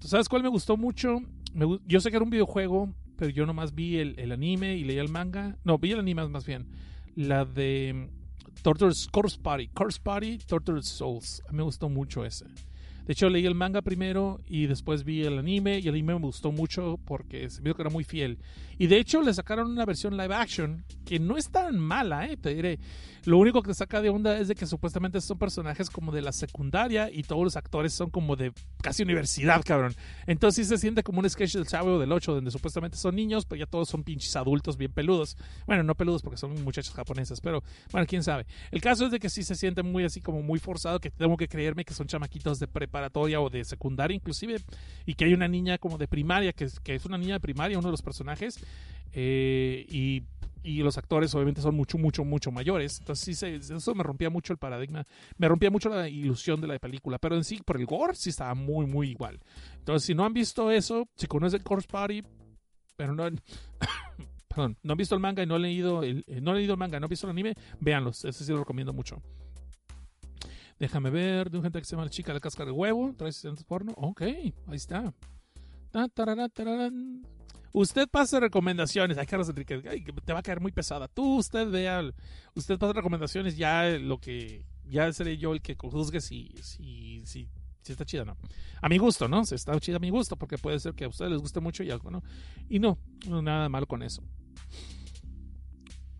[0.00, 1.20] ¿Sabes cuál me gustó mucho?
[1.86, 5.08] yo sé que era un videojuego, pero yo nomás vi el, anime y leí el
[5.08, 5.56] manga.
[5.64, 6.68] No, vi el anime más bien.
[7.14, 8.10] La de
[8.62, 9.68] Torture's Corpse Party.
[9.68, 11.42] Corpse Party, Tortured Souls.
[11.48, 12.46] A mí me gustó mucho ese.
[13.06, 15.78] De hecho, leí el manga primero y después vi el anime.
[15.78, 18.38] Y el anime me gustó mucho porque se vio que era muy fiel.
[18.78, 22.36] Y de hecho, le sacaron una versión live action que no es tan mala, ¿eh?
[22.36, 22.78] Te diré.
[23.26, 26.30] Lo único que saca de onda es de que supuestamente son personajes como de la
[26.30, 29.94] secundaria y todos los actores son como de casi universidad, cabrón.
[30.28, 33.44] Entonces sí se siente como un sketch del Chavo del 8 donde supuestamente son niños,
[33.44, 35.36] pero ya todos son pinches adultos bien peludos.
[35.66, 38.46] Bueno, no peludos porque son muchachos japoneses, pero bueno, quién sabe.
[38.70, 41.36] El caso es de que sí se siente muy así como muy forzado, que tengo
[41.36, 44.56] que creerme que son chamaquitos de preparatoria o de secundaria inclusive,
[45.04, 47.40] y que hay una niña como de primaria, que es, que es una niña de
[47.40, 48.58] primaria, uno de los personajes,
[49.12, 50.22] eh, y
[50.62, 52.98] y los actores obviamente son mucho, mucho, mucho mayores.
[52.98, 55.06] Entonces sí, eso me rompía mucho el paradigma,
[55.38, 58.30] me rompía mucho la ilusión de la película, pero en sí, por el gore, sí
[58.30, 59.38] estaba muy, muy igual.
[59.78, 62.24] Entonces, si no han visto eso, si conocen Corpse Party,
[62.96, 63.28] pero no...
[64.48, 66.72] perdón, no han visto el manga y no han leído el, eh, no han leído
[66.72, 69.22] el manga, no han visto el anime, véanlos, ese sí lo recomiendo mucho.
[70.78, 73.30] Déjame ver, de un gente que se llama La chica la cáscara de huevo, trae
[73.30, 73.92] asistentes porno.
[73.96, 75.14] Ok, ahí está.
[77.72, 79.18] Usted pasa recomendaciones.
[79.18, 81.08] Ay, Carlos Enrique, ay, te va a caer muy pesada.
[81.08, 82.02] Tú, usted vea,
[82.54, 87.48] usted pasa recomendaciones, ya lo que, ya seré yo el que juzgue si, si, si,
[87.82, 88.36] si está chida o no.
[88.80, 89.44] A mi gusto, ¿no?
[89.44, 91.82] Si está chida a mi gusto, porque puede ser que a ustedes les guste mucho
[91.82, 92.22] y algo, ¿no?
[92.68, 92.98] Y no,
[93.28, 94.22] no nada malo con eso.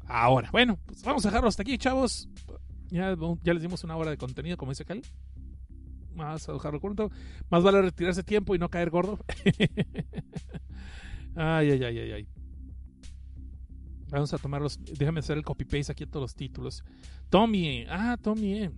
[0.06, 2.28] Ahora, bueno, pues vamos a dejarlo hasta aquí, chavos.
[2.90, 5.02] Ya, ya les dimos una hora de contenido, como dice Cal.
[6.14, 7.10] Más a dejarlo corto.
[7.50, 9.18] Más vale retirarse tiempo y no caer gordo.
[11.36, 12.28] ay, ay, ay, ay, ay.
[14.08, 14.78] Vamos a tomarlos.
[14.98, 16.84] Déjame hacer el copy-paste aquí a todos los títulos.
[17.28, 17.84] Tommy.
[17.88, 18.70] Ah, Tommy.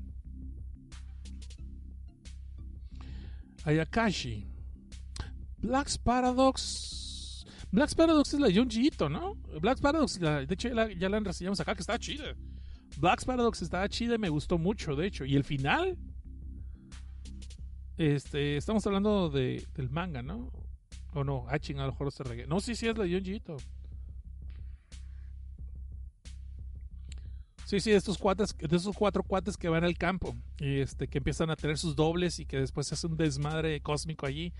[3.64, 4.46] Ayakashi.
[5.58, 7.44] Black's Paradox.
[7.70, 9.34] Black's Paradox es la de Junji ¿no?
[9.60, 12.34] Black's Paradox, de hecho, ya la, ya acá, que está chida.
[12.98, 15.24] Black's Paradox estaba chida y me gustó mucho, de hecho.
[15.24, 15.96] Y el final.
[17.96, 20.52] Este, estamos hablando de, del manga, ¿no?
[21.14, 22.46] O no, ah, a lo mejor se regué.
[22.46, 23.56] No, sí, sí, es la de Junji Ito.
[27.64, 31.06] Sí, sí, de estos cuates, de esos cuatro cuates que van al campo y este,
[31.06, 34.52] que empiezan a tener sus dobles y que después se hace un desmadre cósmico allí.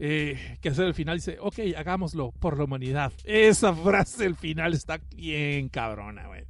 [0.00, 3.12] Eh, que hace el final dice, ok, hagámoslo por la humanidad.
[3.24, 6.44] Esa frase del final está bien cabrona, güey.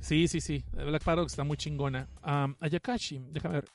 [0.00, 0.64] Sí, sí, sí.
[0.72, 2.08] Black Paradox está muy chingona.
[2.60, 3.68] Ayakashi, déjame ver.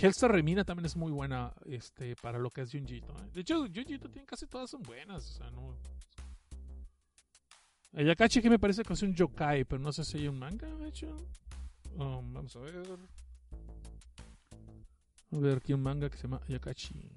[0.00, 3.12] Hellstar Remina también es muy buena este, para lo que es Junjito.
[3.12, 3.30] ¿eh?
[3.34, 5.28] De hecho, Junjito tiene casi todas son buenas.
[5.30, 5.76] O sea, no.
[7.94, 10.68] Ayakashi que me parece que es un yokai, pero no sé si hay un manga,
[10.68, 11.16] de hecho.
[11.96, 12.74] Um, vamos a ver.
[15.30, 17.10] A ver, aquí un manga que se llama Ayakashi.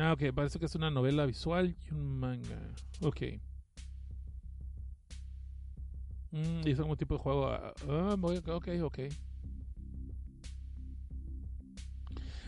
[0.00, 2.58] Ah, ok, parece que es una novela visual y un manga.
[3.02, 3.20] Ok.
[6.30, 7.48] Mm, dice como tipo de juego.
[7.48, 8.98] Ah, ah ok, ok.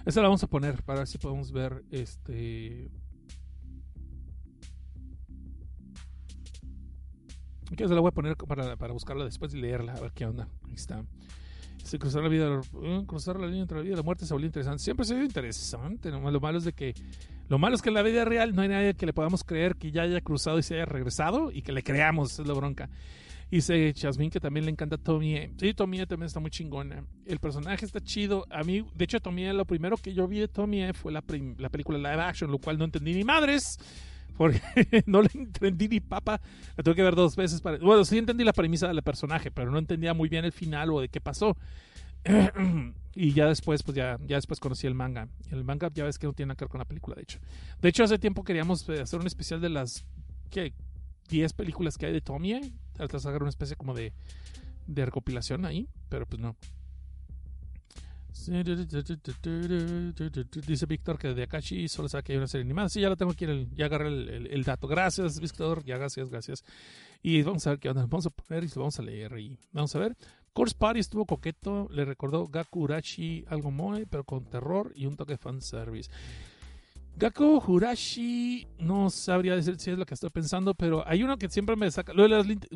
[0.06, 2.90] Esa la vamos a poner para ver si podemos ver este.
[7.76, 10.24] Que se la voy a poner para, para buscarla después y leerla, a ver qué
[10.24, 10.48] onda.
[10.64, 11.04] Ahí está.
[11.98, 14.46] Cruzar la vida, uh, cruzar la línea entre la vida y la muerte se volvió
[14.46, 14.82] interesante.
[14.82, 16.10] Siempre se ve interesante.
[16.10, 16.94] Lo malo es de que
[17.48, 19.76] lo malo es que en la vida real no hay nadie que le podamos creer
[19.76, 22.88] que ya haya cruzado y se haya regresado y que le creamos, es la bronca.
[23.50, 25.52] Y dice Jasmine que también le encanta Tomie.
[25.58, 27.04] Sí, Tomie también está muy chingona.
[27.26, 28.46] El personaje está chido.
[28.50, 31.22] A mí, de hecho, Tomie, lo primero que yo vi de Tomie fue la,
[31.58, 33.78] la película live action, lo cual no entendí ni madres.
[34.36, 34.60] Porque
[35.06, 36.40] no le entendí ni papa.
[36.76, 37.60] La tuve que ver dos veces.
[37.60, 37.78] Para...
[37.78, 41.00] Bueno, sí entendí la premisa del personaje, pero no entendía muy bien el final o
[41.00, 41.56] de qué pasó.
[43.14, 45.28] y ya después, pues ya, ya después conocí el manga.
[45.50, 47.38] El manga ya ves que no tiene nada que ver con la película, de hecho.
[47.80, 50.04] De hecho, hace tiempo queríamos eh, hacer un especial de las
[50.50, 50.72] ¿qué?
[51.28, 52.72] 10 películas que hay de Tomie.
[52.92, 54.12] Tratar de una especie como de,
[54.86, 56.56] de recopilación ahí, pero pues no.
[60.66, 62.88] Dice Víctor que de Akashi solo sabe que hay una serie animada.
[62.88, 64.88] Sí, ya la tengo aquí, el, ya agarré el, dato.
[64.88, 65.84] Gracias, Víctor.
[65.84, 66.64] Ya, gracias, gracias.
[67.22, 68.06] Y vamos a ver qué onda.
[68.06, 69.38] Vamos a poner y lo vamos a leer.
[69.38, 70.16] Y vamos a ver.
[70.52, 71.88] Course Party estuvo coqueto.
[71.90, 76.10] Le recordó Gaku Urachi algo moe, pero con terror y un toque fanservice.
[77.14, 81.48] Gaku Hurashi, no sabría decir si es lo que estoy pensando, pero hay uno que
[81.50, 82.14] siempre me saca.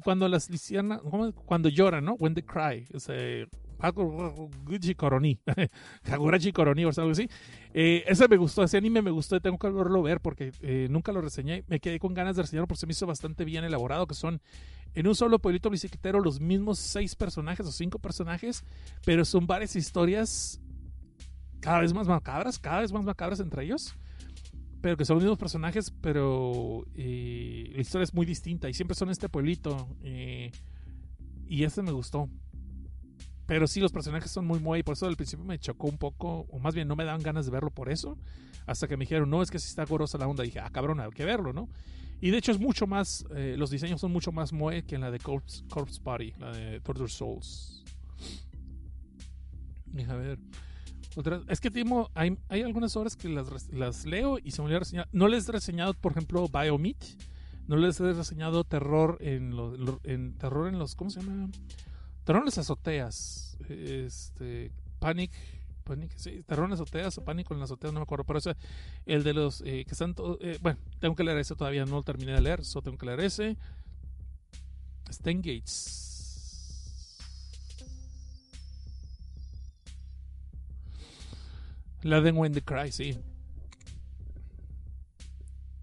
[0.04, 1.00] cuando las lisianas,
[1.46, 2.14] cuando lloran, ¿no?
[2.14, 2.86] When they cry.
[2.92, 3.48] Ese,
[3.80, 5.38] Hagurachi Koroni.
[6.04, 7.28] Hagurachi Koroni o algo así.
[7.74, 10.88] Eh, ese me gustó, ese anime me gustó y tengo que volverlo ver porque eh,
[10.90, 11.64] nunca lo reseñé.
[11.68, 14.40] Me quedé con ganas de reseñarlo porque se me hizo bastante bien elaborado, que son
[14.94, 18.64] en un solo pueblito bicicletero los mismos seis personajes o cinco personajes,
[19.04, 20.60] pero son varias historias
[21.60, 23.96] cada vez más macabras, cada vez más macabras entre ellos
[24.86, 28.94] pero que son los mismos personajes, pero eh, la historia es muy distinta y siempre
[28.94, 29.88] son este pueblito.
[30.04, 30.52] Eh,
[31.48, 32.28] y este me gustó.
[33.46, 36.46] Pero sí, los personajes son muy muy, por eso al principio me chocó un poco,
[36.50, 38.18] o más bien no me daban ganas de verlo por eso,
[38.66, 41.00] hasta que me dijeron, no, es que si está gorosa la onda, dije, ah, cabrón,
[41.00, 41.68] hay que verlo, ¿no?
[42.20, 45.02] Y de hecho es mucho más, eh, los diseños son mucho más moe que en
[45.02, 47.84] la de Corpse, Corpse Party, la de Torture Souls.
[49.86, 50.38] Deja ver
[51.48, 54.80] es que Timo, hay, hay, algunas obras que las, las, leo y se me olvidó
[54.80, 55.08] reseñar.
[55.12, 57.02] No les he reseñado, por ejemplo, Biomeat.
[57.66, 59.52] No les he reseñado terror en,
[60.04, 61.48] en terror en los ¿cómo se llama?
[62.26, 63.56] Las azoteas.
[63.68, 65.32] Este Panic
[65.86, 68.56] Panic, sí, las azoteas o pánico en las azoteas, no me acuerdo, pero ese,
[69.06, 72.02] el de los eh, que están, eh, bueno, tengo que leer ese todavía, no lo
[72.02, 73.56] terminé de leer, solo tengo que leer ese.
[75.22, 76.16] Gates
[82.02, 83.16] La de When the Cry, sí.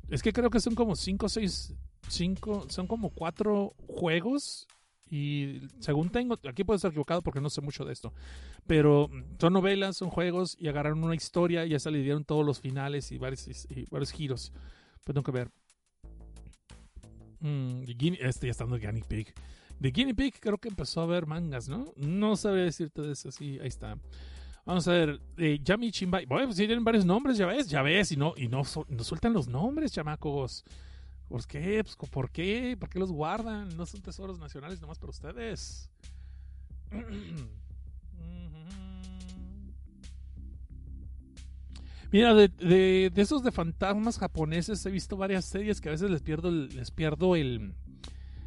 [0.09, 1.73] Es que creo que son como 5 o 6.
[2.09, 4.67] Cinco, son como cuatro juegos.
[5.13, 8.11] Y según tengo, aquí puedo estar equivocado porque no sé mucho de esto.
[8.65, 12.43] Pero son novelas, son juegos y agarraron una historia y ya se le dieron todos
[12.43, 14.51] los finales y varios, y varios giros.
[15.03, 15.51] Pues tengo que ver.
[17.41, 17.83] Mm,
[18.21, 19.35] este ya está en Guinea Pig.
[19.77, 21.93] De Guinea Pig creo que empezó a ver mangas, ¿no?
[21.95, 23.31] No sabría decirte de eso.
[23.31, 23.95] Sí, ahí está.
[24.65, 26.25] Vamos a ver, eh, Yami Chimbai.
[26.25, 29.33] Bueno, pues tienen varios nombres, ya ves, ya ves, y no, y no, no sueltan
[29.33, 30.63] los nombres, chamacos.
[31.27, 31.83] ¿Por qué?
[31.83, 32.77] Pues, ¿Por qué?
[32.79, 33.75] ¿Por qué los guardan?
[33.75, 35.89] No son tesoros nacionales nomás para ustedes.
[42.11, 46.21] Mira, de, de, esos de fantasmas japoneses he visto varias series que a veces les
[46.21, 47.73] pierdo el, les pierdo el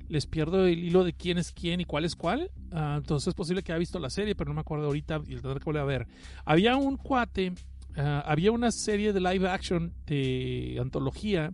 [0.09, 2.53] les pierdo el hilo de quién es quién y cuál es cuál.
[2.71, 5.35] Ah, entonces es posible que haya visto la serie, pero no me acuerdo ahorita y
[5.35, 6.07] tendré que volver a ver.
[6.45, 7.55] Había un cuate,
[7.97, 11.53] ah, había una serie de live action de antología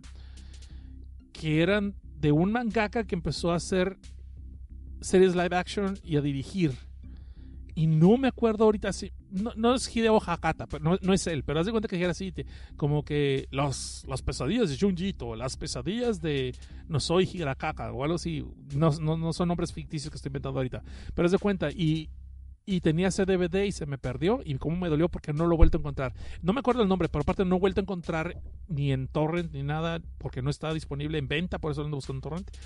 [1.33, 3.97] que eran de un mangaka que empezó a hacer
[5.01, 6.71] series live action y a dirigir.
[7.75, 9.11] Y no me acuerdo ahorita si.
[9.31, 11.43] No, no es Hideo Hakata, pero no, es él.
[11.43, 12.31] Pero haz de cuenta que era así:
[12.77, 16.55] como que los, las pesadillas de Junjito, las pesadillas de
[16.87, 18.45] No soy Hirakaka o algo así.
[18.75, 20.83] No, no, son nombres ficticios que estoy inventando ahorita.
[21.15, 21.71] Pero haz de cuenta.
[21.71, 22.09] Y,
[22.65, 24.41] y tenía ese DVD y se me perdió.
[24.43, 26.13] Y cómo me dolió porque no lo he vuelto a encontrar.
[26.41, 29.51] No me acuerdo el nombre, pero aparte no he vuelto a encontrar ni en Torrent
[29.53, 31.59] ni nada porque no está disponible en venta.
[31.59, 32.57] Por eso lo ando buscando en Torrent.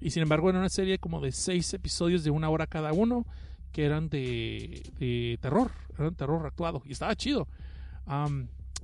[0.00, 3.26] Y sin embargo, era una serie como de seis episodios de una hora cada uno
[3.72, 7.48] que eran de, de terror, eran terror actuado y estaba chido.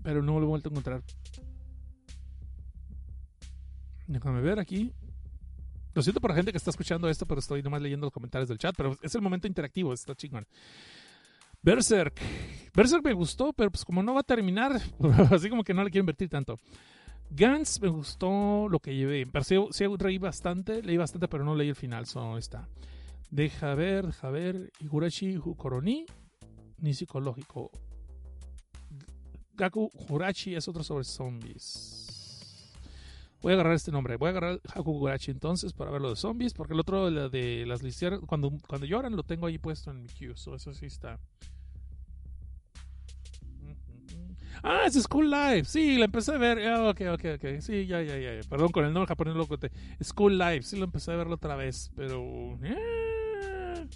[0.02, 1.02] pero no lo he vuelto a encontrar.
[4.06, 4.92] Déjame ver aquí.
[5.98, 8.48] Lo siento por la gente que está escuchando esto, pero estoy nomás leyendo los comentarios
[8.48, 8.72] del chat.
[8.76, 10.46] Pero es el momento interactivo, está chingón.
[11.60, 12.20] Berserk.
[12.72, 14.80] Berserk me gustó, pero pues como no va a terminar,
[15.32, 16.56] así como que no le quiero invertir tanto.
[17.30, 19.26] Gans me gustó lo que llevé.
[19.26, 22.68] Pareció, sí, reí bastante, leí bastante, pero no leí el final, solo está.
[23.32, 24.70] Deja ver, deja ver.
[24.78, 26.06] Higurashi Koroni,
[26.76, 27.72] ni psicológico.
[29.54, 32.07] Gaku Hurachi es otro sobre zombies.
[33.40, 34.16] Voy a agarrar este nombre.
[34.16, 36.54] Voy a agarrar Haku Hurachi entonces para ver lo de zombies.
[36.54, 40.08] Porque el otro de las listas, cuando, cuando lloran, lo tengo ahí puesto en mi
[40.08, 40.32] queue.
[40.32, 41.18] eso sí está.
[44.62, 45.66] Ah, es School Life.
[45.66, 46.58] Sí, la empecé a ver.
[46.66, 47.60] Ah, ok, ok, ok.
[47.60, 48.40] Sí, ya, ya, ya.
[48.48, 49.56] Perdón con el nombre japonés loco.
[50.02, 50.62] School Life.
[50.62, 51.92] Sí, lo empecé a verlo otra vez.
[51.94, 52.58] Pero.
[52.62, 53.86] Eh,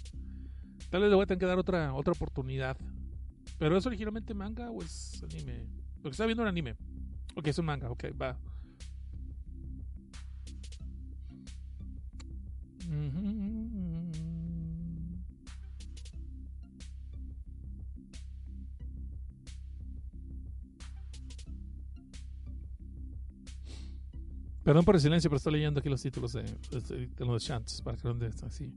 [0.93, 2.77] Tal vez le voy a tener que dar otra, otra oportunidad.
[3.57, 5.65] ¿Pero es originalmente manga o es anime?
[6.03, 6.75] Porque está viendo un anime.
[7.35, 8.37] Ok, es un manga, ok, va.
[24.63, 27.97] Perdón por el silencio, pero estoy leyendo aquí los títulos de, de los chants para
[27.97, 28.73] que no esté así.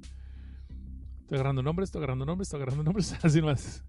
[1.21, 3.85] Estoy agarrando nombres, estoy agarrando nombres, estoy agarrando nombres, así más.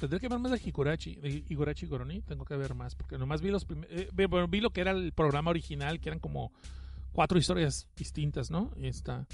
[0.00, 3.42] Tendré que ver más de Higurachi, de Higurachi Goroni, tengo que ver más, porque nomás
[3.42, 4.08] vi los eh,
[4.48, 6.52] vi lo que era el programa original, que eran como
[7.12, 8.72] cuatro historias distintas, ¿no?
[8.78, 9.26] Y está.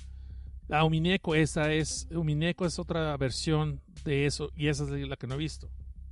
[0.66, 5.28] La Umineko, esa es, Umineko es otra versión de eso, y esa es la que
[5.28, 5.70] no he visto.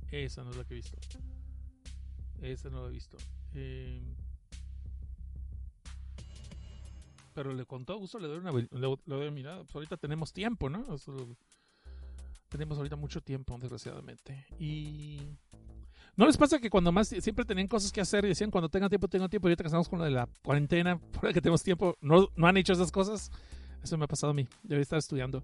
[0.09, 0.97] Esa no es la que he visto.
[2.41, 3.17] Esa no la he visto.
[3.55, 4.01] Eh,
[7.33, 8.51] pero le con todo gusto le doy una,
[9.05, 9.63] doy mirada.
[9.63, 10.85] Pues ahorita tenemos tiempo, ¿no?
[12.57, 14.45] Tenemos ahorita mucho tiempo, desgraciadamente.
[14.59, 15.19] Y
[16.17, 18.89] ¿No les pasa que cuando más siempre tenían cosas que hacer y decían cuando tengan
[18.89, 21.61] tiempo, tengan tiempo, y ahorita que estamos con lo de la cuarentena, por que tenemos
[21.61, 23.31] tiempo, no, no han hecho esas cosas?
[23.83, 25.43] Eso me ha pasado a mí, debe estar estudiando.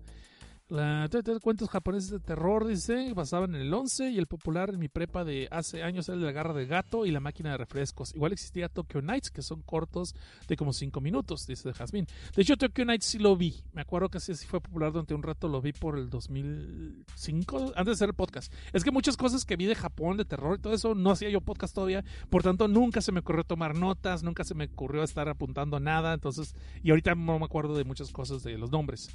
[0.72, 1.10] La,
[1.42, 5.26] cuentos japoneses de terror, dice, basaban en el 11 y el popular en mi prepa
[5.26, 8.16] de hace años era el de la garra de gato y la máquina de refrescos.
[8.16, 10.16] Igual existía Tokyo Nights, que son cortos
[10.48, 12.08] de como 5 minutos, dice Jasmine.
[12.34, 13.62] De hecho, Tokyo Nights sí lo vi.
[13.74, 17.86] Me acuerdo que sí, fue popular durante un rato, lo vi por el 2005, antes
[17.86, 18.54] de hacer el podcast.
[18.72, 21.30] Es que muchas cosas que vi de Japón, de terror y todo eso, no hacía
[21.30, 22.06] yo podcast todavía.
[22.30, 26.14] Por tanto, nunca se me ocurrió tomar notas, nunca se me ocurrió estar apuntando nada.
[26.14, 29.10] Entonces, y ahorita no me acuerdo de muchas cosas de los nombres.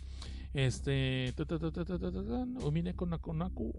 [0.53, 1.35] Este.
[2.63, 3.73] Omineko Nakonaku.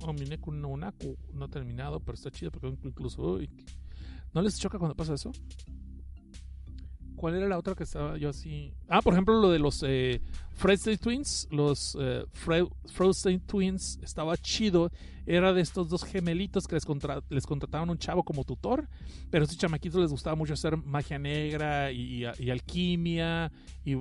[0.00, 1.16] Omineko Nonaku.
[1.32, 3.38] No ha terminado, pero está chido porque incluso.
[4.32, 5.32] ¿No les choca cuando pasa eso?
[7.20, 8.72] ¿Cuál era la otra que estaba yo así?
[8.88, 10.22] Ah, por ejemplo, lo de los eh,
[10.54, 11.48] Fredstein Twins.
[11.50, 12.64] Los eh, Fre
[12.94, 14.90] Frozen Twins estaba chido.
[15.26, 18.88] Era de estos dos gemelitos que les, contra les contrataban un chavo como tutor.
[19.30, 23.52] Pero a estos chamaquitos les gustaba mucho hacer magia negra y, alquimia
[23.84, 23.96] y,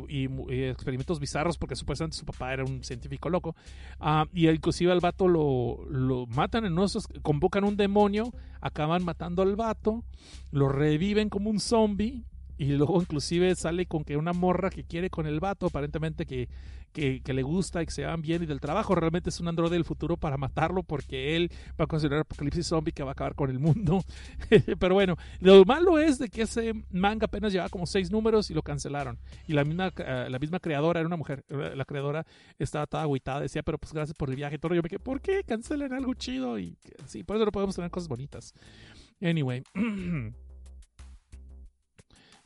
[0.63, 3.53] experimentos bizarros porque supuestamente su papá era un científico loco.
[3.99, 9.41] Ah, y inclusive al vato lo, lo matan en esos, convocan un demonio, acaban matando
[9.41, 10.05] al vato,
[10.51, 12.23] lo reviven como un zombie
[12.59, 16.49] y luego inclusive sale con que una morra que quiere con el vato, aparentemente que,
[16.91, 19.75] que, le gusta y que se van bien y del trabajo, realmente es un androide
[19.75, 21.49] del futuro para matarlo porque él
[21.79, 24.03] va a considerar apocalipsis zombie que va a acabar con el mundo.
[24.77, 28.53] Pero bueno, lo malo es de que ese manga apenas llevaba como seis números y
[28.53, 29.17] lo cancelaron.
[29.47, 32.25] Y la misma, uh, la misma creadora, era una mujer, la creadora
[32.57, 34.75] estaba toda agüitada, decía, pero pues gracias por el viaje y todo.
[34.75, 36.59] Yo me quedé, ¿por qué cancelen algo chido?
[36.59, 36.75] Y
[37.05, 38.53] sí, por eso no podemos tener cosas bonitas.
[39.21, 39.63] Anyway.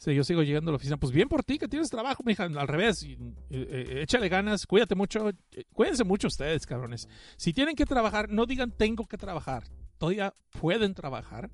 [0.03, 0.97] Sí, yo sigo llegando a la oficina.
[0.97, 2.43] Pues bien por ti, que tienes trabajo, mija.
[2.43, 3.17] Al revés, eh,
[3.49, 5.29] eh, échale ganas, cuídate mucho.
[5.29, 7.07] Eh, cuídense mucho ustedes, cabrones.
[7.37, 9.63] Si tienen que trabajar, no digan tengo que trabajar.
[9.97, 11.49] Todavía pueden trabajar.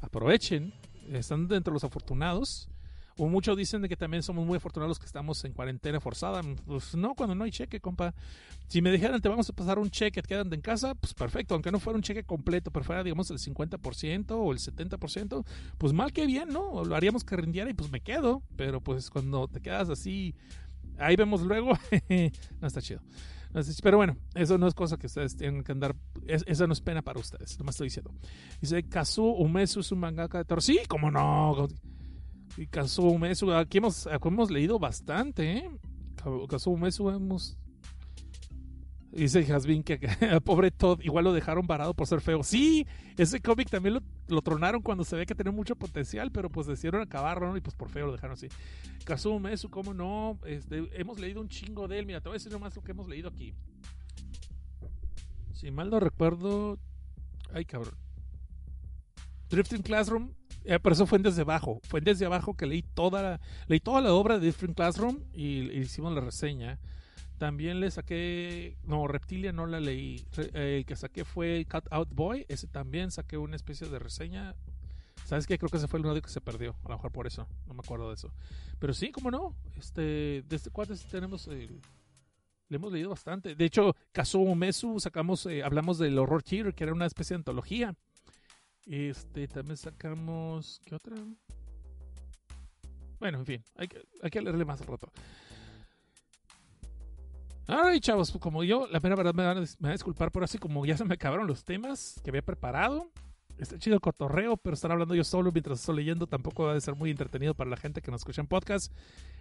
[0.00, 0.72] Aprovechen.
[1.12, 2.70] Están dentro de los afortunados.
[3.20, 6.40] O muchos dicen de que también somos muy afortunados que estamos en cuarentena forzada.
[6.64, 8.14] Pues no, cuando no hay cheque, compa.
[8.66, 11.52] Si me dijeran, te vamos a pasar un cheque, te quedan en casa, pues perfecto.
[11.52, 15.44] Aunque no fuera un cheque completo, pero fuera, digamos, el 50% o el 70%,
[15.76, 16.82] pues mal que bien, ¿no?
[16.82, 18.42] Lo haríamos que rindiera y pues me quedo.
[18.56, 20.34] Pero pues cuando te quedas así,
[20.96, 21.72] ahí vemos luego,
[22.62, 23.02] no está chido.
[23.82, 25.94] Pero bueno, eso no es cosa que ustedes tienen que andar.
[26.26, 28.14] Es, esa no es pena para ustedes, nomás estoy diciendo.
[28.62, 30.62] Dice Kazu Umesu es un mangaka de terror.
[30.62, 31.68] Sí, cómo no.
[32.56, 35.70] Y Kazuo Umesu, aquí hemos, aquí hemos leído bastante, ¿eh?
[36.48, 37.56] Kazuo Umesu hemos...
[39.12, 39.98] Dice Hasbin que
[40.44, 42.44] pobre Todd igual lo dejaron varado por ser feo.
[42.44, 42.86] Sí,
[43.16, 43.98] ese cómic también
[44.28, 47.74] lo, tronaron cuando se ve que tenía mucho potencial, pero pues decidieron acabarlo y pues
[47.74, 48.46] por feo lo dejaron así.
[49.04, 50.38] Kazuo Umesu, ¿cómo no?
[50.46, 52.06] Este, hemos leído un chingo de él.
[52.06, 53.52] Mira, te voy a decir nomás lo que hemos leído aquí.
[55.54, 56.78] Si mal no recuerdo...
[57.52, 57.94] Ay, cabrón.
[59.48, 60.30] Drifting Classroom
[60.64, 61.80] eh, pero eso fue en desde abajo.
[61.84, 65.20] Fue en desde abajo que leí toda la, leí toda la obra de Different Classroom
[65.32, 66.78] y, hicimos la reseña.
[67.38, 68.76] También le saqué.
[68.84, 70.24] No, Reptilia no la leí.
[70.36, 72.44] Eh, el que saqué fue Cut Out Boy.
[72.48, 74.54] Ese también saqué una especie de reseña.
[75.24, 75.58] ¿Sabes qué?
[75.58, 76.76] Creo que ese fue el audio que se perdió.
[76.84, 77.48] A lo mejor por eso.
[77.66, 78.32] No me acuerdo de eso.
[78.78, 79.54] Pero sí, cómo no.
[79.78, 81.46] Este, de este cuate tenemos.
[81.46, 83.54] Le hemos leído bastante.
[83.54, 85.46] De hecho, Kazuo Mesu sacamos.
[85.46, 87.96] Eh, hablamos del Horror Theater, que era una especie de antología.
[88.86, 90.80] Este, también sacamos.
[90.84, 91.16] ¿Qué otra?
[93.18, 95.12] Bueno, en fin, hay que, hay que leerle más al rato.
[97.66, 100.58] Ay, chavos, como yo, la pena verdad me van, a, me a disculpar por así,
[100.58, 103.10] como ya se me acabaron los temas que había preparado.
[103.58, 106.80] Está chido el cotorreo, pero estar hablando yo solo mientras estoy leyendo tampoco va a
[106.80, 108.90] ser muy entretenido para la gente que nos escucha en podcast.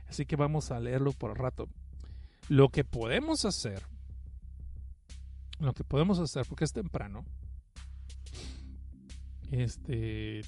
[0.07, 1.70] Así que vamos a leerlo por el rato.
[2.49, 3.82] Lo que podemos hacer,
[5.60, 7.24] lo que podemos hacer, porque es temprano,
[9.51, 10.41] este.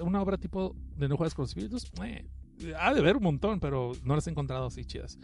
[0.00, 1.90] Una, obra tipo de No Juegas con Espíritus.
[2.02, 2.24] Eh,
[2.78, 5.18] ha de ver un montón, pero no las he encontrado así chidas.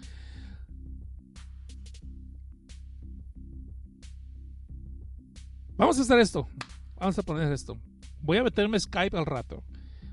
[5.76, 6.48] Vamos a hacer esto.
[6.96, 7.78] Vamos a poner esto.
[8.20, 9.64] Voy a meterme Skype al rato.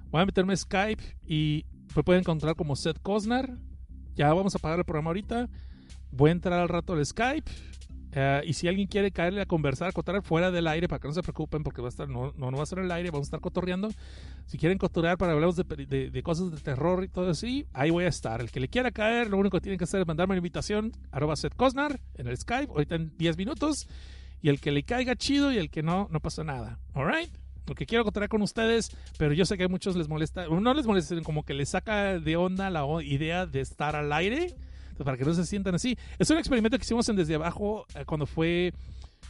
[0.09, 1.65] Voy a meterme Skype y
[1.95, 3.57] me pueden encontrar como Seth Cosnar.
[4.15, 5.49] Ya vamos a apagar el programa ahorita.
[6.11, 7.51] Voy a entrar al rato al Skype
[8.15, 11.13] Uh, y si alguien quiere caerle a conversar, cotorrear fuera del aire, para que no
[11.13, 13.11] se preocupen, porque va a estar, no, no, no va a estar en el aire,
[13.11, 13.91] vamos a estar cotorreando.
[14.47, 17.91] Si quieren cotorrear para hablar de, de, de, cosas de terror y todo así, ahí
[17.91, 18.41] voy a estar.
[18.41, 20.91] El que le quiera caer, lo único que tiene que hacer es mandarme una invitación,
[21.11, 23.87] arroba Seth Cosnar, en el Skype, ahorita en 10 minutos.
[24.41, 26.79] Y el que le caiga chido y el que no, no pasa nada.
[26.93, 27.29] ¿Alright?
[27.65, 30.87] Porque quiero cotorrear con ustedes, pero yo sé que a muchos les molesta, no les
[30.87, 34.55] molesta, como que les saca de onda la idea de estar al aire
[35.03, 35.97] para que no se sientan así.
[36.17, 38.73] Es un experimento que hicimos en Desde Abajo eh, cuando fue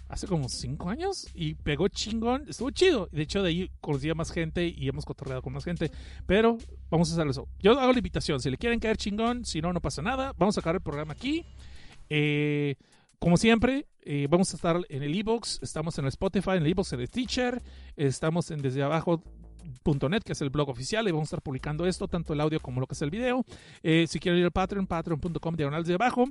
[0.08, 3.10] hace como cinco años y pegó chingón, estuvo chido.
[3.12, 5.92] De hecho, de ahí conocí a más gente y hemos cotorreado con más gente.
[6.26, 6.58] Pero
[6.90, 7.48] vamos a hacer eso.
[7.60, 8.40] Yo hago la invitación.
[8.40, 10.34] Si le quieren caer chingón, si no, no pasa nada.
[10.38, 11.46] Vamos a sacar el programa aquí.
[12.10, 12.76] Eh,
[13.20, 16.68] como siempre, eh, vamos a estar en el e-box, estamos en el Spotify, en el
[16.68, 17.62] e-box, en el Teacher,
[17.98, 19.22] estamos en Desde Abajo
[20.24, 22.80] que es el blog oficial, y vamos a estar publicando esto, tanto el audio como
[22.80, 23.46] lo que es el video.
[23.84, 26.26] Eh, si quieren ir al Patreon, patreon.com diagonal de abajo,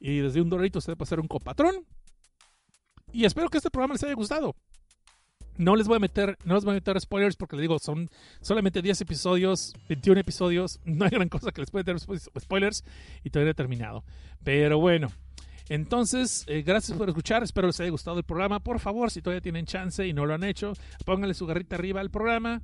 [0.00, 1.84] y desde un dolarito usted puede ser un copatrón.
[3.12, 4.56] Y espero que este programa les haya gustado.
[5.56, 8.10] No les voy a meter, no les voy a meter spoilers porque les digo, son
[8.40, 12.84] solamente 10 episodios, 21 episodios, no hay gran cosa que les pueda meter spoilers
[13.22, 14.04] y todavía he terminado.
[14.42, 15.08] Pero bueno,
[15.68, 17.42] entonces, eh, gracias por escuchar.
[17.42, 18.60] Espero les haya gustado el programa.
[18.60, 20.74] Por favor, si todavía tienen chance y no lo han hecho,
[21.04, 22.62] pónganle su garrita arriba al programa.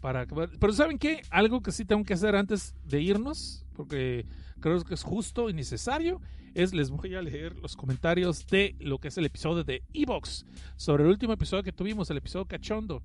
[0.00, 1.22] Para, pero ¿saben qué?
[1.30, 4.26] Algo que sí tengo que hacer antes de irnos, porque
[4.60, 6.20] creo que es justo y necesario,
[6.54, 10.44] es les voy a leer los comentarios de lo que es el episodio de Evox,
[10.76, 13.02] sobre el último episodio que tuvimos, el episodio cachondo.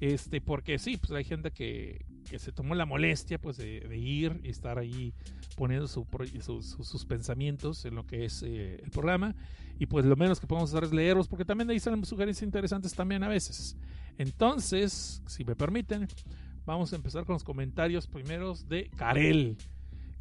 [0.00, 4.40] Este, porque sí, pues hay gente que, que se tomó la molestia pues de, ir
[4.42, 5.14] y estar ahí
[5.56, 6.06] poniendo su,
[6.40, 9.34] su, su, sus pensamientos en lo que es eh, el programa
[9.78, 12.94] y pues lo menos que podemos hacer es leerlos porque también ahí salen sugerencias interesantes
[12.94, 13.76] también a veces.
[14.18, 16.08] Entonces, si me permiten,
[16.64, 19.56] vamos a empezar con los comentarios primeros de Karel.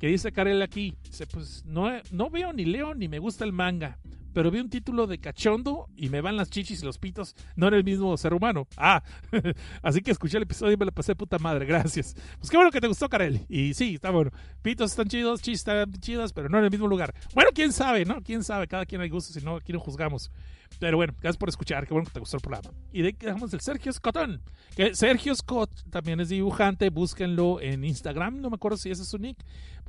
[0.02, 3.54] Que dice Karel aquí, dice, pues no, no veo ni leo ni me gusta el
[3.54, 4.00] manga,
[4.34, 7.36] pero vi un título de cachondo y me van las chichis y los pitos.
[7.56, 8.68] No era el mismo ser humano.
[8.78, 9.04] Ah,
[9.84, 11.68] así que escuché el episodio y me lo pasé puta madre.
[11.68, 12.16] Gracias.
[12.40, 13.46] Pues qué bueno que te gustó, Karel.
[13.48, 14.32] Y sí, está bueno.
[14.64, 17.14] Pitos están chidos, chichis están chidas, pero no en el mismo lugar.
[17.36, 18.24] Bueno, quién sabe, ¿no?
[18.24, 18.68] Quién sabe.
[18.68, 20.32] Cada quien hay gustos y no, aquí no juzgamos.
[20.80, 21.86] Pero bueno, gracias por escuchar.
[21.86, 22.72] Qué bueno que te gustó el programa.
[22.92, 24.42] Y de dejamos el Sergio Scottón.
[24.76, 26.90] Que Sergio Scott también es dibujante.
[26.90, 28.42] Búsquenlo en Instagram.
[28.42, 29.38] No me acuerdo si ese es su nick.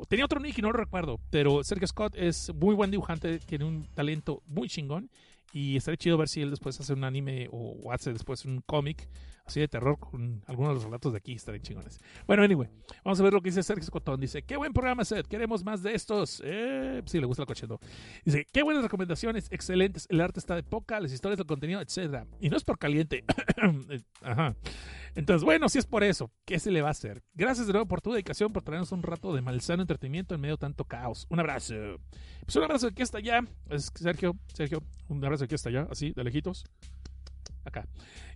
[0.09, 1.19] Tenía otro nick y no lo recuerdo.
[1.31, 3.39] Pero Sergio Scott es muy buen dibujante.
[3.39, 5.11] Tiene un talento muy chingón.
[5.53, 9.09] Y estaría chido ver si él después hace un anime o hace después un cómic
[9.45, 12.01] así de terror con algunos de los relatos de aquí, estarían chingones.
[12.27, 12.69] Bueno, anyway,
[13.05, 14.21] vamos a ver lo que dice Sergio Cotón.
[14.21, 16.43] Dice, qué buen programa, Seth, queremos más de estos.
[16.45, 17.81] Eh, sí, le gusta el cochendo.
[18.25, 22.27] Dice, qué buenas recomendaciones, excelentes, el arte está de poca, las historias del contenido, etcétera.
[22.41, 23.25] Y no es por caliente.
[24.23, 24.55] Ajá.
[25.15, 27.23] Entonces, bueno, si es por eso, ¿qué se le va a hacer?
[27.35, 30.55] Gracias de nuevo por tu dedicación, por traernos un rato de malsano entretenimiento en medio
[30.55, 31.27] de tanto caos.
[31.29, 31.75] Un abrazo.
[32.45, 33.41] Pues un abrazo de aquí hasta allá.
[33.95, 36.65] Sergio, Sergio, un abrazo de aquí hasta allá, así, de lejitos.
[37.65, 37.87] Acá.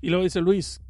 [0.02, 0.80] Y luego dice Luis,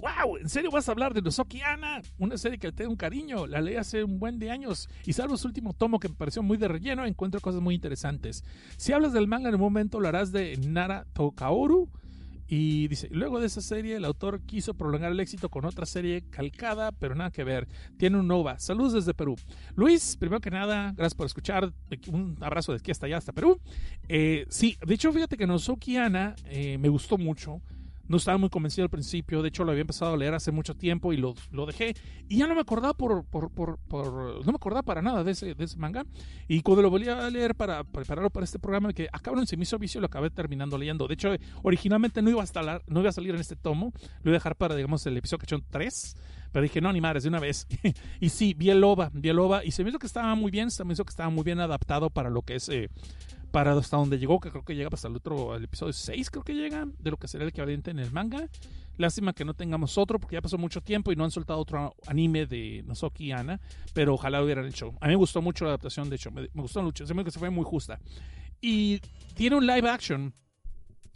[0.00, 2.00] wow, ¿en serio vas a hablar de Nozoki Ana?
[2.18, 5.36] Una serie que tengo un cariño, la leí hace un buen de años y salvo
[5.36, 8.44] su último tomo que me pareció muy de relleno, encuentro cosas muy interesantes.
[8.76, 11.90] Si hablas del manga en un momento lo harás de Nara Tokaoru.
[12.52, 16.24] Y dice, luego de esa serie el autor quiso prolongar el éxito con otra serie
[16.30, 17.68] calcada, pero nada que ver.
[17.96, 18.58] Tiene un Nova.
[18.58, 19.36] Saludos desde Perú.
[19.76, 21.72] Luis, primero que nada, gracias por escuchar.
[22.08, 23.60] Un abrazo de aquí hasta allá, hasta Perú.
[24.08, 27.62] Eh, sí, de hecho, fíjate que Nozoki Ana eh, me gustó mucho.
[28.10, 30.74] No estaba muy convencido al principio, de hecho lo había empezado a leer hace mucho
[30.74, 31.94] tiempo y lo, lo dejé.
[32.28, 35.30] Y ya no me acordaba por, por, por, por, no me acordaba para nada de
[35.30, 36.04] ese, de ese manga.
[36.48, 39.62] Y cuando lo volví a leer para prepararlo para este programa, que acabaron se me
[39.62, 41.06] hizo vicio, lo acabé terminando leyendo.
[41.06, 41.30] De hecho,
[41.62, 43.92] originalmente no iba a, estar, no iba a salir en este tomo,
[44.24, 46.16] lo iba a dejar para, digamos, el episodio que son 3.
[46.50, 47.68] Pero dije, no, ni madres, de una vez.
[48.20, 50.50] y sí, vi el Loba, vi el Loba, y se me hizo que estaba muy
[50.50, 52.90] bien, se me hizo que estaba muy bien adaptado para lo que es eh,
[53.50, 56.42] para hasta donde llegó, que creo que llega hasta el otro, el episodio 6 creo
[56.42, 58.48] que llega, de lo que sería el equivalente en el manga.
[58.96, 61.94] Lástima que no tengamos otro, porque ya pasó mucho tiempo y no han soltado otro
[62.06, 63.60] anime de Nozoki Ana,
[63.94, 64.94] pero ojalá hubieran hecho.
[65.00, 67.24] A mí me gustó mucho la adaptación, de hecho, me, me gustó mucho, se me
[67.24, 67.98] que se fue muy justa.
[68.60, 69.00] Y
[69.34, 70.34] tiene un live action,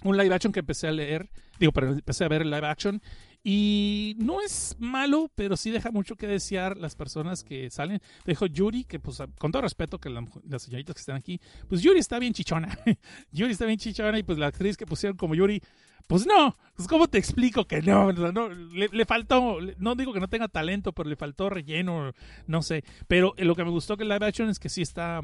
[0.02, 1.28] un live action que empecé a leer,
[1.58, 3.02] digo, pero empecé a ver el live action
[3.46, 8.00] y no es malo, pero sí deja mucho que desear las personas que salen.
[8.24, 11.38] Dejo Yuri, que pues con todo respeto que la, las señoritas que están aquí,
[11.68, 12.76] pues Yuri está bien chichona.
[13.32, 15.60] Yuri está bien chichona y pues la actriz que pusieron como Yuri,
[16.06, 18.12] pues no, pues ¿cómo te explico que no?
[18.12, 22.12] no le, faltó, no digo que no tenga talento, pero le faltó relleno,
[22.46, 22.84] no sé.
[23.08, 25.20] Pero lo que me gustó que live action es que sí está,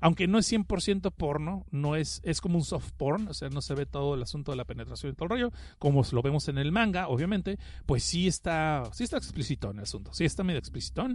[0.00, 3.62] aunque no es 100% porno, no es, es como un soft porn, o sea, no
[3.62, 6.48] se ve todo el asunto de la penetración y todo el rollo, como lo vemos
[6.48, 10.42] en el manga, obviamente, pues sí está, sí está explícito en el asunto, sí está
[10.42, 11.06] medio explícito.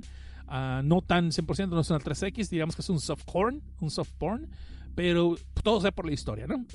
[0.51, 3.91] Uh, no tan 100%, no es una 3X, digamos que es un soft porn, un
[3.91, 4.49] soft porn
[4.95, 6.65] pero todo sea por la historia, ¿no?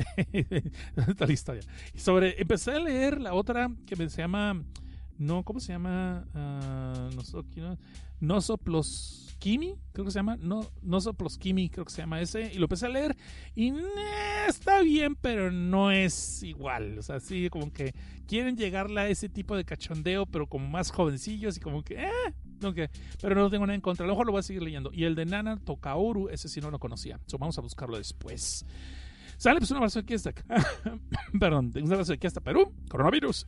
[1.15, 1.63] Toda la historia.
[1.97, 4.63] Sobre, empecé a leer la otra que se llama,
[5.19, 6.25] no, ¿cómo se llama?
[6.35, 7.79] Uh, no,
[8.27, 12.87] Nosoploskimi, creo que se llama, no, Nosoploskimi, creo que se llama ese, y lo empecé
[12.87, 13.17] a leer
[13.55, 13.73] y
[14.49, 17.95] está bien, pero no es igual, o sea, sí, como que
[18.27, 22.35] quieren llegarle a ese tipo de cachondeo, pero como más jovencillos y como que, eh,
[22.63, 22.87] Okay.
[23.21, 24.05] Pero no tengo nada en contra.
[24.05, 24.91] A lo mejor lo voy a seguir leyendo.
[24.93, 27.21] Y el de Nana Tokaoru, ese sí no lo conocía.
[27.27, 28.65] So, vamos a buscarlo después.
[29.37, 30.33] Sale, pues un abrazo aquí hasta.
[31.41, 32.73] Perdón, un abrazo aquí hasta Perú.
[32.89, 33.47] Coronavirus.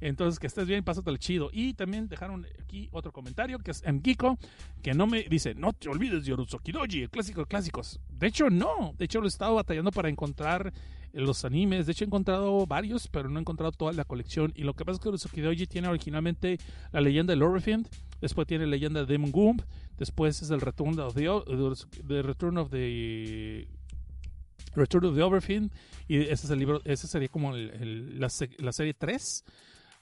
[0.00, 1.50] Entonces, que estés bien, pásate el chido.
[1.52, 4.38] Y también dejaron aquí otro comentario que es Mkiko,
[4.82, 8.00] que no me dice, no te olvides de Doji, el clásico de clásicos.
[8.10, 8.94] De hecho, no.
[8.98, 10.72] De hecho, lo he estado batallando para encontrar
[11.12, 11.86] los animes.
[11.86, 14.52] De hecho, he encontrado varios, pero no he encontrado toda la colección.
[14.56, 16.58] Y lo que pasa es que Yoruzoki Doji tiene originalmente
[16.92, 17.88] la leyenda de Lorifiend.
[18.20, 19.58] Después tiene la leyenda de Demon Goom.
[19.98, 21.28] Después es el Return of the,
[22.06, 23.68] the Return of the
[24.74, 25.70] Return of the Overfield,
[26.08, 29.44] y ese es el libro, ese sería como la, serie 3.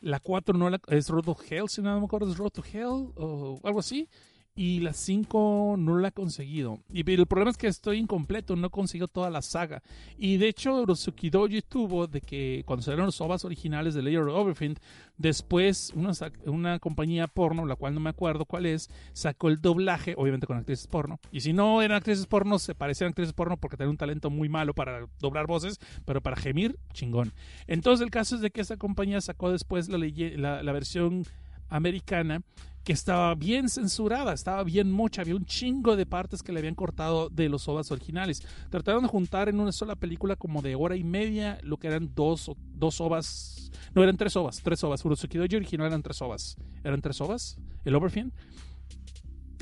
[0.03, 2.63] La 4 no la, es Road to Hell, si no me acuerdo, es Road to
[2.65, 4.09] Hell o algo así.
[4.55, 6.81] Y la 5 no la he conseguido.
[6.93, 9.83] Y el problema es que estoy incompleto, no consigo toda la saga.
[10.19, 14.23] Y de hecho, Rosuki Doji tuvo de que cuando salieron los ovas originales de Layer
[14.23, 14.79] of Overfield,
[15.17, 16.13] después una,
[16.47, 20.57] una compañía porno, la cual no me acuerdo cuál es, sacó el doblaje, obviamente con
[20.57, 21.21] actrices porno.
[21.31, 24.49] Y si no eran actrices porno, se parecían actrices porno porque tenían un talento muy
[24.49, 27.33] malo para doblar voces, pero para gemir, chingón.
[27.67, 31.25] Entonces, el caso es de que esta compañía sacó después la, la versión
[31.71, 32.43] americana
[32.85, 36.75] que estaba bien censurada, estaba bien mocha, había un chingo de partes que le habían
[36.75, 38.43] cortado de los ovas originales.
[38.71, 42.13] Trataron de juntar en una sola película como de hora y media lo que eran
[42.15, 45.05] dos, dos ovas, no eran tres ovas, tres ovas.
[45.05, 46.57] Urosuki Doji original eran tres ovas.
[46.83, 47.59] ¿Eran tres ovas?
[47.85, 48.33] ¿El Overfin?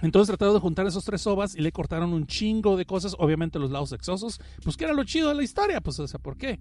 [0.03, 3.59] Entonces trataron de juntar esos tres ovas y le cortaron un chingo de cosas, obviamente
[3.59, 6.37] los lados sexosos, pues que era lo chido de la historia, pues o sea, ¿por
[6.37, 6.61] qué?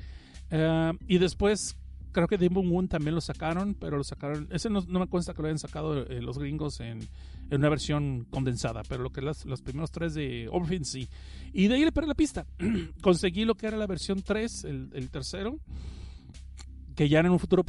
[0.50, 1.78] Eh, y después
[2.18, 4.48] creo que Demon Moon también lo sacaron, pero lo sacaron.
[4.50, 7.08] Ese no, me consta que lo hayan sacado eh, los gringos en,
[7.52, 11.08] una versión condensada, pero lo que las, los primeros tres de Overfin sí.
[11.54, 12.48] Y de ahí le perdí la pista.
[13.04, 15.60] Conseguí lo que era la versión 3, el, tercero
[16.96, 17.64] que ya en un futuro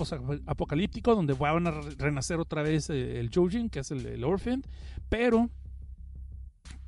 [0.47, 4.62] apocalíptico donde van a renacer otra vez eh, el Jojin, que es el, el Orphan,
[5.11, 5.51] pero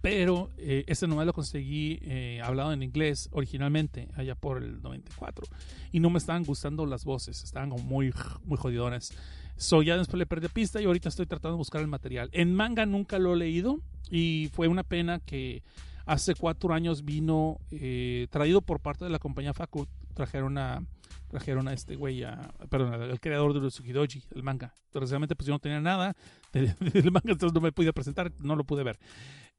[0.00, 5.46] pero eh, ese nomás lo conseguí eh, hablado en inglés originalmente, allá por el 94.
[5.92, 8.12] Y no me estaban gustando las voces, estaban como muy,
[8.44, 9.12] muy jodidonas.
[9.56, 12.30] So ya después le perdí pista y ahorita estoy tratando de buscar el material.
[12.32, 15.62] En manga nunca lo he leído y fue una pena que
[16.06, 20.82] hace cuatro años vino, eh, traído por parte de la compañía Facu, trajeron a,
[21.28, 22.24] trajeron a este güey,
[22.70, 24.72] perdón, el creador de Tsukidoji, el manga.
[24.94, 26.16] Desgraciadamente pues yo no tenía nada
[26.54, 28.98] del, del manga, entonces no me pude presentar, no lo pude ver.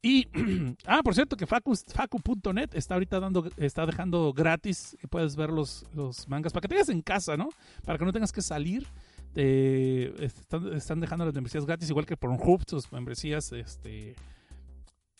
[0.01, 0.27] Y,
[0.85, 6.27] ah, por cierto, que facu.net está ahorita dando, está dejando gratis puedes ver los, los
[6.27, 7.49] mangas para que tengas en casa, ¿no?
[7.85, 8.87] Para que no tengas que salir.
[9.35, 14.15] están, están, dejando las membresías gratis, igual que por un hub, sus membresías, este.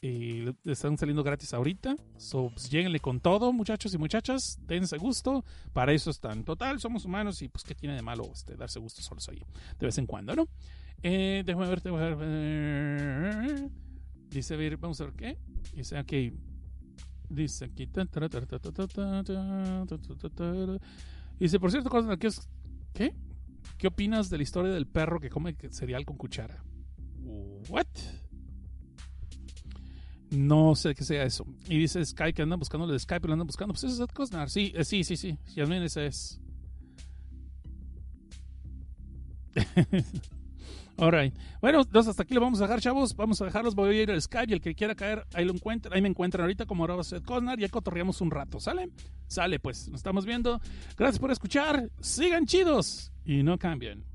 [0.03, 1.95] Y están saliendo gratis ahorita.
[2.17, 4.59] So, pues, lleguenle con todo, muchachos y muchachas.
[4.65, 5.45] Dense gusto.
[5.73, 6.43] Para eso están.
[6.43, 9.43] Total, somos humanos y pues, ¿qué tiene de malo este, darse gusto solos ahí?
[9.77, 10.47] De vez en cuando, ¿no?
[11.03, 13.69] Eh, déjame ver, déjame ver.
[14.31, 15.37] Dice, vamos a ver qué.
[15.75, 16.33] Dice aquí.
[17.29, 17.89] Dice aquí.
[21.37, 22.29] Dice, por cierto, ¿qué,
[22.93, 23.13] ¿qué?
[23.77, 26.63] ¿Qué opinas de la historia del perro que come cereal con cuchara?
[27.69, 27.87] ¿What?
[30.29, 31.45] No sé qué sea eso.
[31.67, 33.73] Y dice Skype que andan buscando el de Skype, lo andan buscando.
[33.73, 34.49] Pues eso es Cosnar.
[34.49, 35.37] Sí, sí, sí, sí.
[35.55, 36.39] Yasmin, ese es.
[41.01, 41.35] Alright.
[41.61, 43.15] Bueno, entonces hasta aquí lo vamos a dejar, chavos.
[43.15, 43.73] Vamos a dejarlos.
[43.73, 45.95] Voy a ir al Skype y el que quiera caer, ahí lo encuentra.
[45.95, 48.59] Ahí me encuentran ahorita como arroba Cosnar y ahí cotorreamos un rato.
[48.59, 48.87] ¿Sale?
[49.25, 49.89] Sale, pues.
[49.89, 50.61] Nos estamos viendo.
[50.95, 51.89] Gracias por escuchar.
[52.01, 54.05] Sigan chidos y no cambien.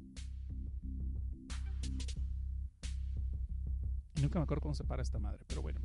[4.22, 5.80] nunca me acuerdo cómo se para esta madre, pero bueno.